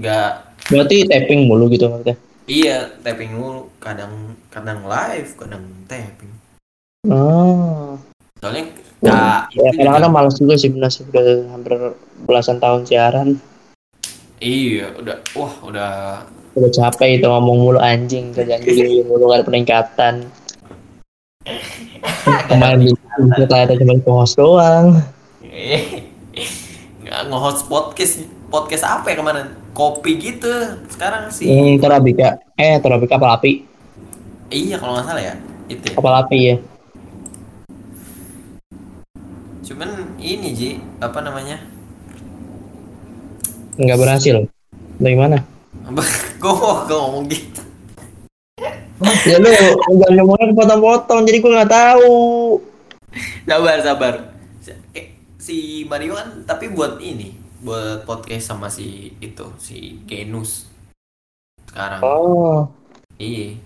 Nggak 0.00 0.30
Berarti 0.70 0.96
tapping 1.08 1.50
mulu 1.50 1.66
gitu 1.68 1.90
maksudnya. 1.90 2.16
Iya 2.50 2.90
tapping 2.98 3.30
mulu 3.32 3.70
kadang 3.78 4.10
kadang 4.50 4.82
live 4.84 5.30
kadang 5.38 5.62
tapping 5.86 6.34
Oh. 7.06 7.96
soalnya 8.36 8.68
kak 9.00 9.48
Ya 9.50 9.72
itu 9.72 9.80
kadang-kadang 9.80 10.12
males 10.12 10.36
juga 10.36 10.58
sih 10.58 10.68
benar 10.68 10.92
sih 10.92 11.06
udah 11.06 11.24
hampir 11.48 11.72
belasan 12.26 12.60
tahun 12.60 12.84
siaran. 12.84 13.28
iya 14.36 14.92
udah 14.98 15.16
wah 15.32 15.54
udah 15.62 15.92
Udah 16.50 16.68
capek 16.68 17.16
itu 17.16 17.24
ngomong 17.24 17.56
mulu 17.62 17.78
anjing 17.78 18.34
kerjaan 18.34 18.60
gini 18.60 19.00
mulu 19.00 19.30
gak 19.30 19.40
ada 19.40 19.46
peningkatan. 19.46 20.14
Kemarin 22.50 22.78
di 22.82 22.92
ternyata 23.46 23.78
cuma 23.78 23.94
host 24.12 24.34
doang. 24.34 24.98
nggak 27.00 27.20
nge-host 27.26 27.64
podcast 27.64 28.26
podcast 28.50 28.84
apa 28.84 29.06
ya 29.08 29.16
kemarin 29.16 29.46
kopi 29.70 30.18
gitu 30.18 30.50
sekarang 30.88 31.30
sih 31.30 31.46
Hmm, 31.46 31.78
Torabika. 31.78 32.36
Eh, 32.54 32.76
Torabika 32.78 33.16
kapal 33.16 33.30
api. 33.32 33.52
iya 34.50 34.74
kalau 34.76 34.98
nggak 34.98 35.06
salah 35.06 35.22
ya 35.22 35.34
itu 35.66 35.84
ya. 35.86 35.94
Kapal 35.94 36.14
api 36.18 36.38
ya. 36.44 36.56
cuman 39.62 39.90
ini 40.18 40.48
ji 40.50 40.70
apa 40.98 41.22
namanya 41.22 41.62
Nggak 43.78 43.96
berhasil. 43.96 44.36
Bagaimana? 44.98 45.40
gue 45.88 46.04
gue 46.36 46.52
ngomong 46.92 47.24
gitu 47.26 47.62
ya 49.24 49.36
lu 49.38 49.48
jangan 49.96 50.12
ngomongnya 50.18 50.52
potong-potong 50.52 51.24
jadi 51.24 51.38
gue 51.40 51.50
nggak 51.50 51.72
tahu 51.72 52.14
sabar 53.42 53.78
sabar 53.80 54.14
Eh, 54.92 55.06
si 55.36 55.82
Mario 55.84 56.14
kan 56.14 56.44
tapi 56.44 56.68
buat 56.68 57.00
ini 57.00 57.39
buat 57.60 58.08
podcast 58.08 58.50
sama 58.50 58.72
si 58.72 59.12
itu 59.20 59.46
si 59.60 60.00
Genus. 60.08 60.66
Sekarang. 61.68 62.00
Oh. 62.00 62.66
Iya. 63.20 63.60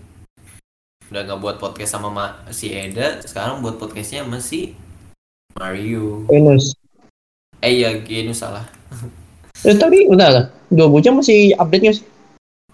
Udah 1.07 1.21
nggak 1.23 1.39
buat 1.41 1.57
podcast 1.61 1.95
sama 1.95 2.09
Ma- 2.11 2.37
si 2.51 2.75
Eda 2.75 3.23
sekarang 3.23 3.63
buat 3.63 3.79
podcastnya 3.79 4.25
sama 4.25 4.41
si 4.43 4.75
Mario. 5.55 6.27
Venus 6.27 6.75
eh 7.63 7.71
iya 7.81 7.97
Genus 8.03 8.43
salah. 8.43 8.67
Eh 9.63 9.73
tapi 9.79 10.05
udah 10.05 10.27
lah 10.29 10.45
dua 10.69 10.91
bujang 10.91 11.17
masih 11.17 11.55
update 11.55 11.83
nggak 11.83 11.97
sih. 11.97 12.05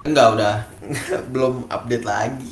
Enggak 0.04 0.28
udah. 0.36 0.56
Belum 1.32 1.70
update 1.70 2.04
lagi. 2.08 2.52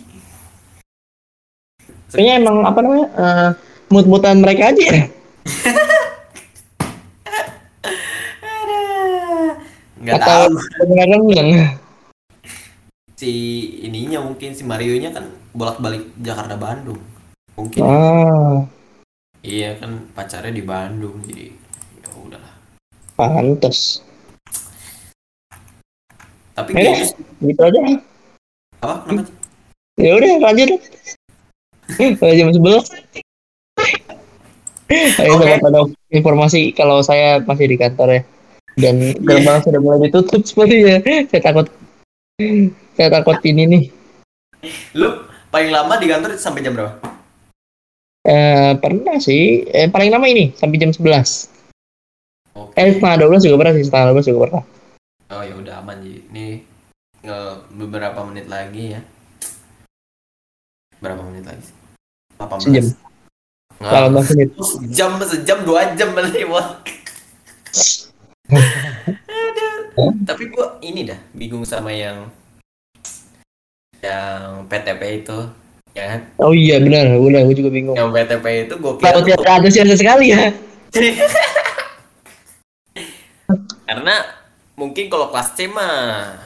Kayaknya 2.09 2.33
emang 2.41 2.57
apa 2.65 2.79
namanya 2.81 3.07
eh 3.17 3.49
mut-mutan 3.89 4.37
mereka 4.41 4.69
aja 4.69 4.83
ya 4.85 5.03
nggak 10.17 10.25
atau 10.25 10.49
bilang 10.89 11.21
si 13.19 13.31
ininya 13.83 14.23
mungkin 14.23 14.55
si 14.55 14.63
Mario 14.63 14.95
nya 14.95 15.11
kan 15.11 15.27
bolak-balik 15.51 16.07
Jakarta 16.23 16.55
Bandung. 16.55 17.03
Mungkin. 17.59 17.83
Ah. 17.83 18.63
Iya 19.43 19.75
kan 19.75 20.07
pacarnya 20.15 20.55
di 20.55 20.63
Bandung 20.63 21.19
jadi 21.27 21.51
ya 21.99 22.09
udahlah. 22.15 22.53
Pantes. 23.19 23.99
Tapi 26.55 26.71
Eh. 26.79 27.11
Gitu 27.43 27.59
aja. 27.59 27.79
Apa 28.79 29.03
kenapa? 29.03 29.31
Ya 29.99 30.15
udah 30.15 30.31
lanjut. 30.39 30.79
Udah 31.99 32.31
jam 32.31 32.55
sebelas. 32.55 32.87
Ayo 34.89 35.35
Oke. 35.35 35.43
dapat 35.43 35.69
ada 35.69 35.81
informasi 36.09 36.71
kalau 36.71 37.03
saya 37.03 37.43
masih 37.43 37.67
di 37.67 37.77
kantor 37.77 38.09
ya 38.15 38.21
dan 38.79 38.95
gerbang 39.19 39.59
sudah 39.67 39.79
mulai 39.83 40.07
ditutup 40.07 40.41
sepertinya 40.47 41.03
saya 41.27 41.41
takut. 41.43 41.67
Saya 42.95 43.09
takut 43.11 43.37
ini 43.43 43.63
nih. 43.67 43.83
Lu 44.95 45.27
paling 45.51 45.71
lama 45.71 45.99
di 45.99 46.07
kantor 46.07 46.39
sampai 46.39 46.63
jam 46.63 46.75
berapa? 46.75 46.95
Eh 48.23 48.71
pernah 48.79 49.19
sih. 49.19 49.67
Eh, 49.67 49.87
paling 49.91 50.11
lama 50.11 50.27
ini 50.27 50.55
sampai 50.55 50.79
jam 50.79 50.91
11 50.91 51.51
oke. 52.55 52.75
Eh 52.75 52.95
setengah 52.95 53.27
12 53.27 53.47
juga 53.47 53.57
pernah 53.59 53.73
sih 53.75 53.85
setengah 53.87 54.05
12 54.15 54.29
juga 54.31 54.39
pernah. 54.47 54.63
Oh 55.29 55.43
ya 55.43 55.53
udah 55.55 55.73
aman 55.83 55.97
Ji. 56.03 56.23
Nih 56.31 56.63
nge- 57.23 57.59
beberapa 57.75 58.19
menit 58.27 58.47
lagi 58.47 58.95
ya. 58.95 59.01
Berapa 60.99 61.23
menit 61.27 61.47
lagi 61.47 61.63
sih? 61.63 61.75
18 62.39 62.63
Sejam. 62.67 62.85
Nggak. 63.79 64.11
18 64.11 64.31
menit. 64.35 64.49
Sejam 64.59 65.11
sejam 65.23 65.57
dua 65.63 65.95
jam 65.95 66.11
berarti 66.11 66.43
Tapi 70.25 70.43
gua 70.49 70.81
ini 70.81 71.05
dah 71.05 71.19
bingung 71.35 71.61
sama 71.67 71.93
yang 71.93 72.29
yang 73.99 74.65
PTP 74.65 75.21
itu 75.25 75.37
ya 75.93 76.15
kan? 76.15 76.19
Oh 76.39 76.55
iya 76.55 76.79
benar 76.79 77.13
udah 77.19 77.43
gue 77.45 77.55
juga 77.57 77.69
bingung. 77.69 77.97
Yang 77.99 78.09
PTP 78.15 78.45
itu 78.65 78.73
gua 78.79 78.93
kira 78.97 79.19
tuh- 79.19 79.25
tidak 79.27 79.45
antusias 79.45 79.99
sekali 79.99 80.31
ya. 80.33 80.55
Karena 83.89 84.15
mungkin 84.77 85.09
kalau 85.09 85.33
kelas 85.33 85.57
C 85.57 85.67
mah 85.67 86.37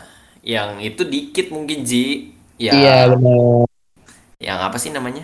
yang 0.43 0.80
itu 0.84 1.04
dikit 1.08 1.51
mungkin 1.51 1.84
Ji. 1.88 2.36
Ya. 2.60 2.72
Iya 2.74 2.97
benar. 3.16 3.68
Yang 4.39 4.60
apa 4.60 4.78
sih 4.80 4.91
namanya? 4.91 5.24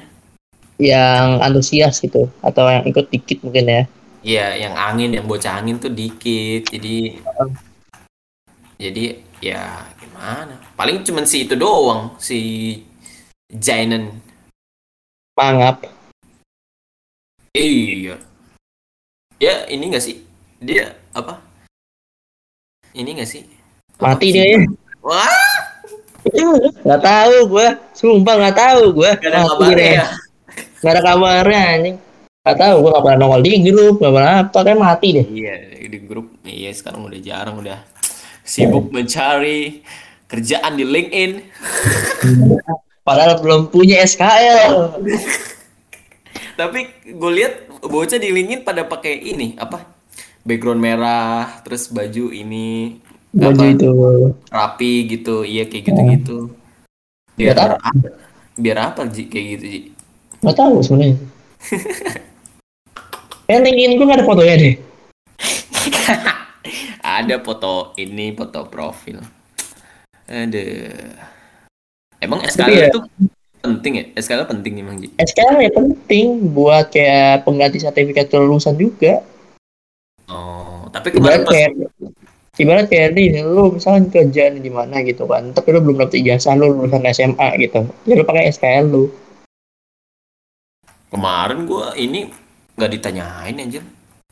Yang 0.80 1.28
antusias 1.44 2.00
gitu 2.00 2.32
atau 2.40 2.64
yang 2.72 2.88
ikut 2.88 3.12
dikit 3.12 3.44
mungkin 3.44 3.68
ya 3.68 3.84
Iya, 4.20 4.68
yang 4.68 4.76
angin, 4.76 5.16
yang 5.16 5.26
bocah 5.26 5.64
angin 5.64 5.80
tuh 5.80 5.92
dikit. 5.92 6.68
Jadi 6.68 7.24
jadi 8.80 9.04
ya 9.40 9.88
gimana? 10.00 10.60
Paling 10.76 11.04
cuman 11.04 11.24
si 11.24 11.48
itu 11.48 11.56
doang, 11.56 12.16
si 12.20 12.40
Jainen. 13.48 14.20
mangap 15.40 15.88
Iya. 17.56 18.20
Ya, 19.40 19.64
ini 19.72 19.88
gak 19.88 20.04
sih? 20.04 20.20
Dia 20.60 21.00
apa? 21.16 21.40
Ini 22.92 23.24
gak 23.24 23.30
sih? 23.32 23.48
Mati 24.04 24.36
dia 24.36 24.56
ya 24.56 24.60
Wah, 25.00 25.32
nggak 26.84 27.02
tahu 27.02 27.38
gue 27.48 27.68
sumpah 27.96 28.36
nggak 28.36 28.58
tahu 28.58 28.84
gue 29.00 29.12
gak 29.16 29.32
ada 29.32 29.40
kabarnya 29.48 29.88
ya. 29.88 30.08
nggak 30.84 30.92
ada 30.92 31.02
kabarnya 31.04 31.62
anjing 31.76 31.98
nggak 32.40 32.56
tahu 32.56 32.76
gue 32.80 32.90
nggak 32.96 33.04
pernah 33.04 33.20
nongol 33.20 33.42
di 33.44 33.52
grup 33.68 33.96
nggak 34.00 34.14
pernah 34.16 34.34
apa 34.48 34.58
kayak 34.64 34.80
mati 34.80 35.08
deh 35.12 35.26
Iya, 35.28 35.56
di 35.90 36.00
grup. 36.06 36.28
Iya, 36.46 36.72
sekarang 36.72 37.02
udah 37.10 37.20
jarang 37.20 37.56
udah 37.60 37.80
sibuk 38.48 38.90
mencari 38.96 39.84
kerjaan 40.30 40.78
di 40.78 40.86
LinkedIn. 40.86 41.32
padahal 43.08 43.42
belum 43.42 43.74
punya 43.74 44.06
SKL 44.06 45.02
Tapi 46.54 46.80
gue 47.10 47.32
lihat 47.34 47.54
bocah 47.82 48.20
di 48.22 48.30
LinkedIn 48.30 48.62
pada 48.62 48.86
pakai 48.86 49.18
ini 49.18 49.58
apa? 49.58 49.84
Background 50.46 50.80
merah, 50.80 51.60
terus 51.66 51.92
baju 51.92 52.32
ini 52.32 53.00
baju 53.36 53.60
apa, 53.62 53.74
itu 53.74 53.90
rapi 54.48 54.94
gitu. 55.12 55.36
Iya 55.44 55.68
kayak 55.68 55.84
gitu-gitu. 55.92 56.38
Biar 57.36 57.56
Buat 57.56 57.64
apa? 57.68 57.90
Biar 58.60 58.78
apa 58.92 59.02
Ji 59.08 59.28
kayak 59.28 59.46
gitu 59.60 59.66
Ji? 59.68 59.82
nggak 60.40 60.56
tahu 60.56 60.80
sebenarnya 60.80 61.20
eh 63.46 63.58
LinkedIn 63.58 63.96
gue 63.96 64.06
nggak 64.06 64.20
ada 64.20 64.28
fotonya 64.28 64.56
deh 64.58 64.76
Ada 67.00 67.42
foto 67.42 67.96
ini, 67.96 68.32
foto 68.32 68.68
profil. 68.68 69.18
Aduh. 70.28 71.10
Emang 72.20 72.44
SKL 72.44 72.70
ya- 72.70 72.90
itu 72.90 73.00
penting 73.60 73.94
ya? 73.96 74.04
SKL 74.14 74.46
penting 74.46 74.74
emang 74.78 75.00
Ji? 75.00 75.08
SKL 75.18 75.58
ya 75.60 75.72
penting 75.72 76.26
buat 76.50 76.88
kayak 76.88 77.44
pengganti 77.44 77.80
sertifikat 77.80 78.30
kelulusan 78.30 78.76
juga 78.76 79.24
Oh, 80.28 80.86
tapi 80.92 81.10
kemarin 81.10 81.42
ibarat 81.42 81.42
pas 81.42 81.52
kayak 81.52 81.72
ibarat 82.56 82.86
kayak 82.86 83.18
ini 83.18 83.42
lu 83.42 83.74
misalnya 83.74 84.06
kerjaan 84.06 84.62
di 84.62 84.70
mana 84.70 85.02
gitu 85.02 85.26
kan 85.26 85.50
tapi 85.50 85.74
lu 85.74 85.82
belum 85.82 85.98
dapet 85.98 86.22
ijazah 86.22 86.54
lu 86.54 86.70
lulusan 86.70 87.02
SMA 87.10 87.50
gitu 87.58 87.82
ya 88.06 88.14
lu 88.14 88.24
pakai 88.24 88.54
SKL 88.54 88.86
lu 88.86 89.10
kemarin 91.10 91.66
gua 91.66 91.94
ini 91.94 92.30
nggak 92.78 92.92
ditanyain 92.96 93.58
anjir. 93.58 93.84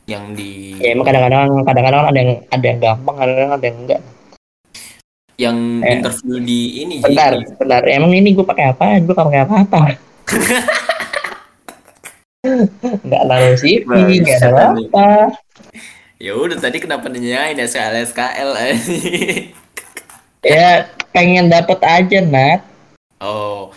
Yang 0.08 0.24
di 0.40 0.50
ya 0.80 0.96
emang 0.96 1.04
kadang-kadang 1.04 1.46
kadang-kadang 1.68 2.02
ada 2.08 2.18
yang 2.18 2.32
ada 2.48 2.64
yang 2.64 2.78
gampang 2.80 3.16
kadang-kadang 3.20 3.52
ada 3.52 3.66
yang 3.68 3.78
enggak. 3.84 4.00
Yang 5.38 5.56
Eh. 5.84 5.92
interview 5.94 6.36
di 6.42 6.60
ini 6.82 6.94
bentar 6.98 7.30
bentar. 7.60 7.82
Emang 7.86 8.10
ini 8.16 8.32
gue 8.32 8.42
pakai 8.42 8.72
apa? 8.72 8.98
Gue 9.04 9.14
pakai 9.14 9.38
apa 9.44 9.54
apa 9.62 9.80
nggak 12.48 13.22
naruh 13.26 13.56
CV 13.58 13.84
nggak 14.22 14.38
naruh 14.46 14.78
apa 14.78 15.34
ya 16.22 16.32
udah 16.38 16.56
tadi 16.58 16.78
kenapa 16.78 17.10
nanyain 17.10 17.58
SKL 17.58 18.06
SKL 18.08 18.50
ya 20.46 20.86
pengen 21.10 21.50
dapet 21.50 21.78
aja 21.82 22.18
nat. 22.22 22.62
Oh 23.18 23.74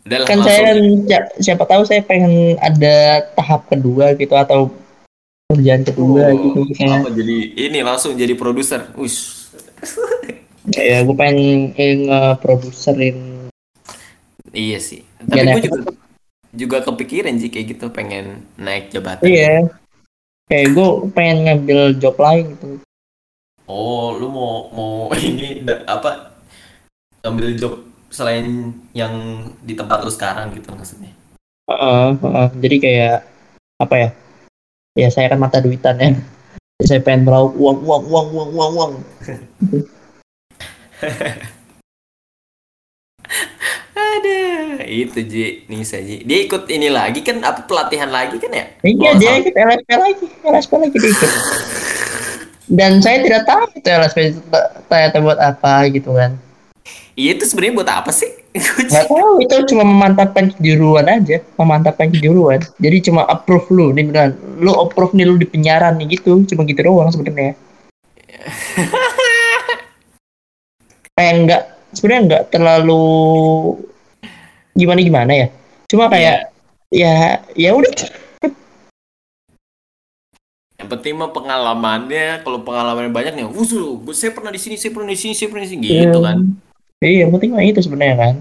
udah 0.00 0.24
kan 0.24 0.40
saya 0.40 0.74
langsung. 0.74 1.04
si- 1.04 1.44
siapa 1.44 1.64
tahu 1.64 1.82
saya 1.84 2.00
pengen 2.00 2.56
ada 2.56 3.20
tahap 3.34 3.68
kedua 3.68 4.16
gitu 4.16 4.32
atau 4.32 4.72
kerjaan 5.48 5.82
kedua 5.82 6.30
Oh, 6.30 6.36
gitu 6.36 6.60
kayak 6.72 7.02
apa 7.02 7.10
jadi 7.10 7.36
ini 7.58 7.78
langsung 7.82 8.14
jadi 8.14 8.32
produser? 8.32 8.86
Ush. 8.94 9.50
ya 10.70 11.02
gue 11.02 11.16
pengen 11.16 11.72
eh, 11.74 11.94
ngeproduserin. 12.00 13.48
Iya 14.50 14.78
sih. 14.78 15.02
Tapi 15.18 15.42
gue 15.42 15.62
juga 15.66 15.80
juga 16.50 16.76
kepikiran 16.82 17.34
sih 17.36 17.48
kayak 17.48 17.66
gitu 17.74 17.86
pengen 17.90 18.46
naik 18.54 18.90
jabatan. 18.90 19.26
Iya. 19.26 19.68
Kayak 20.46 20.66
gue 20.74 20.88
pengen 21.10 21.36
ngambil 21.46 21.80
job 21.98 22.14
lain 22.16 22.54
gitu. 22.54 22.78
Oh 23.66 24.14
lu 24.14 24.26
mau 24.30 24.66
mau 24.70 24.94
ini 25.18 25.62
apa 25.86 26.34
ngambil 27.22 27.48
job 27.54 27.72
selain 28.10 28.74
yang 28.90 29.14
di 29.62 29.78
tempat 29.78 30.02
lu 30.02 30.10
sekarang 30.10 30.50
gitu 30.58 30.74
maksudnya? 30.74 31.14
Heeh, 31.70 32.18
heeh. 32.18 32.48
jadi 32.58 32.76
kayak 32.82 33.22
apa 33.78 33.94
ya? 33.94 34.10
Ya 34.98 35.08
saya 35.14 35.30
kan 35.30 35.38
mata 35.38 35.62
duitan 35.62 35.96
ya. 36.02 36.18
Saya 36.82 36.98
pengen 36.98 37.30
meraup 37.30 37.54
uang 37.54 37.78
uang 37.86 38.02
uang 38.10 38.26
uang 38.34 38.50
uang 38.50 38.70
uang. 38.74 38.92
Ada 43.94 44.40
itu 44.90 45.20
Ji 45.22 45.70
Nisa 45.70 46.02
Ji. 46.02 46.26
Dia 46.26 46.38
ikut 46.50 46.66
ini 46.66 46.90
lagi 46.90 47.22
kan? 47.22 47.38
Apa 47.46 47.62
pelatihan 47.70 48.10
lagi 48.10 48.42
kan 48.42 48.50
ya? 48.50 48.66
Iya 48.82 49.10
Oh, 49.14 49.14
dia 49.22 49.38
ikut 49.38 49.54
LSP 49.54 49.90
lagi. 49.94 50.26
LSP 50.42 50.72
lagi 50.82 50.96
dia 50.98 51.10
ikut. 51.14 51.30
Dan 52.80 53.02
saya 53.02 53.22
tidak 53.22 53.46
tahu 53.46 53.66
itu 53.78 53.88
LSP 53.90 54.18
ternyata 54.86 55.18
buat 55.22 55.38
apa 55.38 55.90
gitu 55.90 56.14
kan 56.14 56.38
iya 57.20 57.36
itu 57.36 57.44
sebenarnya 57.44 57.74
buat 57.76 57.90
apa 57.92 58.10
sih 58.16 58.40
Nggak 58.90 59.06
tahu 59.06 59.38
itu 59.46 59.54
cuma 59.70 59.86
memantapkan 59.86 60.50
kejuruan 60.58 61.06
aja, 61.06 61.38
memantapkan 61.54 62.10
kejuruan. 62.10 62.58
Jadi 62.82 62.96
cuma 63.06 63.22
approve 63.22 63.70
lu 63.70 63.94
nih 63.94 64.10
beneran. 64.10 64.34
Lu 64.58 64.74
approve 64.74 65.14
nih 65.14 65.22
lu 65.22 65.38
di 65.38 65.46
penjara 65.46 65.94
nih 65.94 66.18
gitu, 66.18 66.42
cuma 66.50 66.66
gitu 66.66 66.82
doang 66.82 67.14
sebenarnya. 67.14 67.54
kayak 71.14 71.34
enggak 71.36 71.62
sebenarnya 71.94 72.22
enggak 72.26 72.42
terlalu 72.50 73.06
gimana 74.74 74.98
gimana 74.98 75.32
ya. 75.46 75.48
Cuma 75.86 76.10
kayak 76.10 76.50
ya 76.90 77.38
ya 77.54 77.70
udah 77.70 77.92
Yang 80.80 80.96
penting 80.96 81.14
mah 81.20 81.28
pengalamannya, 81.28 82.40
kalau 82.40 82.64
pengalamannya 82.64 83.12
banyak 83.12 83.36
nih, 83.36 83.44
usul, 83.52 84.00
gue 84.00 84.16
saya 84.16 84.32
pernah 84.32 84.48
di 84.48 84.56
sini, 84.56 84.80
saya 84.80 84.96
pernah 84.96 85.12
di 85.12 85.20
sini, 85.20 85.36
saya 85.36 85.52
pernah 85.52 85.68
di 85.68 85.72
sini, 85.76 85.86
gitu 85.92 86.18
kan. 86.24 86.56
Iya, 87.00 87.24
yang 87.24 87.32
penting 87.32 87.56
mah 87.56 87.64
itu 87.64 87.80
sebenarnya 87.80 88.16
kan. 88.20 88.34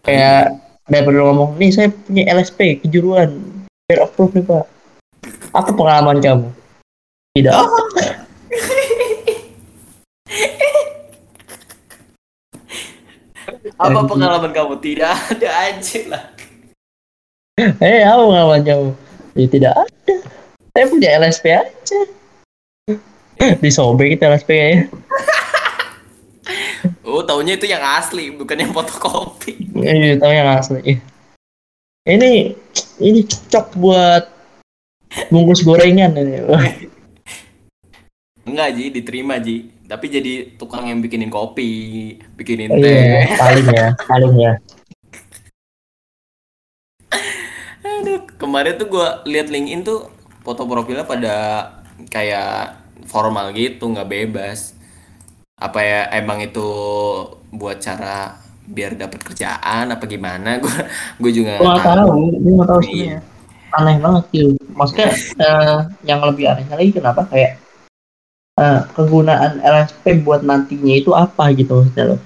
Kayak 0.00 0.56
daripada 0.88 1.20
lu 1.20 1.28
ngomong 1.28 1.60
nih 1.60 1.70
saya 1.76 1.88
punya 1.92 2.24
LSP 2.32 2.80
kejuruan 2.80 3.36
biar 3.84 4.08
approve 4.08 4.32
nih 4.32 4.44
pak. 4.48 4.64
Apa 5.52 5.70
pengalaman 5.76 6.16
kamu? 6.24 6.48
Tidak. 7.36 7.52
Apa 13.76 14.00
pengalaman 14.08 14.50
kamu? 14.56 14.72
Tidak 14.80 15.12
ada 15.12 15.48
aja 15.68 16.00
lah. 16.08 16.24
Eh, 17.60 18.00
apa 18.08 18.22
pengalaman 18.24 18.62
kamu? 18.64 18.88
Ya 19.36 19.46
tidak 19.52 19.72
ada. 19.76 20.14
Saya 20.72 20.84
punya 20.88 21.08
LSP 21.20 21.44
aja. 21.52 22.00
Disobek 23.60 24.16
kita 24.16 24.32
LSP 24.32 24.50
ya. 24.56 24.88
Oh, 27.06 27.22
taunya 27.22 27.54
itu 27.54 27.70
yang 27.70 27.82
asli, 27.82 28.34
bukan 28.34 28.58
yang 28.58 28.72
fotokopi. 28.74 29.70
Iya, 29.78 30.18
tahu 30.18 30.32
yang 30.32 30.48
asli. 30.58 30.98
Ini 32.02 32.58
ini 32.98 33.20
cocok 33.22 33.66
buat 33.78 34.24
bungkus 35.30 35.62
gorengan 35.62 36.18
ini. 36.18 36.42
Enggak, 38.48 38.68
Ji, 38.74 38.90
diterima, 38.90 39.38
Ji. 39.38 39.70
Tapi 39.86 40.10
jadi 40.10 40.58
tukang 40.58 40.90
yang 40.90 40.98
bikinin 40.98 41.30
kopi, 41.30 41.70
bikinin 42.34 42.74
Oh, 42.74 42.80
teh. 42.80 42.90
iya, 42.90 43.38
paling 43.38 43.66
ya, 43.70 43.86
paling 44.08 44.34
ya. 44.34 44.52
Aduh, 48.02 48.26
kemarin 48.34 48.74
tuh 48.80 48.88
gua 48.90 49.22
lihat 49.22 49.46
LinkedIn 49.46 49.86
tuh 49.86 50.10
foto 50.42 50.66
profilnya 50.66 51.06
pada 51.06 51.34
kayak 52.10 52.82
formal 53.06 53.54
gitu, 53.54 53.86
nggak 53.94 54.10
bebas. 54.10 54.74
Apa 55.62 55.78
ya 55.78 56.00
emang 56.10 56.42
itu 56.42 56.66
buat 57.54 57.78
cara 57.78 58.34
biar 58.66 58.98
dapat 58.98 59.22
kerjaan 59.22 59.94
apa 59.94 60.04
gimana? 60.10 60.58
Gua 60.62 60.74
gue 61.22 61.30
juga 61.30 61.62
Gue 61.62 61.70
nggak 61.70 61.86
tahu, 61.86 62.18
gue 62.34 62.52
nggak 62.58 62.68
tahu 62.68 62.80
Iya. 62.82 62.86
sebenarnya. 62.90 63.20
Aneh 63.72 63.96
banget 64.02 64.24
gitu. 64.34 64.50
Maksudnya 64.74 65.08
eh, 65.38 65.78
yang 66.04 66.20
lebih 66.26 66.44
anehnya 66.50 66.74
lagi 66.76 66.90
kenapa 66.92 67.22
kayak 67.30 67.52
eh, 68.58 68.80
kegunaan 68.92 69.62
LSP 69.62 70.04
buat 70.20 70.42
nantinya 70.42 70.94
itu 70.98 71.14
apa 71.14 71.54
gitu 71.54 71.78
maksudnya 71.80 72.04
loh. 72.12 72.20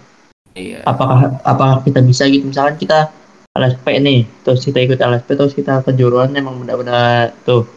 Iya. 0.57 0.81
Apakah 0.89 1.37
apakah 1.45 1.77
kita 1.85 2.01
bisa 2.01 2.25
gitu 2.27 2.49
misalkan 2.49 2.81
kita 2.81 3.13
LSP 3.53 3.87
nih, 4.01 4.21
terus 4.45 4.65
kita 4.65 4.81
ikut 4.85 4.99
LSP 4.99 5.29
terus 5.37 5.53
kita 5.53 5.85
kejuruan 5.85 6.33
emang 6.33 6.57
benar-benar 6.61 7.31
tuh 7.45 7.69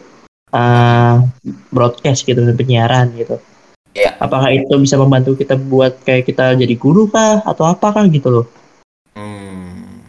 eh, 0.55 1.15
broadcast 1.69 2.23
gitu 2.23 2.41
penyiaran 2.55 3.11
gitu. 3.13 3.37
Iya. 3.97 4.15
Apakah 4.21 4.53
itu 4.53 4.69
bisa 4.77 4.95
membantu 4.95 5.33
kita 5.33 5.57
buat 5.57 5.97
kayak 6.05 6.29
kita 6.29 6.53
jadi 6.55 6.75
guru 6.77 7.09
kah 7.09 7.41
atau 7.41 7.65
apa 7.65 7.89
kah 7.89 8.05
gitu 8.05 8.29
loh. 8.29 8.45
Hmm. 9.17 10.05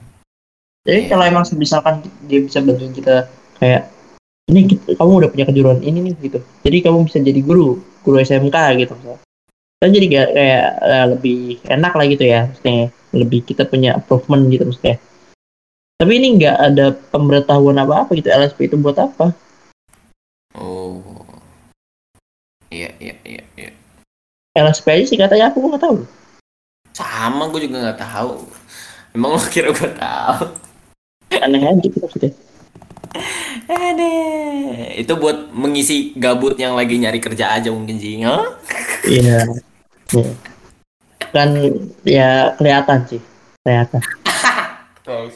Jadi 0.85 1.07
Iya. 1.07 1.11
kalau 1.13 1.25
emang 1.29 1.45
misalkan 1.57 2.05
dia 2.29 2.41
bisa 2.41 2.61
bantuin 2.61 2.93
kita 2.93 3.29
kayak 3.61 3.89
ini 4.51 4.67
kita- 4.67 4.99
kamu 4.99 5.13
udah 5.25 5.31
punya 5.31 5.47
kejuruan 5.47 5.81
ini 5.81 6.11
nih 6.11 6.15
gitu. 6.21 6.39
Jadi 6.67 6.77
kamu 6.83 7.07
bisa 7.07 7.19
jadi 7.23 7.41
guru, 7.41 7.79
guru 8.03 8.17
SMK 8.19 8.57
gitu 8.81 8.93
misalnya. 8.99 9.23
Kan 9.81 9.97
jadi 9.97 10.07
kayak, 10.13 10.29
kayak 10.37 10.67
eh, 10.85 11.07
lebih 11.17 11.41
enak 11.65 11.93
lah 11.97 12.05
gitu 12.05 12.25
ya, 12.29 12.41
maksudnya 12.53 12.93
lebih 13.17 13.41
kita 13.49 13.65
punya 13.65 13.97
improvement 13.97 14.45
gitu 14.53 14.69
maksudnya. 14.69 15.01
Tapi 16.01 16.13
ini 16.17 16.29
nggak 16.41 16.57
ada 16.57 16.87
pemberitahuan 17.13 17.77
apa-apa 17.81 18.13
gitu 18.17 18.29
LSP 18.29 18.69
itu 18.69 18.77
buat 18.77 18.97
apa? 18.97 19.33
Oh. 20.57 21.01
Iya, 22.71 22.93
iya, 23.03 23.15
iya, 23.25 23.43
iya. 23.57 23.70
LSP 24.59 24.87
aja 24.91 25.05
sih 25.07 25.19
katanya 25.19 25.55
aku 25.55 25.63
nggak 25.63 25.83
tahu. 25.83 26.03
Sama 26.91 27.47
gue 27.55 27.71
juga 27.71 27.91
nggak 27.91 28.01
tahu. 28.03 28.51
Emang 29.15 29.39
lo 29.39 29.43
kira 29.47 29.71
gue 29.71 29.91
tahu? 29.95 30.43
Aneh 31.39 31.63
aja 31.63 31.79
gitu 31.79 32.03
maksudnya. 32.03 32.35
Ada. 33.71 34.13
Itu 34.99 35.15
buat 35.19 35.55
mengisi 35.55 36.15
gabut 36.19 36.59
yang 36.59 36.75
lagi 36.75 36.99
nyari 36.99 37.23
kerja 37.23 37.55
aja 37.55 37.71
mungkin 37.71 38.03
sih. 38.03 38.19
Iya. 38.23 39.47
Iya. 40.11 40.33
Kan 41.31 41.55
ya 42.03 42.59
kelihatan 42.59 43.07
sih, 43.07 43.23
kelihatan. 43.63 44.03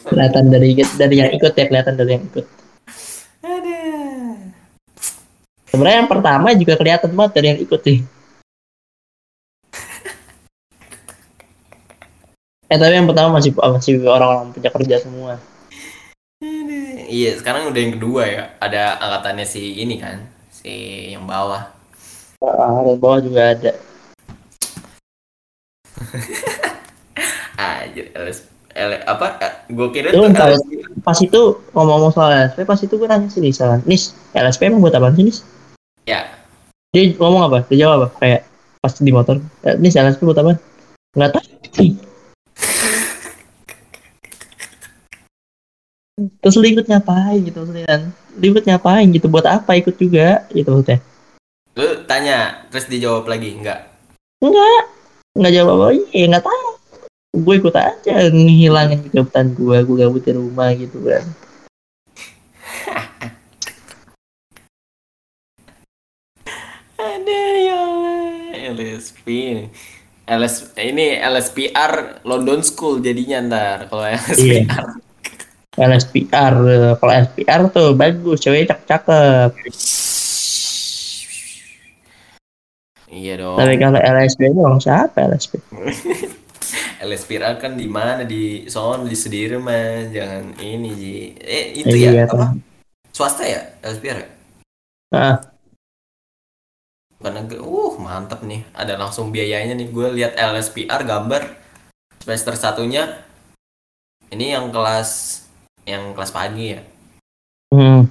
Kelihatan 0.06 0.44
dari 0.50 0.74
dari 0.98 1.14
yang 1.22 1.30
ikut 1.30 1.54
ya, 1.54 1.64
kelihatan 1.70 1.94
dari 1.94 2.18
yang 2.18 2.24
ikut. 2.26 2.46
Ada. 3.46 3.78
Sebenarnya 5.70 5.98
yang 6.02 6.10
pertama 6.10 6.50
juga 6.58 6.74
kelihatan 6.74 7.14
banget 7.14 7.32
dari 7.38 7.46
yang 7.54 7.60
ikut 7.62 7.80
sih. 7.86 7.98
Eh 12.74 12.78
tapi 12.82 12.98
yang 12.98 13.06
pertama 13.06 13.38
masih 13.38 13.54
masih 13.54 14.02
orang-orang 14.02 14.50
punya 14.50 14.66
kerja 14.74 14.98
semua. 14.98 15.38
Iya, 17.06 17.38
sekarang 17.38 17.70
udah 17.70 17.78
yang 17.78 17.94
kedua 17.94 18.26
ya. 18.26 18.50
Ada 18.58 18.98
angkatannya 18.98 19.46
si 19.46 19.78
ini 19.78 20.02
kan, 20.02 20.26
si 20.50 20.74
yang 21.14 21.22
bawah. 21.22 21.70
Ah, 22.42 22.82
dan 22.82 22.98
bawah 22.98 23.22
juga 23.22 23.54
ada. 23.54 23.78
Anjir, 27.62 28.10
LS, 28.10 28.50
L, 28.74 28.90
apa? 29.06 29.38
Gue 29.70 29.94
kira 29.94 30.10
tuh 30.10 30.26
tahu 30.34 30.58
pas 31.06 31.18
itu 31.22 31.62
ngomong-ngomong 31.78 32.10
soal 32.10 32.34
LSP, 32.34 32.66
pas 32.66 32.82
itu 32.82 32.98
gue 32.98 33.06
nanya 33.06 33.30
sih 33.30 33.38
Nis, 33.38 33.62
Nis, 33.86 34.18
LSP 34.34 34.66
emang 34.66 34.82
buat 34.82 34.98
apa 34.98 35.14
sih 35.14 35.22
Nis? 35.22 35.46
Ya, 36.10 36.26
Dia 36.90 37.14
ngomong 37.22 37.46
apa? 37.46 37.70
Dia 37.70 37.86
jawab 37.86 38.10
apa? 38.10 38.18
Kayak 38.18 38.50
pas 38.82 38.98
di 38.98 39.14
motor, 39.14 39.38
"Eh, 39.62 39.78
Nis 39.78 39.94
LSP 39.94 40.26
buat 40.26 40.42
apa? 40.42 40.58
Nggak 41.14 41.38
tahu. 41.38 42.03
Terus 46.44 46.60
lu 46.60 46.68
ikut 46.68 46.84
ngapain 46.84 47.40
gitu 47.40 47.56
maksudnya 47.56 47.88
kan? 47.88 48.12
Lu 48.36 48.44
ikut 48.52 48.68
ngapain 48.68 49.08
gitu? 49.08 49.32
Buat 49.32 49.48
apa 49.48 49.80
ikut 49.80 49.96
juga 49.96 50.44
gitu 50.52 50.76
maksudnya? 50.76 51.00
lu 51.74 52.06
tanya, 52.06 52.62
terus 52.70 52.86
dijawab 52.86 53.26
lagi, 53.26 53.50
enggak? 53.56 53.82
Enggak, 54.38 54.86
enggak 55.34 55.52
jawab 55.56 55.80
apa 55.80 55.98
ya 56.12 56.28
enggak 56.28 56.44
tahu. 56.46 56.68
Gue 57.34 57.54
ikut 57.58 57.74
aja 57.74 58.30
ngilangin 58.30 59.08
kegabutan 59.08 59.56
gue, 59.56 59.76
gue 59.82 59.96
gabut 60.04 60.22
di 60.22 60.32
rumah 60.36 60.70
gitu 60.76 61.00
kan. 61.02 61.24
Ada 67.00 67.42
ya. 67.56 67.82
LSP. 68.70 69.26
LS 70.28 70.76
ini 70.76 71.16
LSPR 71.20 72.22
London 72.28 72.60
School 72.60 73.00
jadinya 73.00 73.40
ntar 73.48 73.88
kalau 73.88 74.04
LSPR. 74.04 75.13
LSPR, 75.74 76.54
kalau 76.96 77.12
LSPR 77.12 77.60
tuh 77.68 77.92
bagus, 77.92 78.38
cewek 78.38 78.70
cakep 78.70 78.86
cakep. 78.86 79.50
Iya 83.10 83.38
dong. 83.38 83.58
Tapi 83.58 83.74
kalau 83.78 83.98
LSP 83.98 84.40
itu 84.50 84.58
orang 84.58 84.82
siapa 84.82 85.22
LSP? 85.22 85.52
LSPR 86.98 87.58
kan 87.62 87.78
di 87.78 87.86
mana 87.86 88.26
di 88.26 88.66
sono 88.66 89.06
di 89.06 89.14
Sudirman, 89.14 90.10
jangan 90.10 90.56
ini 90.58 90.90
Ji. 90.94 91.16
Eh 91.38 91.78
itu 91.78 91.94
Iya, 91.94 92.10
ya 92.10 92.24
apa? 92.26 92.34
kan. 92.34 92.50
Swasta 93.14 93.46
ya 93.46 93.62
LSPR 93.82 94.18
ya? 94.18 94.28
Ah, 95.14 95.36
Karena 97.22 97.40
gue, 97.46 97.56
uh 97.56 97.94
mantap 97.96 98.42
nih. 98.42 98.66
Ada 98.74 98.98
langsung 98.98 99.30
biayanya 99.30 99.72
nih. 99.72 99.88
Gue 99.88 100.10
lihat 100.12 100.34
LSPR 100.34 101.06
gambar 101.06 101.42
semester 102.20 102.52
satunya. 102.52 103.22
Ini 104.28 104.58
yang 104.58 104.74
kelas 104.74 105.43
yang 105.84 106.12
kelas 106.12 106.32
pagi 106.32 106.74
ya. 106.74 106.80
hmm. 107.70 108.08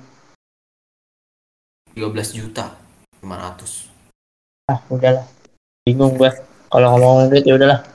13 1.93 2.09
juta 2.33 2.73
500. 3.21 3.89
ah 4.65 4.79
udahlah. 4.89 5.25
Bingung 5.83 6.15
gua. 6.15 6.33
Kalau 6.67 6.97
ngomong 6.97 7.29
duit 7.29 7.45
ya 7.45 7.53
udahlah. 7.53 7.85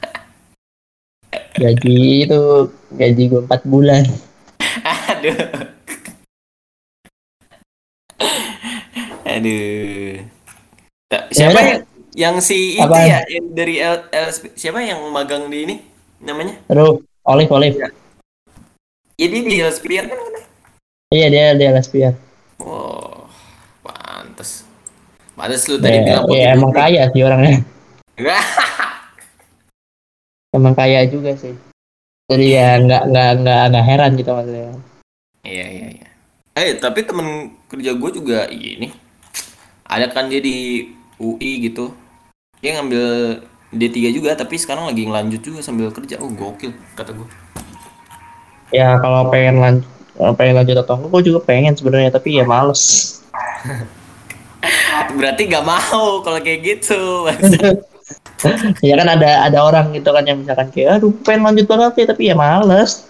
Gaji 1.60 2.24
itu 2.24 2.40
gaji 2.90 3.22
gua 3.28 3.42
4 3.44 3.60
bulan. 3.66 4.02
Aduh. 5.10 5.36
Aduh. 9.26 10.16
Ta- 11.06 11.28
Siapa 11.30 11.52
udah. 11.52 11.64
yang, 11.66 11.82
yang 12.14 12.36
si 12.38 12.78
itu 12.78 12.86
Apaan? 12.86 13.06
ya 13.06 13.18
yang 13.28 13.46
dari 13.52 13.74
L, 13.78 13.96
LSP 14.08 14.54
siapa 14.54 14.80
yang 14.80 15.00
magang 15.10 15.50
di 15.50 15.58
ini? 15.66 15.76
namanya 16.20 16.52
Aduh, 16.68 17.00
Olive, 17.24 17.50
Olive. 17.50 17.76
Iya. 17.76 17.88
Jadi 19.20 19.36
di 19.44 19.56
Spier 19.68 20.08
kan. 20.08 20.20
Iya 21.12 21.26
dia 21.28 21.46
dia 21.58 21.70
lesbian. 21.76 22.14
wow 22.62 23.26
pantes 23.84 24.62
pantes 25.36 25.66
lu 25.66 25.76
tadi 25.76 25.98
Ya, 25.98 26.04
bilang 26.06 26.24
putih 26.24 26.40
ya, 26.40 26.48
emang 26.56 26.72
kaya 26.72 27.02
sih 27.12 27.20
orangnya. 27.26 27.60
Emang 30.50 30.74
kaya 30.74 31.06
juga 31.06 31.30
sih. 31.38 31.54
Jadi 32.26 32.46
ya 32.58 32.78
nggak 32.82 33.02
nggak 33.06 33.30
nggak 33.42 33.62
nggak 33.70 33.86
heran 33.86 34.10
gitu 34.18 34.30
maksudnya. 34.34 34.70
Iya 35.46 35.66
iya 35.66 35.86
iya. 35.94 36.08
Eh 36.58 36.74
tapi 36.78 37.06
temen 37.06 37.54
kerja 37.70 37.94
gue 37.94 38.10
juga 38.10 38.50
ini 38.50 38.90
ada 39.86 40.10
kan 40.10 40.26
dia 40.26 40.42
di 40.42 40.90
UI 41.22 41.70
gitu. 41.70 41.94
Dia 42.58 42.78
ngambil 42.78 43.06
D3 43.70 44.10
juga 44.10 44.34
tapi 44.34 44.58
sekarang 44.58 44.90
lagi 44.90 45.06
ngelanjut 45.06 45.42
juga 45.42 45.58
sambil 45.62 45.94
kerja. 45.94 46.18
Oh 46.18 46.30
gokil 46.30 46.74
kata 46.98 47.14
gue. 47.14 47.26
Ya 48.70 48.98
kalau 49.02 49.30
pengen 49.30 49.58
lanjut 49.58 49.86
pengen 50.36 50.54
lanjut 50.60 50.76
atau 50.84 50.94
enggak, 51.00 51.10
gue 51.16 51.22
juga 51.32 51.40
pengen 51.42 51.72
sebenarnya 51.74 52.10
tapi 52.12 52.36
ya 52.36 52.44
males. 52.44 52.82
Berarti 55.18 55.48
gak 55.48 55.64
mau 55.64 56.20
kalau 56.20 56.38
kayak 56.44 56.60
gitu. 56.62 57.26
ya 58.86 58.94
kan 58.96 59.08
ada 59.08 59.48
ada 59.48 59.58
orang 59.62 59.94
gitu 59.94 60.10
kan 60.10 60.24
yang 60.26 60.42
misalkan 60.42 60.68
kayak 60.72 60.98
aduh 61.00 61.12
pengen 61.24 61.46
lanjut 61.46 61.66
banget 61.68 62.04
ya 62.04 62.06
tapi 62.12 62.22
ya 62.28 62.36
males. 62.36 63.08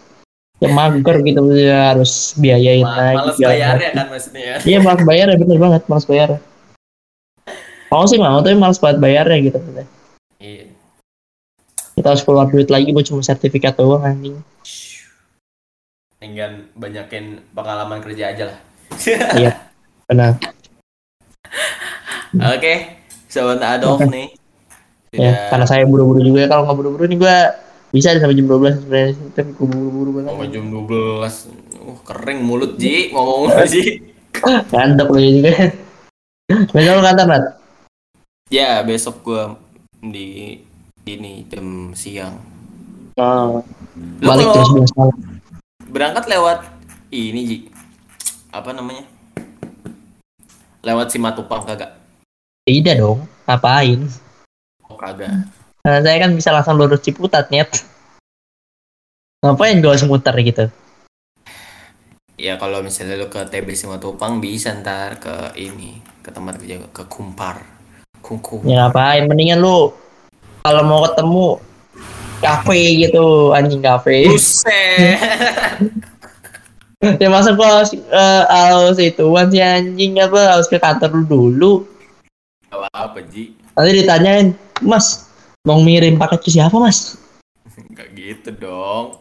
Ya 0.61 0.69
mager 0.69 1.25
gitu 1.25 1.41
ya 1.57 1.97
harus 1.97 2.37
biayain 2.37 2.85
lagi. 2.85 3.17
Males 3.17 3.39
macam. 3.41 3.77
kan 3.81 4.07
maksudnya. 4.13 4.55
Iya 4.69 4.79
males 4.85 5.03
bayar 5.09 5.27
ya 5.33 5.37
bener 5.41 5.59
banget 5.59 5.83
males 5.91 6.07
bayar. 6.07 6.29
Mau 7.91 8.07
sih 8.07 8.21
mau 8.23 8.39
tapi 8.39 8.55
males 8.55 8.79
banget 8.79 8.99
bayarnya 9.03 9.39
gitu. 9.51 9.59
Iya. 10.39 10.71
Kita 11.99 12.07
harus 12.17 12.23
keluar 12.23 12.47
duit 12.49 12.71
lagi 12.71 12.95
buat 12.95 13.09
cuma 13.09 13.21
sertifikat 13.25 13.75
doang 13.77 14.07
anjing. 14.07 14.39
Dengan 16.31 16.71
banyakin 16.79 17.43
pengalaman 17.51 17.99
kerja 17.99 18.31
aja 18.31 18.55
lah. 18.55 18.59
Iya 19.35 19.53
benar. 20.07 20.39
Oke, 22.55 23.03
sobat 23.27 23.59
Adolf 23.59 24.07
nih. 24.07 24.31
Ya 25.11 25.35
Sudah 25.35 25.35
karena 25.51 25.67
saya 25.67 25.83
buru-buru 25.91 26.23
juga 26.23 26.47
kalau 26.47 26.71
nggak 26.71 26.79
buru-buru 26.79 27.05
nih 27.11 27.19
gue 27.19 27.37
bisa 27.91 28.15
sampai 28.15 28.39
jam 28.39 28.47
12 28.47 28.87
sebenarnya 28.87 29.11
tapi 29.35 29.51
gue 29.59 29.67
buru-buru 29.67 30.11
banget. 30.23 30.31
mau 30.31 30.47
jam 30.47 30.65
12. 30.71 30.87
Uh, 31.83 31.99
kering 32.07 32.41
mulut 32.47 32.79
Ji, 32.79 33.11
ngomong 33.11 33.51
Ji. 33.67 34.07
Ngantuk 34.71 35.11
lu 35.11 35.19
juga. 35.19 35.75
Besok 36.71 36.95
lu 36.95 37.03
kantor 37.03 37.27
Nat? 37.27 37.45
Ya, 38.51 38.83
besok 38.87 39.27
gua 39.27 39.59
di 39.99 40.59
ini 41.07 41.47
jam 41.51 41.91
siang. 41.95 42.39
Oh, 43.19 43.63
Lu 44.23 44.27
balik 44.27 44.47
kalau 44.47 44.55
terus 44.55 44.91
11 44.95 44.99
malam. 44.99 45.19
Berangkat 45.91 46.31
lewat 46.31 46.63
ini 47.11 47.41
Ji. 47.43 47.59
Apa 48.55 48.71
namanya? 48.71 49.03
Lewat 50.87 51.11
Simatupang 51.11 51.67
kagak? 51.67 51.99
Tidak 52.65 52.97
dong, 52.97 53.27
ngapain? 53.45 54.07
Oh, 54.87 54.97
kagak. 54.97 55.51
Nah, 55.83 55.99
saya 56.01 56.17
kan 56.23 56.33
bisa 56.33 56.55
langsung 56.55 56.79
lurus 56.79 57.03
Ciputat, 57.03 57.51
nyet. 57.51 57.69
Ngapain 59.43 59.83
gue 59.83 59.91
harus 59.91 60.07
muter 60.07 60.33
gitu? 60.41 60.71
Ya 62.41 62.57
kalau 62.57 62.81
misalnya 62.81 63.21
lu 63.21 63.29
ke 63.29 63.45
TB 63.45 63.77
Simatupang 63.77 64.41
bisa 64.41 64.73
ntar 64.73 65.21
ke 65.21 65.53
ini, 65.61 66.01
ke 66.25 66.33
tempat 66.33 66.57
kerja 66.57 66.81
ke 66.89 67.05
Kumpar. 67.05 67.61
Kungku. 68.25 68.65
Ya 68.65 68.89
ngapain? 68.89 69.29
Mendingan 69.29 69.61
lu 69.61 69.93
kalau 70.65 70.83
mau 70.85 71.05
ketemu 71.09 71.61
kafe 72.41 73.07
gitu, 73.07 73.53
anjing 73.53 73.85
kafe. 73.85 74.27
Buset. 74.27 75.21
ya 77.21 77.29
masa 77.33 77.57
gua 77.57 77.81
harus, 77.81 77.97
eh, 77.97 78.45
harus 78.49 78.97
ituan 79.01 79.49
si 79.49 79.61
anjing 79.61 80.21
apa 80.21 80.57
harus 80.57 80.69
ke 80.69 80.77
kantor 80.77 81.21
lu 81.21 81.25
dulu. 81.29 81.73
Gak 82.69 82.93
apa 82.93 83.19
Ji. 83.29 83.57
Nanti 83.77 83.91
ditanyain, 84.05 84.49
Mas, 84.85 85.29
mau 85.65 85.81
ngirim 85.81 86.21
paket 86.21 86.41
ke 86.45 86.51
siapa, 86.53 86.77
Mas? 86.77 87.17
Gak 87.97 88.13
gitu 88.13 88.53
dong. 88.57 89.21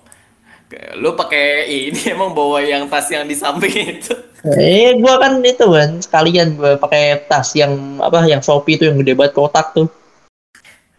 Lu 1.02 1.18
pakai 1.18 1.66
ini 1.66 1.98
emang 2.14 2.36
bawa 2.36 2.62
yang 2.62 2.86
tas 2.92 3.10
yang 3.10 3.26
di 3.26 3.34
samping 3.34 4.00
itu. 4.00 4.14
Eh, 4.56 4.96
gua 5.00 5.20
kan 5.20 5.40
itu 5.44 5.66
kan 5.68 6.00
sekalian 6.00 6.56
gua 6.56 6.76
pakai 6.80 7.28
tas 7.28 7.56
yang 7.56 8.00
apa 8.00 8.24
yang 8.28 8.40
Shopee 8.44 8.80
itu 8.80 8.88
yang 8.88 9.00
gede 9.00 9.16
banget 9.16 9.36
kotak 9.36 9.72
tuh. 9.76 9.88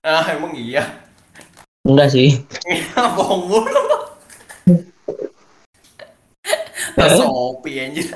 Ah, 0.00 0.32
emang 0.32 0.56
iya. 0.56 1.09
Enggak 1.88 2.12
sih. 2.12 2.36
Bohong 3.16 3.48
mulu. 3.48 3.82
Tas 6.96 7.16
Shopee 7.16 7.80
anjir. 7.80 8.08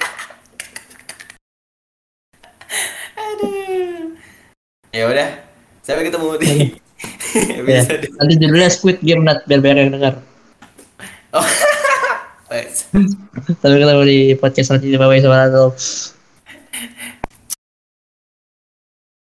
Aduh. 3.17 4.13
Ya 4.93 5.05
udah. 5.09 5.29
Sampai 5.85 6.09
ketemu 6.09 6.29
di 6.41 6.53
Ya. 7.65 7.83
Nanti 8.21 8.35
judulnya 8.39 8.71
Squid 8.71 9.03
Game 9.03 9.27
Nat 9.27 9.43
biar 9.49 9.61
banyak 9.61 9.89
yang 9.89 9.93
denger. 9.99 10.15
Oh. 11.35 11.43
Sampai 13.61 13.79
ketemu 13.83 14.03
di 14.07 14.19
podcast 14.39 14.71
selanjutnya. 14.71 15.01
Bye 15.03 15.19
bye. 15.19 15.73